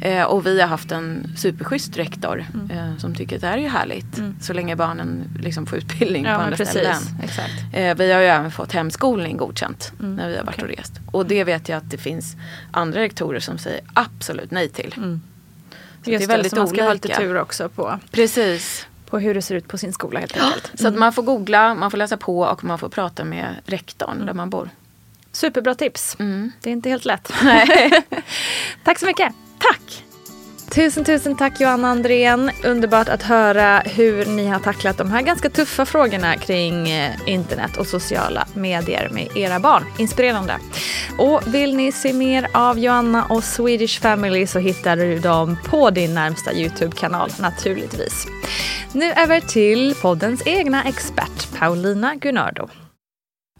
ja. 0.00 0.06
Eh, 0.08 0.24
och 0.24 0.46
vi 0.46 0.60
har 0.60 0.68
haft 0.68 0.92
en 0.92 1.32
superschysst 1.36 1.96
rektor 1.96 2.44
Mm. 2.54 2.70
eh, 2.70 2.96
som 2.98 3.14
tycker 3.14 3.36
att 3.36 3.42
det 3.42 3.48
här 3.48 3.58
är 3.58 3.62
ju 3.62 3.68
härligt. 3.68 4.20
Så 4.40 4.52
länge 4.52 4.76
barnen 4.76 5.24
liksom 5.40 5.66
får 5.66 5.78
utbildning 5.78 6.24
Ja, 6.24 6.34
på 6.34 6.40
andra 6.42 6.56
precis. 6.56 6.70
ställen. 6.74 7.02
Exakt. 7.24 7.52
Eh, 7.72 7.94
vi 7.94 8.12
har 8.12 8.20
ju 8.20 8.26
även 8.26 8.50
fått 8.50 8.72
hemskolning 8.72 9.36
godkänt 9.36 9.92
Mm. 10.00 10.16
när 10.16 10.28
vi 10.28 10.36
har 10.36 10.44
varit 10.44 10.62
och 10.62 10.68
rest. 10.68 10.92
Och 11.12 11.26
det 11.26 11.44
vet 11.44 11.68
jag 11.68 11.76
att 11.76 11.90
det 11.90 11.98
finns 11.98 12.36
andra 12.70 13.00
rektorer 13.00 13.40
som 13.40 13.58
säger 13.58 13.80
absolut 13.94 14.50
nej 14.50 14.68
till. 14.68 14.92
Så 14.92 15.00
Mm. 15.00 15.20
Just 16.04 16.18
det 16.28 16.32
är 16.32 16.36
väldigt 16.36 16.52
så 16.52 16.58
man 16.58 16.68
ska 16.68 16.82
ha 16.84 16.92
lite 16.92 17.08
olika. 17.08 17.20
tur 17.20 17.36
också 17.40 17.68
på, 17.68 17.98
Precis. 18.10 18.86
på 19.10 19.18
hur 19.18 19.34
det 19.34 19.42
ser 19.42 19.54
ut 19.54 19.68
på 19.68 19.78
sin 19.78 19.92
skola 19.92 20.20
helt 20.20 20.36
enkelt. 20.40 20.70
Så 20.74 20.88
att 20.88 20.94
man 20.98 21.12
får 21.12 21.22
googla, 21.22 21.74
man 21.74 21.90
får 21.90 21.98
läsa 21.98 22.16
på 22.16 22.40
och 22.40 22.64
man 22.64 22.78
får 22.78 22.88
prata 22.88 23.24
med 23.24 23.46
rektorn 23.66 24.26
där 24.26 24.32
man 24.34 24.50
bor. 24.50 24.70
Superbra 25.36 25.74
tips. 25.74 26.16
Mm. 26.18 26.52
Det 26.62 26.70
är 26.70 26.72
inte 26.72 26.88
helt 26.88 27.04
lätt. 27.04 27.32
Tack 28.84 28.98
så 28.98 29.06
mycket. 29.06 29.32
Tack! 29.58 30.04
Tusen, 30.70 31.04
tusen 31.04 31.36
tack 31.36 31.60
Johanna 31.60 31.88
Andrén. 31.88 32.50
Underbart 32.64 33.08
att 33.08 33.22
höra 33.22 33.78
hur 33.78 34.26
ni 34.26 34.46
har 34.46 34.58
tacklat 34.58 34.98
de 34.98 35.10
här 35.10 35.22
ganska 35.22 35.50
tuffa 35.50 35.86
frågorna 35.86 36.36
kring 36.36 36.90
eh, 36.90 37.12
internet 37.26 37.76
och 37.76 37.86
sociala 37.86 38.46
medier 38.54 39.08
med 39.12 39.36
era 39.36 39.58
barn. 39.58 39.84
Inspirerande. 39.98 40.58
Och 41.18 41.54
vill 41.54 41.76
ni 41.76 41.92
se 41.92 42.12
mer 42.12 42.48
av 42.52 42.78
Johanna 42.78 43.24
och 43.24 43.44
Swedish 43.44 44.00
Family 44.00 44.46
så 44.46 44.58
hittar 44.58 44.96
du 44.96 45.18
dem 45.18 45.56
på 45.64 45.90
din 45.90 46.14
närmsta 46.14 46.52
Youtube-kanal 46.52 47.30
naturligtvis. 47.40 48.26
Nu 48.92 49.12
över 49.12 49.40
till 49.40 49.94
poddens 50.02 50.46
egna 50.46 50.84
expert 50.84 51.58
Paulina 51.58 52.14
Gunnardo. 52.14 52.68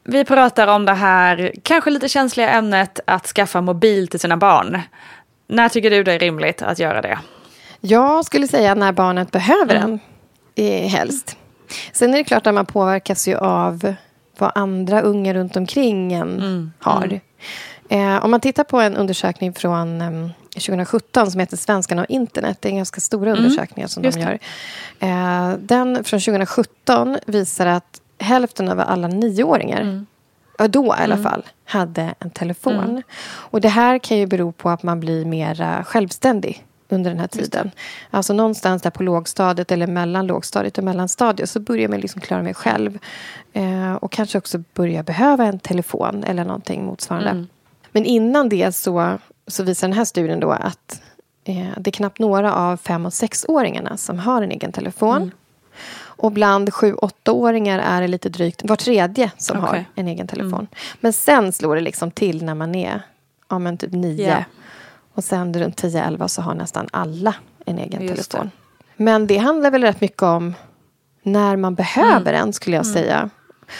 Vi 0.09 0.25
pratar 0.25 0.67
om 0.69 0.85
det 0.85 0.95
här 0.95 1.53
kanske 1.63 1.91
lite 1.91 2.09
känsliga 2.09 2.51
ämnet 2.51 3.01
att 3.05 3.27
skaffa 3.27 3.61
mobil 3.61 4.09
till 4.09 4.21
sina 4.21 4.37
barn. 4.37 4.81
När 5.49 5.69
tycker 5.69 5.91
du 5.91 6.03
det 6.03 6.13
är 6.13 6.19
rimligt 6.19 6.63
att 6.63 6.79
göra 6.79 7.03
det? 7.03 7.19
Jag 7.81 8.25
skulle 8.25 8.49
säga 8.49 8.75
när 8.75 8.93
barnet 8.93 9.31
behöver 9.31 9.75
den, 9.75 10.01
eh, 10.55 10.89
helst. 10.89 11.37
Sen 11.93 12.15
är 12.15 12.19
det 12.19 12.25
klart 12.25 12.47
att 12.47 12.55
man 12.55 12.67
påverkas 12.67 13.29
ju 13.29 13.37
av 13.37 13.95
vad 14.39 14.53
andra 14.55 15.01
unga 15.01 15.35
runt 15.35 15.57
omkring 15.57 16.13
en 16.13 16.73
har. 16.79 17.21
Eh, 17.89 18.25
om 18.25 18.31
man 18.31 18.41
tittar 18.41 18.65
på 18.65 18.81
en 18.81 18.97
undersökning 18.97 19.53
från 19.53 20.01
eh, 20.01 20.31
2017 20.55 21.31
som 21.31 21.41
heter 21.41 21.57
Svenskarna 21.57 22.03
och 22.03 22.11
internet. 22.11 22.59
Det 22.61 22.69
är 22.69 22.71
en 22.71 22.77
ganska 22.77 23.01
stora 23.01 23.33
undersökningar 23.33 23.89
som 23.89 24.05
Just 24.05 24.19
de 24.19 24.23
gör. 24.23 24.39
Eh, 25.01 25.59
den 25.59 26.05
från 26.05 26.21
2017 26.21 27.19
visar 27.27 27.67
att 27.67 28.01
hälften 28.19 28.69
av 28.69 28.81
alla 28.81 29.09
nioåringar 29.09 30.05
ja, 30.59 30.69
då 30.69 30.87
i 30.87 31.03
alla 31.03 31.17
fall, 31.17 31.43
hade 31.65 32.15
en 32.19 32.31
telefon. 32.31 33.03
Och 33.27 33.61
det 33.61 33.69
här 33.69 33.99
kan 33.99 34.19
ju 34.19 34.27
bero 34.27 34.53
på 34.53 34.71
att 34.71 34.83
man 34.83 35.01
blir 35.01 35.25
mer 35.25 35.83
självständig 35.83 36.65
under 36.89 37.11
den 37.11 37.21
här 37.21 37.27
tiden. 37.27 37.71
Alltså 38.11 38.33
någonstans 38.33 38.83
där 38.83 38.91
på 38.91 39.03
lågstadiet 39.03 39.73
eller 39.73 39.87
mellan 39.87 40.27
lågstadiet 40.27 40.79
och 40.79 40.85
mellanstadiet 40.85 41.51
så 41.51 41.61
börjar 41.61 41.89
man 41.89 42.01
liksom 42.01 42.21
klara 42.21 42.43
mig 42.43 42.55
själv. 42.55 42.99
Eh, 43.53 43.95
och 43.95 44.13
kanske 44.13 44.39
också 44.39 44.63
börja 44.75 45.03
behöva 45.03 45.45
en 45.45 45.59
telefon 45.59 46.25
eller 46.25 46.45
någonting 46.45 46.85
motsvarande. 46.85 47.31
Men 47.93 48.05
innan 48.05 48.49
det 48.49 48.75
så, 48.75 49.19
så 49.47 49.63
visar 49.63 49.89
den 49.89 49.97
här 49.97 50.05
studien 50.05 50.41
då 50.41 50.51
att 50.51 51.03
eh, 51.45 51.69
det 51.77 51.91
är 51.91 51.93
knappt 51.93 52.19
några 52.19 52.55
av 52.55 52.77
fem 52.77 53.07
och 53.07 53.13
sexåringarna 53.13 53.97
som 53.97 54.19
har 54.19 54.43
en 54.43 54.51
egen 54.51 54.73
telefon. 54.73 55.31
Och 56.17 56.33
bland 56.33 56.75
sju 56.75 56.95
åttaåringar 56.95 57.79
är 57.79 58.01
det 58.01 58.09
lite 58.09 58.29
drygt 58.29 58.63
var 58.65 58.77
tredje 58.77 59.31
som 59.37 59.61
har 59.61 59.69
Okej. 59.69 59.89
en 59.95 60.09
egen 60.09 60.27
telefon. 60.27 60.67
Men 61.01 61.13
sen 61.13 61.53
slår 61.53 61.75
det 61.75 61.81
liksom 61.81 62.11
till 62.11 62.45
när 62.45 62.55
man 62.55 62.75
är 62.75 63.03
ja, 63.49 63.59
men 63.59 63.79
typ 63.79 63.93
nio. 63.93 64.29
Ja. 64.29 64.45
Och 65.15 65.25
sen 65.25 65.55
runt 65.55 65.83
10-11 65.83 66.29
så 66.29 66.43
har 66.43 66.55
nästan 66.55 66.89
alla 66.91 67.35
en 67.67 67.79
egen 67.79 68.03
Just 68.03 68.31
telefon. 68.31 68.51
Men 68.97 69.27
det 69.27 69.39
handlar 69.39 69.71
väl 69.71 69.83
rätt 69.83 70.01
mycket 70.01 70.23
om 70.23 70.55
när 71.23 71.57
man 71.57 71.75
behöver 71.75 72.33
den 72.33 72.53
skulle 72.53 72.77
jag 72.77 72.87
säga. 72.87 73.31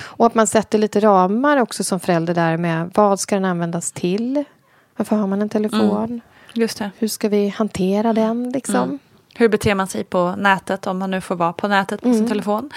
Och 0.03 0.27
att 0.27 0.35
man 0.35 0.47
sätter 0.47 0.79
lite 0.79 1.01
ramar 1.01 1.57
också 1.57 1.85
som 1.85 2.01
förälder 2.01 2.35
där 2.35 2.57
med 2.57 2.91
vad 2.95 3.21
ska 3.21 3.35
den 3.35 3.45
användas 3.45 3.93
till? 3.93 4.45
Varför 4.97 5.17
har 5.17 5.27
man 5.27 5.43
en 5.43 5.49
telefon? 5.49 6.21
Just 6.53 6.79
det. 6.79 6.91
Hur 6.99 7.09
ska 7.09 7.29
vi 7.29 7.49
hantera 7.49 8.13
den 8.13 8.51
liksom? 8.51 8.99
Hur 9.39 9.49
beter 9.49 9.75
man 9.75 9.87
sig 9.87 10.05
på 10.05 10.35
nätet 10.37 10.87
om 10.87 10.99
man 10.99 11.11
nu 11.11 11.21
får 11.21 11.35
vara 11.37 11.53
på 11.53 11.69
nätet 11.69 12.01
på 12.01 12.07
sin 12.09 12.17
Mm. 12.17 12.29
telefon? 12.29 12.71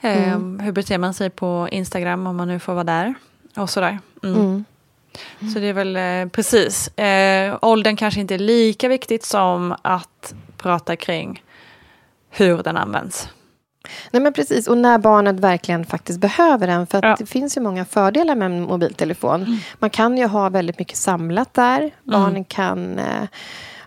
Eh, 0.00 0.38
Hur 0.60 0.72
beter 0.72 0.98
man 0.98 1.14
sig 1.14 1.30
på 1.30 1.68
Instagram 1.70 2.26
om 2.26 2.36
man 2.36 2.48
nu 2.48 2.58
får 2.58 2.72
vara 2.74 2.84
där? 2.84 3.14
Och 3.56 3.70
sådär. 3.70 3.98
Mm. 4.22 4.40
Mm. 4.40 4.64
Så 5.54 5.58
det 5.58 5.66
är 5.66 5.72
väl 5.72 5.96
eh, 5.96 6.26
precis. 6.32 6.88
Eh, 6.98 7.58
åldern 7.62 7.96
kanske 7.96 8.20
inte 8.20 8.34
är 8.34 8.38
lika 8.38 8.88
viktigt 8.88 9.24
som 9.24 9.74
att 9.82 10.34
prata 10.56 10.96
kring 10.96 11.42
hur 12.30 12.62
den 12.62 12.76
används. 12.76 13.28
Nej, 14.10 14.22
men 14.22 14.32
precis. 14.32 14.68
Och 14.68 14.78
när 14.78 14.98
barnet 14.98 15.40
verkligen 15.40 15.84
faktiskt 15.84 16.20
behöver 16.20 16.66
den. 16.66 16.86
För 16.86 17.06
Ja. 17.06 17.16
det 17.18 17.26
finns 17.26 17.56
ju 17.56 17.60
många 17.60 17.84
fördelar 17.84 18.34
med 18.34 18.46
en 18.46 18.62
mobiltelefon. 18.62 19.60
Man 19.78 19.90
kan 19.90 20.18
ju 20.18 20.26
ha 20.26 20.48
väldigt 20.48 20.78
mycket 20.78 20.96
samlat 20.96 21.54
där. 21.54 21.90
Barnen 22.04 22.44
kan 22.44 22.98
eh, 22.98 23.22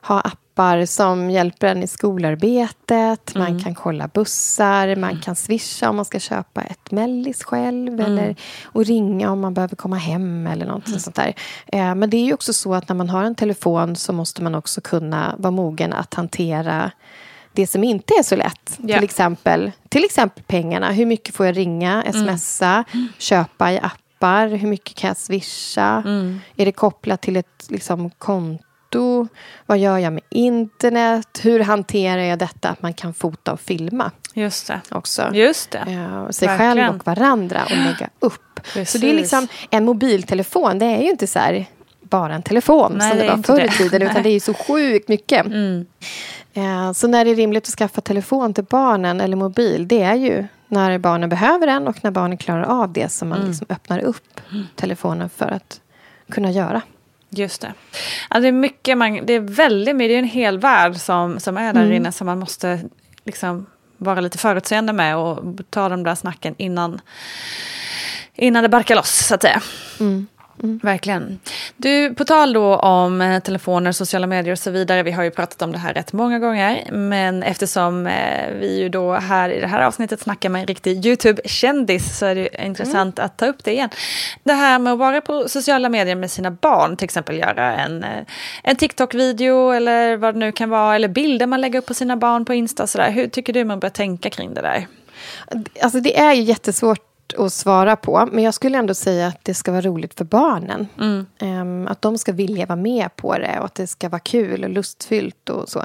ha 0.03 0.19
appar 0.19 0.85
som 0.85 1.29
hjälper 1.29 1.67
en 1.67 1.83
i 1.83 1.87
skolarbetet. 1.87 3.35
Man 3.35 3.59
kan 3.59 3.75
kolla 3.75 4.07
bussar. 4.07 4.95
Man 4.95 5.19
kan 5.19 5.35
swisha 5.35 5.89
om 5.89 5.95
man 5.95 6.05
ska 6.05 6.19
köpa 6.19 6.61
ett 6.61 6.91
mellis 6.91 7.43
själv. 7.43 7.99
Eller, 7.99 8.35
och 8.63 8.85
ringa 8.85 9.31
om 9.31 9.39
man 9.39 9.53
behöver 9.53 9.75
komma 9.75 9.95
hem 9.95 10.47
eller 10.47 10.65
något 10.65 11.01
sånt 11.01 11.15
där. 11.15 11.35
Eh, 11.67 11.95
men 11.95 12.09
det 12.09 12.17
är 12.17 12.25
ju 12.25 12.33
också 12.33 12.53
så 12.53 12.73
att 12.73 12.89
när 12.89 12.95
man 12.95 13.09
har 13.09 13.23
en 13.23 13.35
telefon 13.35 13.95
så 13.95 14.13
måste 14.13 14.43
man 14.43 14.55
också 14.55 14.81
kunna 14.81 15.35
vara 15.37 15.51
mogen 15.51 15.93
att 15.93 16.13
hantera 16.13 16.91
det 17.53 17.67
som 17.67 17.83
inte 17.83 18.13
är 18.13 18.23
så 18.23 18.35
lätt. 18.35 18.77
Ja. 18.77 18.95
Till, 18.95 19.03
exempel, 19.03 19.71
till 19.89 20.03
exempel 20.03 20.43
pengarna. 20.43 20.91
Hur 20.91 21.05
mycket 21.05 21.35
får 21.35 21.45
jag 21.45 21.57
ringa, 21.57 22.03
smsa, 22.13 22.83
köpa 23.17 23.71
i 23.71 23.79
appar? 23.79 24.47
Hur 24.47 24.67
mycket 24.67 24.95
kan 24.95 25.07
jag 25.07 25.17
swisha? 25.17 26.03
Är 26.55 26.65
det 26.65 26.71
kopplat 26.71 27.21
till 27.21 27.37
ett 27.37 27.65
liksom, 27.69 28.09
konto? 28.09 28.63
Vad 29.65 29.77
gör 29.77 29.97
jag 29.97 30.13
med 30.13 30.23
internet? 30.29 31.39
Hur 31.43 31.59
hanterar 31.59 32.21
jag 32.21 32.39
detta 32.39 32.69
att 32.69 32.81
man 32.81 32.93
kan 32.93 33.13
fota 33.13 33.53
och 33.53 33.59
filma 33.61 34.11
Just 34.33 34.67
det. 34.67 34.81
också? 34.91 35.29
Just 35.33 35.71
det. 35.71 35.77
Eh, 35.77 36.29
sig 36.29 36.47
Verkligen. 36.47 36.75
själv 36.77 36.95
och 36.95 37.05
varandra 37.05 37.61
och 37.63 37.71
lägga 37.77 38.09
upp. 38.19 38.59
Så 38.63 38.69
det 38.73 38.79
är 38.79 38.83
Precis. 38.83 39.03
liksom 39.13 39.47
en 39.69 39.85
mobiltelefon. 39.85 40.79
Det 40.79 40.85
är 40.85 41.01
ju 41.01 41.09
inte 41.09 41.27
så 41.27 41.39
här 41.39 41.65
bara 42.01 42.35
en 42.35 42.43
telefon 42.43 42.95
Nej, 42.97 43.09
som 43.09 43.19
det 43.19 43.27
var 43.27 43.43
förr 43.43 43.65
i 43.65 43.69
tiden. 43.69 44.01
Utan 44.01 44.13
Nej. 44.13 44.23
det 44.23 44.29
är 44.29 44.33
ju 44.33 44.39
så 44.39 44.53
sjukt 44.53 45.07
mycket. 45.07 45.45
Mm. 45.45 45.85
Eh, 46.53 46.91
Så 46.93 47.07
när 47.07 47.25
det 47.25 47.31
är 47.31 47.35
rimligt 47.35 47.63
att 47.67 47.73
skaffa 47.73 48.01
telefon 48.01 48.53
till 48.53 48.63
barnen 48.63 49.21
eller 49.21 49.35
mobil, 49.37 49.87
det 49.87 50.01
är 50.03 50.15
ju 50.15 50.45
när 50.67 50.97
barnen 50.97 51.29
behöver 51.29 51.67
den 51.67 51.87
och 51.87 52.03
när 52.03 52.11
barnen 52.11 52.37
klarar 52.37 52.63
av 52.63 52.93
det 52.93 53.09
som 53.09 53.29
man 53.29 53.37
Mm. 53.37 53.49
liksom 53.49 53.67
öppnar 53.69 53.99
upp 53.99 54.41
telefonen 54.75 55.29
för 55.29 55.45
att 55.51 55.81
kunna 56.31 56.51
göra. 56.51 56.81
Just 57.37 57.61
det. 57.61 57.73
Ja, 58.29 58.39
det 58.39 58.47
är 58.47 58.51
mycket 58.51 58.97
man, 58.97 59.25
det 59.25 59.33
är 59.33 59.39
väldigt 59.39 59.95
mycket, 59.95 60.09
det 60.09 60.15
är 60.15 60.19
en 60.19 60.25
hel 60.25 60.59
värld 60.59 60.95
som, 60.95 61.39
som 61.39 61.57
är 61.57 61.73
där 61.73 61.91
inne 61.91 62.11
som 62.11 62.25
man 62.25 62.39
måste 62.39 62.79
liksom 63.25 63.65
vara 63.97 64.21
lite 64.21 64.37
förutseende 64.37 64.93
med 64.93 65.17
och 65.17 65.43
ta 65.69 65.89
de 65.89 66.03
där 66.03 66.15
snacken 66.15 66.55
innan, 66.57 67.01
innan 68.35 68.63
det 68.63 68.69
barkar 68.69 68.95
loss 68.95 69.25
så 69.27 69.35
att 69.35 69.41
säga. 69.41 69.61
Verkligen. 70.57 71.39
Du, 71.77 72.13
på 72.13 72.25
tal 72.25 72.53
då 72.53 72.75
om 72.75 73.21
eh, 73.21 73.39
telefoner, 73.39 73.91
sociala 73.91 74.27
medier 74.27 74.51
och 74.51 74.59
så 74.59 74.71
vidare. 74.71 75.03
Vi 75.03 75.11
har 75.11 75.23
ju 75.23 75.31
pratat 75.31 75.61
om 75.61 75.71
det 75.71 75.77
här 75.77 75.93
rätt 75.93 76.13
många 76.13 76.39
gånger. 76.39 76.91
Men 76.91 77.43
eftersom 77.43 78.07
eh, 78.07 78.51
vi 78.59 78.79
ju 78.79 78.89
då 78.89 79.13
här 79.13 79.49
i 79.49 79.61
det 79.61 79.67
här 79.67 79.81
avsnittet 79.81 80.19
snackar 80.21 80.49
med 80.49 80.61
en 80.61 80.67
riktig 80.67 81.05
YouTube-kändis 81.05 82.17
så 82.17 82.25
är 82.25 82.35
det 82.35 82.41
ju 82.41 82.65
intressant 82.65 83.19
att 83.19 83.37
ta 83.37 83.45
upp 83.45 83.63
det 83.63 83.71
igen. 83.71 83.89
Det 84.43 84.53
här 84.53 84.79
med 84.79 84.93
att 84.93 84.99
vara 84.99 85.21
på 85.21 85.49
sociala 85.49 85.89
medier 85.89 86.15
med 86.15 86.31
sina 86.31 86.51
barn, 86.51 86.97
till 86.97 87.05
exempel 87.05 87.37
göra 87.37 87.75
en, 87.75 88.03
eh, 88.03 88.23
en 88.63 88.75
TikTok-video 88.75 89.71
eller 89.71 90.17
vad 90.17 90.35
det 90.35 90.39
nu 90.39 90.51
kan 90.51 90.69
vara. 90.69 90.95
Eller 90.95 91.07
bilder 91.07 91.47
man 91.47 91.61
lägger 91.61 91.79
upp 91.79 91.85
på 91.85 91.93
sina 91.93 92.17
barn 92.17 92.45
på 92.45 92.53
Insta 92.53 92.83
och 92.83 92.89
sådär. 92.89 93.11
Hur 93.11 93.27
tycker 93.27 93.53
du 93.53 93.63
man 93.63 93.79
bör 93.79 93.89
tänka 93.89 94.29
kring 94.29 94.53
det 94.53 94.61
där? 94.61 94.87
Alltså 95.81 95.99
det 95.99 96.19
är 96.19 96.33
ju 96.33 96.41
jättesvårt 96.41 97.12
att 97.37 97.53
svara 97.53 97.95
på. 97.95 98.29
Men 98.31 98.43
jag 98.43 98.53
skulle 98.53 98.77
ändå 98.77 98.93
säga 98.93 99.27
att 99.27 99.39
det 99.43 99.53
ska 99.53 99.71
vara 99.71 99.81
roligt 99.81 100.13
för 100.13 100.25
barnen. 100.25 100.87
Ehm, 101.39 101.87
att 101.87 102.01
de 102.01 102.17
ska 102.17 102.31
vilja 102.31 102.65
vara 102.65 102.75
med 102.75 103.15
på 103.15 103.37
det 103.37 103.59
och 103.59 103.65
att 103.65 103.75
det 103.75 103.87
ska 103.87 104.09
vara 104.09 104.19
kul 104.19 104.63
och 104.63 104.69
lustfyllt 104.69 105.49
och 105.49 105.69
så. 105.69 105.83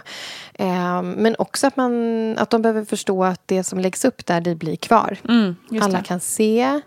Ehm, 0.54 1.10
men 1.10 1.34
också 1.38 1.66
att, 1.66 1.76
man, 1.76 1.92
att 2.38 2.50
de 2.50 2.62
behöver 2.62 2.84
förstå 2.84 3.24
att 3.24 3.40
det 3.46 3.64
som 3.64 3.78
läggs 3.80 4.04
upp 4.04 4.26
där, 4.26 4.40
det 4.40 4.54
blir 4.54 4.76
kvar. 4.76 5.16
Mm, 5.28 5.56
Alla 5.82 5.98
det. 5.98 6.04
kan 6.04 6.20
se. 6.20 6.80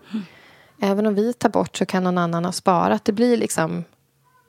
Även 0.82 1.06
om 1.08 1.16
vi 1.16 1.34
tar 1.34 1.50
bort 1.50 1.78
så 1.78 1.86
kan 1.86 2.04
någon 2.04 2.18
annan 2.18 2.46
ha 2.46 2.52
sparat. 2.52 3.06
Det 3.06 3.12
blir 3.12 3.38
liksom 3.38 3.84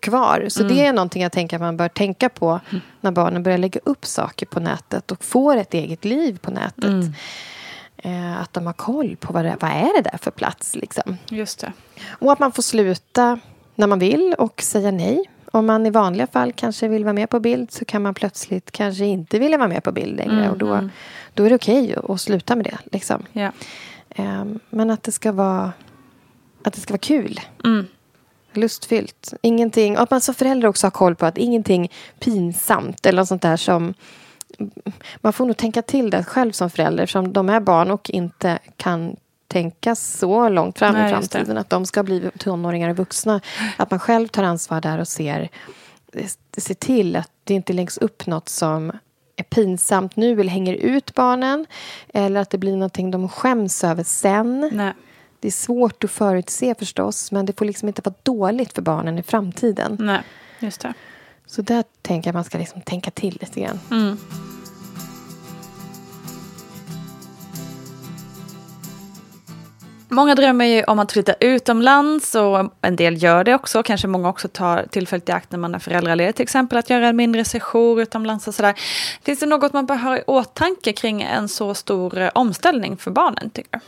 kvar. 0.00 0.46
Så 0.48 0.60
Mm. 0.62 0.74
det 0.76 0.86
är 0.86 0.92
någonting 0.92 1.22
jag 1.22 1.32
tänker 1.32 1.56
att 1.56 1.60
man 1.62 1.76
bör 1.76 1.88
tänka 1.88 2.28
på 2.28 2.60
när 3.00 3.10
barnen 3.10 3.42
börjar 3.42 3.58
lägga 3.58 3.80
upp 3.84 4.06
saker 4.06 4.46
på 4.46 4.60
nätet 4.60 5.10
och 5.10 5.24
får 5.24 5.56
ett 5.56 5.74
eget 5.74 6.04
liv 6.04 6.38
på 6.42 6.50
nätet. 6.50 6.90
Mm. 8.02 8.24
Eh, 8.24 8.40
att 8.40 8.52
de 8.52 8.66
har 8.66 8.72
koll 8.72 9.16
på 9.16 9.32
vad 9.32 9.44
det, 9.44 9.56
vad 9.60 9.70
är 9.70 10.02
det 10.02 10.10
där 10.10 10.18
för 10.18 10.30
plats. 10.30 10.76
Liksom. 10.76 11.16
Just 11.28 11.60
det. 11.60 11.72
Och 12.08 12.32
att 12.32 12.38
man 12.38 12.52
får 12.52 12.62
sluta 12.62 13.38
när 13.74 13.86
man 13.86 13.98
vill 13.98 14.34
och 14.38 14.62
säga 14.62 14.90
nej. 14.90 15.24
Om 15.54 15.66
man 15.66 15.86
i 15.86 15.90
vanliga 15.90 16.26
fall 16.26 16.52
kanske 16.52 16.88
vill 16.88 17.04
vara 17.04 17.12
med 17.12 17.30
på 17.30 17.40
bild 17.40 17.72
så 17.72 17.84
kan 17.84 18.02
man 18.02 18.14
plötsligt 18.14 18.70
kanske 18.70 19.04
inte 19.04 19.38
vilja 19.38 19.58
vara 19.58 19.68
med 19.68 19.84
på 19.84 19.92
bild 19.92 20.16
längre. 20.16 20.50
Och 20.50 20.58
då, 20.58 20.88
då 21.34 21.44
är 21.44 21.48
det 21.48 21.54
okej 21.54 21.94
att, 21.94 22.10
att 22.10 22.20
sluta 22.20 22.56
med 22.56 22.64
det. 22.64 22.78
Liksom. 22.92 23.22
Eh, 24.10 24.44
men 24.70 24.90
att 24.90 25.02
det 25.02 25.12
ska 25.12 25.32
vara, 25.32 25.72
att 26.64 26.72
det 26.72 26.80
ska 26.80 26.92
vara 26.92 26.98
kul. 26.98 27.40
Mm. 27.64 27.86
Lustfyllt. 28.52 29.34
Ingenting, 29.42 29.96
och 29.96 30.02
att 30.02 30.10
man 30.10 30.20
som 30.20 30.34
förälder 30.34 30.68
också 30.68 30.86
har 30.86 30.90
koll 30.90 31.14
på 31.14 31.26
att 31.26 31.38
ingenting 31.38 31.90
pinsamt 32.20 33.06
eller 33.06 33.16
något 33.16 33.28
sånt 33.28 33.42
där 33.42 33.56
som... 33.56 33.94
Man 35.16 35.32
får 35.32 35.46
nog 35.46 35.56
tänka 35.56 35.82
till 35.82 36.10
det 36.10 36.24
själv 36.24 36.52
som 36.52 36.70
förälder 36.70 37.06
som 37.06 37.32
de 37.32 37.48
är 37.48 37.60
barn 37.60 37.90
och 37.90 38.10
inte 38.10 38.58
kan 38.76 39.16
tänka 39.48 39.94
så 39.94 40.48
långt 40.48 40.78
fram 40.78 40.94
Nej, 40.94 41.06
i 41.06 41.10
framtiden. 41.10 41.58
Att 41.58 41.70
de 41.70 41.86
ska 41.86 42.02
bli 42.02 42.30
tonåringar 42.38 42.90
och 42.90 42.96
vuxna. 42.96 43.40
Att 43.76 43.90
man 43.90 44.00
själv 44.00 44.28
tar 44.28 44.42
ansvar 44.42 44.80
där 44.80 44.98
och 44.98 45.08
ser, 45.08 45.48
ser 46.56 46.74
till 46.74 47.16
att 47.16 47.30
det 47.44 47.54
inte 47.54 47.72
läggs 47.72 47.98
upp 47.98 48.26
något 48.26 48.48
som 48.48 48.92
är 49.36 49.44
pinsamt 49.44 50.16
nu 50.16 50.40
eller 50.40 50.50
hänger 50.50 50.74
ut 50.74 51.14
barnen. 51.14 51.66
Eller 52.14 52.40
att 52.40 52.50
det 52.50 52.58
blir 52.58 52.72
någonting 52.72 53.10
de 53.10 53.28
skäms 53.28 53.84
över 53.84 54.04
sen. 54.04 54.70
Nej. 54.72 54.92
Det 55.40 55.48
är 55.48 55.52
svårt 55.52 56.04
att 56.04 56.10
förutse 56.10 56.74
förstås, 56.74 57.32
men 57.32 57.46
det 57.46 57.58
får 57.58 57.64
liksom 57.64 57.88
inte 57.88 58.02
vara 58.04 58.14
dåligt 58.22 58.72
för 58.72 58.82
barnen 58.82 59.18
i 59.18 59.22
framtiden. 59.22 59.96
Nej, 60.00 60.20
just 60.58 60.80
det. 60.80 60.94
Så 61.46 61.62
där 61.62 61.84
tänker 62.02 62.28
jag 62.28 62.34
man 62.34 62.44
ska 62.44 62.58
liksom 62.58 62.80
tänka 62.80 63.10
till 63.10 63.38
lite 63.40 63.60
grann. 63.60 63.80
Mm. 63.90 64.18
Många 70.12 70.34
drömmer 70.34 70.64
ju 70.64 70.84
om 70.84 70.98
att 70.98 71.12
flytta 71.12 71.34
utomlands 71.40 72.34
och 72.34 72.72
en 72.80 72.96
del 72.96 73.22
gör 73.22 73.44
det 73.44 73.54
också. 73.54 73.82
Kanske 73.82 74.08
många 74.08 74.28
också 74.28 74.48
tar 74.48 74.86
tillfället 74.90 75.28
i 75.28 75.32
akt 75.32 75.52
när 75.52 75.58
man 75.58 75.74
är 75.74 75.78
föräldraledig 75.78 76.34
till 76.34 76.42
exempel 76.42 76.78
att 76.78 76.90
göra 76.90 77.08
en 77.08 77.16
mindre 77.16 77.44
session 77.44 77.98
utomlands 77.98 78.48
och 78.48 78.54
sådär. 78.54 78.74
Finns 79.22 79.40
det 79.40 79.46
något 79.46 79.72
man 79.72 79.86
bör 79.86 79.96
ha 79.96 80.18
i 80.18 80.22
åtanke 80.26 80.92
kring 80.92 81.22
en 81.22 81.48
så 81.48 81.74
stor 81.74 82.18
eh, 82.18 82.30
omställning 82.34 82.96
för 82.96 83.10
barnen 83.10 83.50
tycker 83.50 83.70
du? 83.72 83.78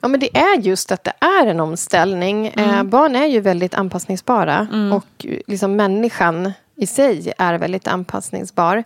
Ja, 0.00 0.08
men 0.08 0.20
det 0.20 0.36
är 0.36 0.58
just 0.58 0.92
att 0.92 1.04
det 1.04 1.12
är 1.20 1.46
en 1.46 1.60
omställning. 1.60 2.46
Eh, 2.46 2.82
barn 2.82 3.16
är 3.16 3.26
ju 3.26 3.40
väldigt 3.40 3.74
anpassningsbara. 3.74 4.68
Och 4.92 5.26
liksom 5.46 5.76
människan 5.76 6.52
i 6.76 6.86
sig 6.86 7.32
är 7.38 7.58
väldigt 7.58 7.88
anpassningsbar. 7.88 8.84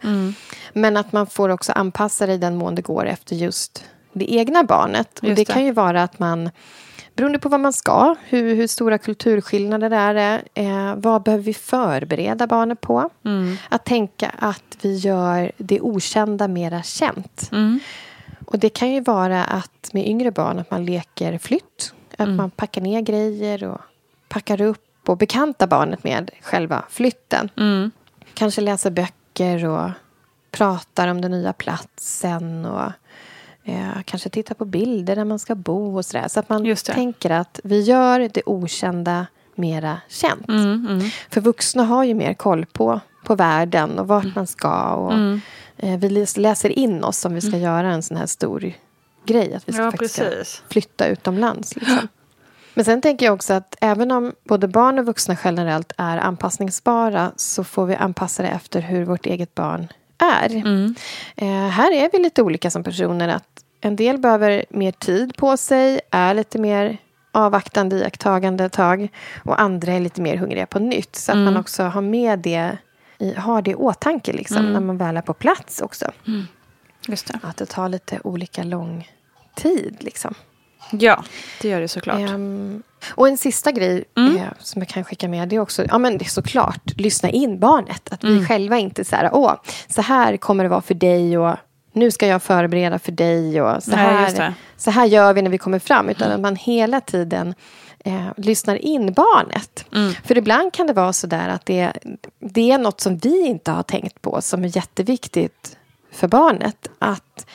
Men 0.72 0.96
att 0.96 1.12
man 1.12 1.26
får 1.26 1.48
också 1.48 1.72
anpassa 1.72 2.26
det 2.26 2.32
i 2.32 2.38
den 2.38 2.56
mån 2.56 2.74
det 2.74 2.82
går 2.82 3.06
efter 3.06 3.36
just 3.36 3.84
det 4.12 4.32
egna 4.34 4.64
barnet. 4.64 5.18
Och 5.18 5.24
Just 5.28 5.36
det, 5.36 5.44
det. 5.44 5.52
kan 5.52 5.64
ju 5.64 5.72
vara 5.72 6.02
att 6.02 6.18
man, 6.18 6.50
beroende 7.14 7.38
på 7.38 7.48
vad 7.48 7.60
man 7.60 7.72
ska, 7.72 8.14
hur, 8.24 8.54
hur 8.54 8.66
stora 8.66 8.98
kulturskillnader 8.98 9.90
det 9.90 9.96
är, 9.96 10.42
eh, 10.54 10.94
vad 10.96 11.22
behöver 11.22 11.44
vi 11.44 11.54
förbereda 11.54 12.46
barnet 12.46 12.80
på? 12.80 13.10
Att 13.68 13.84
tänka 13.84 14.34
att 14.38 14.76
vi 14.82 14.96
gör 14.96 15.52
det 15.56 15.80
okända 15.80 16.48
mera 16.48 16.82
känt. 16.82 17.48
Och 18.46 18.58
det 18.58 18.68
kan 18.68 18.90
ju 18.90 19.00
vara 19.00 19.44
att 19.44 19.90
med 19.92 20.08
yngre 20.08 20.30
barn 20.30 20.58
att 20.58 20.70
man 20.70 20.84
leker 20.86 21.38
flytt. 21.38 21.92
Att 22.18 22.28
man 22.28 22.50
packar 22.50 22.80
ner 22.80 23.00
grejer 23.00 23.64
och 23.64 23.80
packar 24.28 24.60
upp 24.60 24.87
och 25.12 25.18
bekantar 25.18 25.66
barnet 25.66 26.04
med 26.04 26.30
själva 26.42 26.84
flytten. 26.90 27.48
Kanske 28.34 28.60
läser 28.60 28.90
böcker 28.90 29.64
och 29.66 29.90
pratar 30.50 31.08
om 31.08 31.20
den 31.20 31.30
nya 31.30 31.52
platsen 31.52 32.64
och 32.66 32.92
eh, 33.64 33.88
kanske 34.04 34.28
tittar 34.28 34.54
på 34.54 34.64
bilder 34.64 35.16
där 35.16 35.24
man 35.24 35.38
ska 35.38 35.54
bo 35.54 35.96
och 35.96 36.04
sådär. 36.04 36.28
Så 36.28 36.40
att 36.40 36.48
man 36.48 36.76
tänker 36.94 37.30
att 37.30 37.60
vi 37.64 37.80
gör 37.80 38.30
det 38.34 38.42
okända 38.46 39.26
mera 39.54 40.00
känt. 40.08 40.46
För 41.30 41.40
vuxna 41.40 41.82
har 41.84 42.04
ju 42.04 42.14
mer 42.14 42.34
koll 42.34 42.66
på, 42.66 43.00
på 43.24 43.34
världen 43.34 43.98
och 43.98 44.08
vart 44.08 44.34
man 44.34 44.46
ska. 44.46 44.90
Och, 44.94 45.12
eh, 45.76 45.98
vi 45.98 46.08
läs- 46.08 46.38
läser 46.40 46.78
in 46.78 47.04
oss 47.04 47.24
om 47.24 47.34
vi 47.34 47.40
ska 47.40 47.56
göra 47.56 47.92
en 47.92 48.02
sån 48.02 48.16
här 48.16 48.26
stor 48.26 48.72
grej. 49.26 49.54
Att 49.54 49.68
vi 49.68 49.72
ska 49.72 49.82
Ja, 49.82 49.90
faktiskt 49.90 50.18
precis. 50.18 50.62
flytta 50.70 51.06
utomlands. 51.06 51.76
Liksom. 51.76 52.08
Men 52.78 52.84
sen 52.84 53.00
tänker 53.00 53.26
jag 53.26 53.34
också 53.34 53.54
att 53.54 53.76
även 53.80 54.10
om 54.10 54.32
både 54.44 54.68
barn 54.68 54.98
och 54.98 55.06
vuxna 55.06 55.36
generellt 55.44 55.92
är 55.96 56.18
anpassningsbara 56.18 57.32
så 57.36 57.64
får 57.64 57.86
vi 57.86 57.94
anpassa 57.94 58.42
det 58.42 58.48
efter 58.48 58.80
hur 58.80 59.04
vårt 59.04 59.26
eget 59.26 59.54
barn 59.54 59.88
är. 60.18 60.56
Eh, 61.36 61.68
här 61.68 61.92
är 61.92 62.10
vi 62.12 62.18
lite 62.18 62.42
olika 62.42 62.70
som 62.70 62.84
personer. 62.84 63.28
att 63.28 63.64
En 63.80 63.96
del 63.96 64.18
behöver 64.18 64.64
mer 64.70 64.92
tid 64.92 65.36
på 65.36 65.56
sig, 65.56 66.00
är 66.10 66.34
lite 66.34 66.58
mer 66.58 66.98
avvaktande, 67.32 67.96
iakttagande 67.96 68.64
ett 68.64 68.72
tag. 68.72 69.08
Och 69.44 69.60
andra 69.60 69.92
är 69.92 70.00
lite 70.00 70.20
mer 70.20 70.36
hungriga 70.36 70.66
på 70.66 70.78
nytt. 70.78 71.16
Så 71.16 71.32
att 71.32 71.38
man 71.38 71.56
också 71.56 71.82
har 71.82 72.02
med 72.02 72.38
det 72.38 72.76
i, 73.18 73.34
har 73.34 73.62
det 73.62 73.70
i 73.70 73.74
åtanke 73.74 74.32
liksom, 74.32 74.72
när 74.72 74.80
man 74.80 74.98
väl 74.98 75.16
är 75.16 75.22
på 75.22 75.34
plats 75.34 75.80
också. 75.80 76.10
Just 77.08 77.26
det. 77.26 77.38
Att 77.42 77.56
det 77.56 77.66
tar 77.66 77.88
lite 77.88 78.20
olika 78.24 78.62
lång 78.62 79.08
tid. 79.54 79.96
Liksom. 80.00 80.34
Ja, 80.90 81.24
det 81.60 81.68
gör 81.68 81.80
det 81.80 81.88
såklart. 81.88 82.18
Ehm, 82.18 82.82
och 83.10 83.28
en 83.28 83.38
sista 83.38 83.72
grej 83.72 84.04
eh, 84.16 84.42
som 84.58 84.82
jag 84.82 84.88
kan 84.88 85.04
skicka 85.04 85.28
med 85.28 85.48
det 85.48 85.56
är 85.56 85.60
också, 85.60 85.84
ja 85.88 85.98
men 85.98 86.18
det 86.18 86.24
är 86.24 86.28
såklart, 86.28 86.82
lyssna 86.96 87.30
in 87.30 87.58
barnet. 87.58 88.12
Att 88.12 88.24
vi 88.24 88.44
själva 88.46 88.78
inte 88.78 89.04
så 89.04 89.16
här, 89.16 89.30
åh, 89.32 89.54
så 89.88 90.02
här 90.02 90.36
kommer 90.36 90.64
det 90.64 90.70
vara 90.70 90.82
för 90.82 90.94
dig 90.94 91.38
och 91.38 91.56
nu 91.92 92.10
ska 92.10 92.26
jag 92.26 92.42
förbereda 92.42 92.98
för 92.98 93.12
dig 93.12 93.62
och 93.62 93.82
så 93.82 93.90
Nej, 93.90 93.98
här, 93.98 94.54
så 94.76 94.90
här 94.90 95.06
gör 95.06 95.32
vi 95.32 95.42
när 95.42 95.50
vi 95.50 95.58
kommer 95.58 95.78
fram. 95.78 96.08
Utan 96.08 96.32
att 96.32 96.40
man 96.40 96.56
hela 96.56 97.00
tiden 97.00 97.54
eh, 98.04 98.26
lyssnar 98.36 98.76
in 98.76 99.12
barnet. 99.12 99.84
För 100.24 100.38
ibland 100.38 100.72
kan 100.72 100.86
det 100.86 100.92
vara 100.92 101.12
så 101.12 101.26
där 101.26 101.48
att 101.48 101.66
det, 101.66 101.92
det 102.38 102.70
är 102.70 102.78
något 102.78 103.00
som 103.00 103.16
vi 103.16 103.46
inte 103.46 103.70
har 103.70 103.82
tänkt 103.82 104.22
på 104.22 104.40
som 104.40 104.64
är 104.64 104.76
jätteviktigt 104.76 105.76
för 106.12 106.28
barnet. 106.28 106.88
Att 106.98 107.46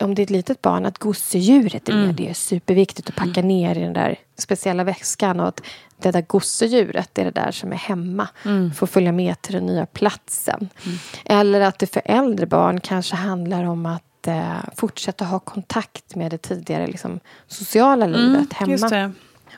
om 0.00 0.14
det 0.14 0.22
är 0.22 0.24
ett 0.24 0.30
litet 0.30 0.62
barn, 0.62 0.86
att 0.86 0.98
gosedjuret 0.98 1.88
är 1.88 1.92
med. 2.06 2.14
Det 2.14 2.28
är 2.28 2.34
superviktigt 2.34 3.08
att 3.08 3.16
packa 3.16 3.42
ner 3.42 3.78
i 3.78 3.80
den 3.80 3.92
där 3.92 4.16
speciella 4.38 4.84
väskan. 4.84 5.40
Och 5.40 5.48
att 5.48 5.62
det 5.98 6.10
där 6.10 6.22
gosedjuret 6.22 7.18
är 7.18 7.24
det 7.24 7.30
där 7.30 7.50
som 7.50 7.72
är 7.72 7.76
hemma. 7.76 8.28
Får 8.74 8.86
följa 8.86 9.12
med 9.12 9.42
till 9.42 9.54
den 9.54 9.66
nya 9.66 9.86
platsen. 9.86 10.68
Eller 11.24 11.60
att 11.60 11.78
det 11.78 11.86
för 11.86 12.02
äldre 12.04 12.46
barn 12.46 12.80
kanske 12.80 13.16
handlar 13.16 13.64
om 13.64 13.86
att 13.86 14.26
eh, 14.26 14.56
fortsätta 14.76 15.24
ha 15.24 15.38
kontakt 15.38 16.14
med 16.14 16.30
det 16.30 16.38
tidigare 16.38 16.86
liksom, 16.86 17.20
sociala 17.46 18.06
livet 18.06 18.52
hemma. 18.52 19.12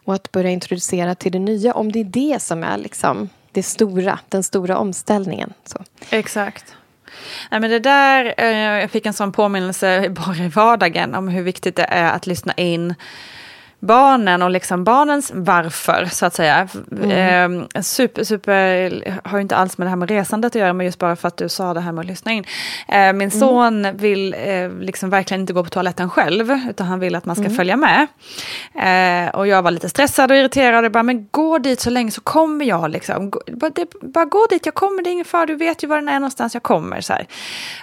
Och 0.05 0.15
att 0.15 0.33
börja 0.33 0.51
introducera 0.51 1.15
till 1.15 1.33
det 1.33 1.39
nya. 1.39 1.75
Om 1.75 1.93
det 1.93 2.01
är 2.01 2.05
det 2.05 2.43
som 2.43 2.65
är 2.65 2.79
liksom, 2.79 3.29
det 3.53 3.63
stora, 3.63 4.19
den 4.29 4.43
stora 4.43 4.79
omställningen. 4.79 5.53
Så. 5.65 5.79
Exakt. 6.11 6.75
Nej, 7.51 7.61
men 7.61 7.71
det 7.71 7.79
där, 7.79 8.35
eh, 8.37 8.81
jag 8.81 8.91
fick 8.91 9.07
en 9.07 9.13
sån 9.13 9.33
påminnelse 9.33 10.09
bara 10.11 10.37
i 10.37 10.49
vardagen 10.49 11.15
om 11.15 11.29
hur 11.29 11.43
viktigt 11.43 11.77
det 11.77 11.87
är 11.89 12.13
att 12.13 12.27
lyssna 12.27 12.53
in 12.53 12.95
barnen 13.87 14.43
och 14.43 14.51
liksom 14.51 14.85
barnens 14.85 15.31
varför, 15.35 16.05
så 16.13 16.27
att 16.27 16.35
säga. 16.35 16.69
Mm. 17.03 17.67
Eh, 17.75 17.83
super, 17.83 18.25
super, 18.25 19.21
har 19.25 19.39
ju 19.39 19.43
inte 19.43 19.57
alls 19.57 19.79
med 19.79 19.87
det 19.87 19.91
här 19.91 19.97
med 19.97 20.11
resandet 20.11 20.53
att 20.57 20.61
göra, 20.61 20.73
men 20.73 20.87
just 20.87 20.99
bara 20.99 21.17
för 21.17 21.29
att 21.29 21.37
du 21.37 21.49
sa 21.49 21.75
det 21.75 21.81
här 21.81 21.93
med 21.93 22.01
att 22.01 22.07
lyssna 22.07 22.33
in. 22.33 22.45
Eh, 22.89 23.05
Mm. 23.05 23.19
min 23.19 23.31
son 23.31 23.97
vill 23.97 24.35
eh, 24.39 24.71
liksom 24.81 25.11
verkligen 25.11 25.41
inte 25.41 25.53
gå 25.53 25.65
på 25.65 25.71
toaletten 25.71 26.11
själv, 26.11 26.59
utan 26.71 26.87
han 26.87 27.01
vill 27.01 27.15
att 27.15 27.25
man 27.25 27.37
ska 27.37 27.45
Mm. 27.45 27.57
följa 27.57 27.77
med. 27.77 28.07
Eh, 28.75 29.35
och 29.35 29.47
jag 29.47 29.63
var 29.63 29.71
lite 29.71 29.89
stressad 29.89 30.31
och 30.31 30.37
irriterad 30.37 30.85
och 30.85 30.91
bara, 30.93 31.03
men 31.03 31.29
gå 31.31 31.59
dit 31.59 31.81
så 31.81 31.91
länge 31.91 32.11
så 32.11 32.21
kommer 32.21 32.65
jag 32.65 32.91
liksom. 32.91 33.31
Gå, 33.31 33.41
bara, 33.47 33.71
det, 33.71 33.87
bara 34.03 34.25
gå 34.25 34.47
dit, 34.51 34.67
jag 34.67 34.75
kommer, 34.75 35.03
det 35.03 35.11
är 35.11 35.13
ingen 35.13 35.25
fara, 35.25 35.47
du 35.47 35.55
vet 35.57 35.83
ju 35.85 35.87
var 35.89 35.97
den 35.97 36.09
är 36.09 36.21
någonstans, 36.21 36.55
jag 36.55 36.63
kommer. 36.63 37.01
Så 37.01 37.13
här. 37.13 37.27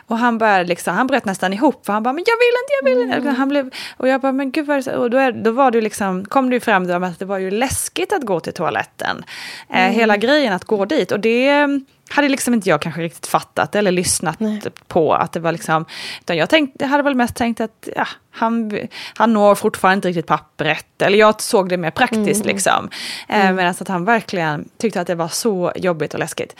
Och 0.07 0.17
han 0.17 0.37
började 0.37 0.63
liksom, 0.63 0.95
han 0.95 1.07
bröt 1.07 1.25
nästan 1.25 1.53
ihop, 1.53 1.85
för 1.85 1.93
han 1.93 2.03
bara, 2.03 2.13
men 2.13 2.23
jag 2.27 2.35
vill 2.35 2.55
inte, 2.61 2.73
jag 2.81 2.95
vill 2.95 3.15
inte. 3.15 3.29
Mm. 3.29 3.35
Han 3.39 3.49
blev, 3.49 3.69
och 3.97 4.07
jag 4.07 4.21
bara, 4.21 4.31
men 4.31 4.51
gud 4.51 4.65
vad 4.67 4.77
är 4.77 4.81
det? 4.81 4.95
Och 4.97 5.09
då, 5.09 5.17
är, 5.17 5.31
då 5.31 5.51
var 5.51 5.71
det 5.71 5.77
ju 5.77 5.81
liksom, 5.91 6.25
kom 6.25 6.49
det 6.49 6.55
ju 6.55 6.59
fram 6.59 7.03
att 7.03 7.19
det 7.19 7.25
var 7.25 7.37
ju 7.37 7.51
läskigt 7.51 8.13
att 8.13 8.23
gå 8.23 8.39
till 8.39 8.53
toaletten. 8.53 9.23
Eh, 9.69 9.89
hela 9.89 10.17
grejen 10.17 10.53
att 10.53 10.63
gå 10.63 10.85
dit. 10.85 11.11
Och 11.11 11.19
det 11.19 11.49
mm, 11.49 11.85
hade 12.11 12.29
liksom 12.29 12.53
inte 12.53 12.69
jag 12.69 12.81
kanske 12.81 13.01
riktigt 13.01 13.27
fattat 13.27 13.75
eller 13.75 13.91
lyssnat 13.91 14.39
på. 14.87 15.13
att 15.13 15.31
det 15.31 15.39
var 15.39 15.51
liksom, 15.51 15.85
utan 16.21 16.37
jag, 16.37 16.49
tänkte, 16.49 16.85
hade 16.85 17.03
väl 17.03 17.15
mest 17.15 17.35
tänkt 17.35 17.61
att 17.61 17.89
ja, 17.95 18.07
han, 18.31 18.79
han 19.17 19.33
når 19.33 19.55
fortfarande 19.55 19.95
inte 19.95 20.07
riktigt 20.07 20.27
pappret. 20.27 21.01
Eller 21.01 21.17
jag 21.17 21.41
såg 21.41 21.69
det 21.69 21.77
mer 21.77 21.91
praktiskt 21.91 22.45
liksom. 22.45 22.89
Eh, 23.29 23.51
Medan 23.51 23.75
att 23.81 23.87
han 23.87 24.05
verkligen 24.05 24.69
tyckte 24.77 25.01
att 25.01 25.07
det 25.07 25.15
var 25.15 25.27
så 25.27 25.71
jobbigt 25.75 26.13
och 26.13 26.19
läskigt. 26.19 26.55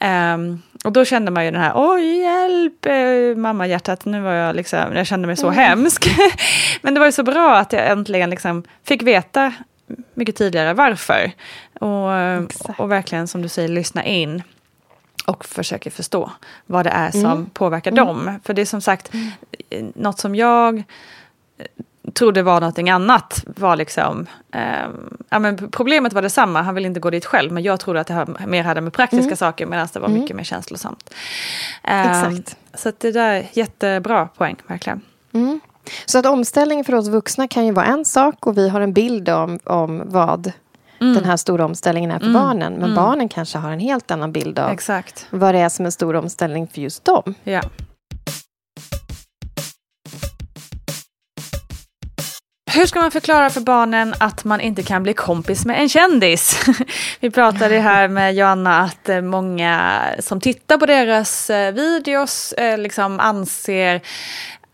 Ehm, 0.00 0.62
och 0.84 0.92
då 0.92 1.04
kände 1.04 1.30
man 1.30 1.44
ju 1.44 1.50
den 1.50 1.60
här, 1.60 1.72
oj 1.74 2.20
hjälp, 2.20 2.86
eh, 2.86 3.36
mamma 3.36 3.66
hjärtat, 3.66 4.04
nu 4.04 4.20
var 4.20 4.32
jag 4.32 4.56
liksom, 4.56 4.96
jag 4.96 5.06
kände 5.06 5.26
mig 5.26 5.36
så 5.36 5.50
hemsk. 5.50 6.10
Men 6.82 6.94
det 6.94 7.00
var 7.00 7.06
ju 7.06 7.12
så 7.12 7.22
bra 7.22 7.56
att 7.56 7.72
jag 7.72 7.90
äntligen 7.90 8.30
liksom 8.30 8.64
fick 8.84 9.02
veta 9.02 9.52
mycket 10.14 10.36
tidigare 10.36 10.74
varför. 10.74 11.32
Och, 11.80 12.14
eh, 12.14 12.42
och 12.76 12.90
verkligen 12.90 13.28
som 13.28 13.42
du 13.42 13.48
säger, 13.48 13.68
lyssna 13.68 14.04
in 14.04 14.42
och 15.26 15.44
försöker 15.44 15.90
förstå 15.90 16.30
vad 16.66 16.86
det 16.86 16.90
är 16.90 17.10
som 17.10 17.46
påverkar 17.46 17.90
dem. 17.90 18.40
För 18.44 18.54
det 18.54 18.62
är 18.62 18.66
som 18.66 18.80
sagt, 18.80 19.10
eh, 19.70 19.84
något 19.94 20.18
som 20.18 20.34
jag 20.34 20.78
eh, 20.78 21.66
trodde 22.12 22.42
var 22.42 22.60
någonting 22.60 22.90
annat 22.90 23.44
var 23.46 23.76
liksom, 23.76 24.26
eh, 24.52 24.60
ja, 25.28 25.38
men 25.38 25.70
problemet 25.70 26.12
var 26.12 26.22
detsamma, 26.22 26.62
han 26.62 26.74
ville 26.74 26.86
inte 26.86 27.00
gå 27.00 27.10
dit 27.10 27.24
själv, 27.24 27.52
men 27.52 27.62
jag 27.62 27.80
trodde 27.80 28.00
att 28.00 28.06
det 28.06 28.14
här 28.14 28.46
mer 28.46 28.62
hade 28.62 28.80
med 28.80 28.92
praktiska 28.92 29.36
saker, 29.36 29.66
medan 29.66 29.88
det 29.92 30.00
var 30.00 30.08
mycket 30.08 30.36
mer 30.36 30.44
känslosamt. 30.44 31.14
Eh, 31.82 32.10
Exakt. 32.10 32.56
Så 32.74 32.92
det 32.98 33.12
där 33.12 33.30
är 33.30 33.46
jättebra 33.52 34.28
poäng, 34.36 34.56
verkligen. 34.66 35.00
Så 36.06 36.18
att 36.18 36.26
omställningen 36.26 36.84
för 36.84 36.94
oss 36.94 37.08
vuxna 37.08 37.48
kan 37.48 37.66
ju 37.66 37.72
vara 37.72 37.86
en 37.86 38.04
sak 38.04 38.46
och 38.46 38.58
vi 38.58 38.68
har 38.68 38.80
en 38.80 38.92
bild 38.92 39.28
om, 39.28 39.58
om 39.64 40.02
vad 40.06 40.52
den 41.02 41.24
här 41.24 41.36
stora 41.36 41.64
omställningen 41.64 42.10
är 42.10 42.18
för 42.18 42.32
barnen. 42.32 42.72
Men 42.72 42.94
barnen 42.94 43.28
kanske 43.28 43.58
har 43.58 43.70
en 43.70 43.80
helt 43.80 44.10
annan 44.10 44.32
bild 44.32 44.58
av 44.58 44.70
Exakt. 44.70 45.26
vad 45.30 45.54
det 45.54 45.60
är 45.60 45.68
som 45.68 45.86
en 45.86 45.92
stor 45.92 46.16
omställning 46.16 46.66
för 46.66 46.80
just 46.80 47.04
dem. 47.04 47.34
Ja. 47.44 47.62
Hur 52.74 52.86
ska 52.86 53.00
man 53.00 53.10
förklara 53.10 53.50
för 53.50 53.60
barnen 53.60 54.14
att 54.18 54.44
man 54.44 54.60
inte 54.60 54.82
kan 54.82 55.02
bli 55.02 55.14
kompis 55.14 55.66
med 55.66 55.80
en 55.80 55.88
kändis? 55.88 56.66
Vi 57.20 57.30
pratade 57.30 57.78
här 57.78 58.08
med 58.08 58.34
Joanna 58.34 58.80
att 58.80 59.08
eh, 59.08 59.20
många 59.20 60.02
som 60.18 60.40
tittar 60.40 60.78
på 60.78 60.86
deras 60.86 61.50
eh, 61.50 61.74
videos 61.74 62.52
eh, 62.52 62.78
liksom 62.78 63.20
anser 63.20 64.00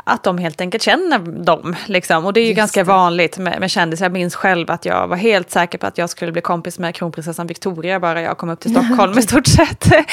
att 0.09 0.23
de 0.23 0.38
helt 0.38 0.61
enkelt 0.61 0.83
känner 0.83 1.18
dem. 1.18 1.77
Liksom. 1.87 2.27
Och 2.27 2.33
det 2.33 2.40
är 2.40 2.47
ju 2.47 2.53
ganska 2.53 2.85
vanligt 2.85 3.38
med, 3.38 3.61
med 3.61 3.71
kändisar. 3.71 4.05
Jag 4.05 4.12
minns 4.12 4.35
själv 4.35 4.71
att 4.71 4.85
jag 4.85 5.09
var 5.09 5.16
helt 5.16 5.51
säker 5.51 5.79
på 5.79 5.87
att 5.87 5.99
jag 5.99 6.11
skulle 6.11 6.33
bli 6.33 6.42
kompis 6.42 6.79
med 6.79 6.94
kronprinsessan 6.94 7.47
Victoria 7.47 8.01
bara 8.01 8.23
jag 8.23 8.38
kom 8.38 8.51
upp 8.51 8.61
till 8.61 8.71
Stockholm 8.71 9.18
i 9.18 9.23
stort 9.23 9.47
sett. 9.47 9.87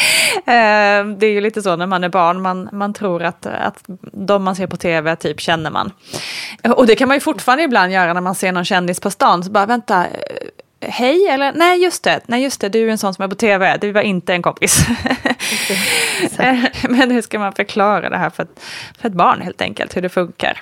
Eh, 0.47 1.05
det 1.05 1.25
är 1.25 1.31
ju 1.31 1.41
lite 1.41 1.61
så 1.61 1.75
när 1.75 1.87
man 1.87 2.03
är 2.03 2.09
barn, 2.09 2.41
man, 2.41 2.69
man 2.71 2.93
tror 2.93 3.23
att, 3.23 3.45
att 3.45 3.83
de 4.11 4.43
man 4.43 4.55
ser 4.55 4.67
på 4.67 4.77
tv 4.77 5.15
typ 5.15 5.39
känner 5.39 5.71
man. 5.71 5.91
Och 6.75 6.87
det 6.87 6.95
kan 6.95 7.07
man 7.07 7.17
ju 7.17 7.21
fortfarande 7.21 7.63
ibland 7.63 7.91
göra 7.91 8.13
när 8.13 8.21
man 8.21 8.35
ser 8.35 8.51
någon 8.51 8.65
kändis 8.65 8.99
på 8.99 9.11
stan. 9.11 9.43
Så 9.43 9.51
bara 9.51 9.65
vänta, 9.65 10.05
hej 10.89 11.27
eller 11.27 11.53
nej 11.53 11.83
just 11.83 12.03
det, 12.03 12.21
nej 12.25 12.43
just 12.43 12.61
det, 12.61 12.69
du 12.69 12.87
är 12.87 12.91
en 12.91 12.97
sån 12.97 13.13
som 13.13 13.23
är 13.23 13.27
på 13.27 13.35
tv, 13.35 13.77
du 13.81 13.91
var 13.91 14.01
inte 14.01 14.33
en 14.33 14.41
kompis. 14.41 14.85
Men 16.89 17.11
hur 17.11 17.21
ska 17.21 17.39
man 17.39 17.53
förklara 17.53 18.09
det 18.09 18.17
här 18.17 18.29
för 18.29 18.43
ett, 18.43 18.63
för 18.99 19.09
ett 19.09 19.13
barn 19.13 19.41
helt 19.41 19.61
enkelt, 19.61 19.97
hur 19.97 20.01
det 20.01 20.09
funkar? 20.09 20.61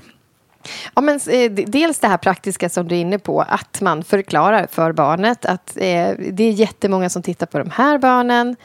Ja, 0.95 1.01
men, 1.01 1.19
eh, 1.29 1.51
dels 1.51 1.99
det 1.99 2.07
här 2.07 2.17
praktiska 2.17 2.69
som 2.69 2.87
du 2.87 2.95
är 2.95 2.99
inne 2.99 3.19
på, 3.19 3.41
att 3.41 3.81
man 3.81 4.03
förklarar 4.03 4.67
för 4.71 4.91
barnet 4.91 5.45
att 5.45 5.77
eh, 5.77 6.09
det 6.17 6.43
är 6.43 6.51
jättemånga 6.51 7.09
som 7.09 7.21
tittar 7.21 7.45
på 7.45 7.59
de 7.59 7.69
här 7.69 7.97
barnen. 7.97 8.55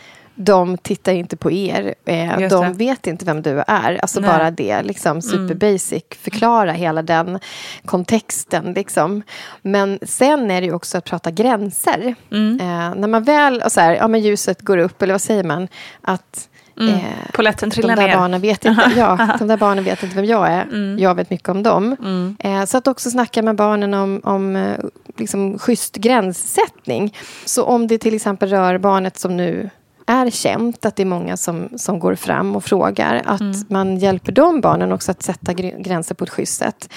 De 0.40 0.78
tittar 0.78 1.12
inte 1.12 1.36
på 1.36 1.52
er. 1.52 1.94
Eh, 2.04 2.48
de 2.48 2.72
vet 2.72 3.06
inte 3.06 3.24
vem 3.24 3.42
du 3.42 3.62
är. 3.66 3.98
Alltså 4.02 4.20
Nej. 4.20 4.30
Mm. 4.30 4.38
bara 4.38 4.50
det, 4.50 4.82
liksom, 4.82 5.22
super 5.22 5.54
basic. 5.54 6.02
Förklara 6.22 6.72
hela 6.72 7.02
den 7.02 7.38
kontexten. 7.84 8.72
Liksom. 8.72 9.22
Men 9.62 9.98
sen 10.02 10.50
är 10.50 10.60
det 10.60 10.66
ju 10.66 10.72
också 10.72 10.98
att 10.98 11.04
prata 11.04 11.30
gränser. 11.30 12.14
Mm. 12.30 12.60
Eh, 12.60 12.94
när 13.00 13.08
man 13.08 13.22
väl, 13.22 13.62
och 13.62 13.72
så 13.72 13.80
här, 13.80 13.94
ja 13.94 14.08
men 14.08 14.20
ljuset 14.20 14.62
går 14.62 14.78
upp, 14.78 15.02
eller 15.02 15.14
vad 15.14 15.20
säger 15.20 15.44
man? 15.44 15.68
Att 16.02 16.48
eh, 16.80 16.98
Poletten 17.32 17.68
de 17.68 17.74
trillar 17.74 17.96
där 17.96 18.06
ner. 18.06 18.16
barnen 18.16 18.40
vet 18.40 18.64
inte, 18.64 18.92
ja, 18.96 19.36
de 19.38 19.48
där 19.48 19.56
barnen 19.56 19.84
vet 19.84 20.02
inte 20.02 20.16
vem 20.16 20.24
jag 20.24 20.48
är. 20.48 20.62
Mm. 20.62 20.98
Jag 20.98 21.14
vet 21.14 21.30
mycket 21.30 21.48
om 21.48 21.62
dem. 21.62 21.96
Eh, 22.38 22.64
så 22.64 22.78
att 22.78 22.86
också 22.86 23.10
snacka 23.10 23.42
med 23.42 23.56
barnen 23.56 23.94
om, 23.94 24.20
om 24.24 24.56
eh, 24.56 24.76
liksom, 25.16 25.58
schysst 25.58 25.96
gränssättning. 25.96 27.16
Så 27.44 27.64
om 27.64 27.86
det 27.86 27.98
till 27.98 28.14
exempel 28.14 28.48
rör 28.48 28.78
barnet 28.78 29.18
som 29.18 29.36
nu 29.36 29.70
är 30.08 30.30
känt, 30.30 30.84
att 30.84 30.96
det 30.96 31.02
är 31.02 31.06
många 31.06 31.36
som, 31.36 31.68
som 31.76 31.98
går 31.98 32.14
fram 32.14 32.56
och 32.56 32.64
frågar, 32.64 33.22
att 33.26 33.40
Mm. 33.40 33.54
man 33.68 33.96
hjälper 33.98 34.32
de 34.32 34.60
barnen 34.60 34.92
också 34.92 35.10
att 35.10 35.22
sätta 35.22 35.52
gr- 35.52 35.82
gränser 35.82 36.14
på 36.14 36.24
ett 36.24 36.30
schysst 36.30 36.58
sätt. 36.58 36.88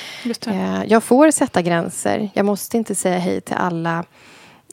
Eh, 0.54 0.84
jag 0.88 1.04
får 1.04 1.32
sätta 1.32 1.62
gränser. 1.62 2.30
Jag 2.34 2.46
måste 2.46 2.78
inte 2.78 2.96
säga 2.96 3.20
hej 3.20 3.42
till 3.42 3.56
alla. 3.56 4.04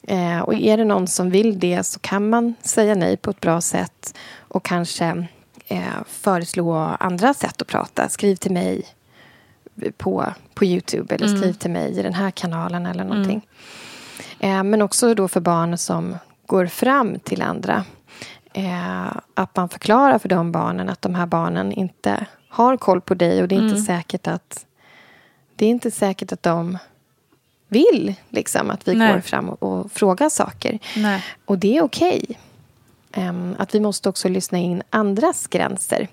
Eh, 0.03 0.39
och 0.39 0.55
är 0.55 0.77
det 0.77 0.85
någon 0.85 1.07
som 1.07 1.31
vill 1.31 1.59
det 1.59 1.83
så 1.87 2.01
kan 2.01 2.29
man 2.29 2.55
säga 2.63 2.95
nej 2.95 3.17
på 3.17 3.31
ett 3.31 3.41
bra 3.41 3.61
sätt 3.61 4.15
och 4.39 4.65
kanske 4.65 5.27
eh, 5.67 5.81
föreslå 6.07 6.75
andra 7.01 7.35
sätt 7.35 7.63
att 7.63 7.69
prata. 7.69 8.09
Skriv 8.09 8.37
till 8.37 8.53
mig 8.53 8.83
på, 9.97 10.25
på 10.55 10.65
Youtube 10.65 11.15
eller 11.15 11.37
skriv 11.39 11.53
till 11.53 11.71
mig 11.71 11.99
i 11.99 12.03
den 12.03 12.15
här 12.15 12.31
kanalen 12.31 12.87
eller 12.87 13.05
någonting. 13.05 13.47
Eh, 14.39 14.63
men 14.63 14.83
också 14.83 15.15
då 15.15 15.29
för 15.29 15.41
barn 15.41 15.79
som 15.79 16.17
går 16.47 16.67
fram 16.67 17.19
till 17.19 17.43
andra. 17.43 17.85
Eh, 18.53 19.07
att 19.35 19.57
man 19.57 19.69
förklarar 19.69 20.19
för 20.19 20.29
de 20.29 20.53
barnen 20.53 20.89
att 20.89 21.03
de 21.03 21.15
här 21.15 21.27
barnen 21.27 21.73
inte 21.73 22.27
har 22.49 22.77
koll 22.77 23.01
på 23.01 23.15
dig 23.15 23.43
och 23.43 23.49
det 23.49 23.55
är 23.55 23.63
inte 23.63 23.81
säkert 23.81 24.27
att 24.27 24.67
det 25.57 25.67
är 25.67 25.71
inte 25.71 25.91
säkert 25.91 26.33
att 26.33 26.43
de 26.43 26.79
vill 27.69 28.15
liksom, 28.29 28.71
att 28.71 28.89
vi 28.89 28.95
Nej. 28.95 29.13
går 29.13 29.21
fram 29.21 29.49
och, 29.49 29.63
och 29.63 29.93
frågar 29.93 30.29
saker. 30.29 30.79
Nej. 30.97 31.25
Och 31.45 31.59
det 31.59 31.77
är 31.77 31.83
okej. 31.83 32.25
Ehm, 33.13 33.55
att 33.59 33.75
vi 33.75 33.81
måste 33.81 34.09
också 34.09 34.29
lyssna 34.29 34.59
in 34.59 34.83
andras 34.91 35.47
gränser. 35.47 36.09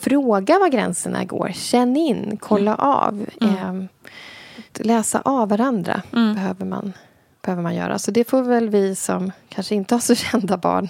Fråga 0.00 0.58
var 0.58 0.68
gränserna 0.68 1.24
går. 1.24 1.50
Känn 1.54 1.96
in, 1.96 2.36
kolla 2.40 2.74
Mm. 2.74 2.86
av. 2.90 3.26
Ehm, 3.40 3.88
att 4.74 4.86
läsa 4.86 5.20
av 5.24 5.48
varandra 5.48 6.02
Mm. 6.12 6.34
behöver, 6.34 6.64
man, 6.64 6.92
behöver 7.42 7.62
man 7.62 7.74
göra. 7.74 7.98
Så 7.98 8.10
det 8.10 8.24
får 8.30 8.42
väl 8.42 8.68
vi 8.68 8.94
som 8.96 9.32
kanske 9.48 9.74
inte 9.74 9.94
har 9.94 10.00
så 10.00 10.14
kända 10.14 10.56
barn 10.56 10.88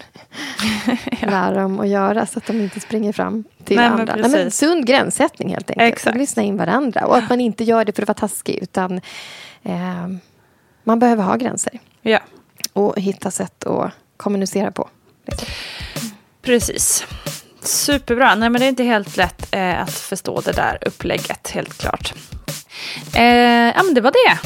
lära 1.21 1.61
dem 1.61 1.79
att 1.79 1.87
göra 1.87 2.25
så 2.25 2.39
att 2.39 2.45
de 2.45 2.61
inte 2.61 2.79
springer 2.79 3.13
fram 3.13 3.43
till 3.63 3.77
Nej, 3.77 3.89
men 3.89 3.99
andra. 3.99 4.15
Nej, 4.15 4.29
men 4.31 4.51
sund 4.51 4.85
gränssättning 4.87 5.49
helt 5.49 5.69
enkelt. 5.69 5.93
Exakt. 5.93 6.17
Lyssna 6.17 6.43
in 6.43 6.57
varandra. 6.57 7.05
Och 7.05 7.17
att 7.17 7.29
man 7.29 7.41
inte 7.41 7.63
gör 7.63 7.85
det 7.85 7.95
för 7.95 8.01
att 8.01 8.07
vara 8.07 8.27
taskig 8.27 8.59
utan 8.61 9.01
ehm, 9.63 10.19
man 10.83 10.99
behöver 10.99 11.23
ha 11.23 11.35
gränser. 11.35 11.79
Ja, 12.01 12.19
Och 12.73 12.99
hitta 12.99 13.31
sätt 13.31 13.63
att 13.65 13.91
kommunicera 14.17 14.71
på. 14.71 14.89
precis. 16.41 17.05
Superbra. 17.61 18.35
Nej, 18.35 18.49
men 18.49 18.59
det 18.61 18.65
är 18.65 18.69
inte 18.69 18.83
helt 18.83 19.17
lätt 19.17 19.55
eh, 19.55 19.81
att 19.81 19.91
förstå 19.93 20.41
det 20.41 20.51
där 20.51 20.77
upplägget, 20.85 21.49
helt 21.49 21.77
klart. 21.77 22.13
Eh, 23.15 23.23
ja, 23.75 23.83
men 23.83 23.93
det 23.93 24.01
var 24.01 24.11
det. 24.11 24.39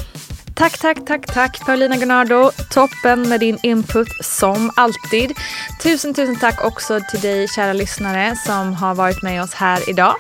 Tack, 0.56 0.78
tack, 0.78 1.06
tack, 1.06 1.26
tack 1.26 1.66
Paulina 1.66 1.98
Gunnardo. 1.98 2.52
Toppen 2.70 3.30
med 3.30 3.40
din 3.40 3.58
input 3.64 4.08
som 4.22 4.72
alltid. 4.76 5.32
Tusen, 5.84 6.14
tusen 6.14 6.36
tack 6.36 6.66
också 6.66 7.00
till 7.12 7.20
dig 7.20 7.48
kära 7.48 7.74
lyssnare 7.74 8.36
som 8.36 8.74
har 8.74 8.96
varit 8.96 9.24
med 9.24 9.44
oss 9.44 9.54
här 9.54 9.90
idag. 9.90 10.16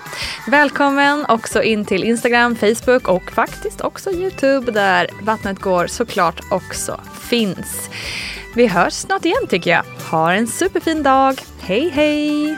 Välkommen 0.47 1.25
också 1.29 1.63
in 1.63 1.85
till 1.85 2.03
Instagram, 2.03 2.55
Facebook 2.55 3.07
och 3.07 3.31
faktiskt 3.31 3.81
också 3.81 4.11
Youtube 4.11 4.71
där 4.71 5.07
Vattnet 5.21 5.59
går 5.59 5.87
såklart 5.87 6.41
också 6.51 7.01
finns. 7.21 7.89
Vi 8.55 8.67
hörs 8.67 8.93
snart 8.93 9.25
igen 9.25 9.47
tycker 9.49 9.71
jag. 9.71 9.83
Ha 10.11 10.33
en 10.33 10.47
superfin 10.47 11.03
dag. 11.03 11.41
Hej, 11.59 11.89
hej! 11.89 12.57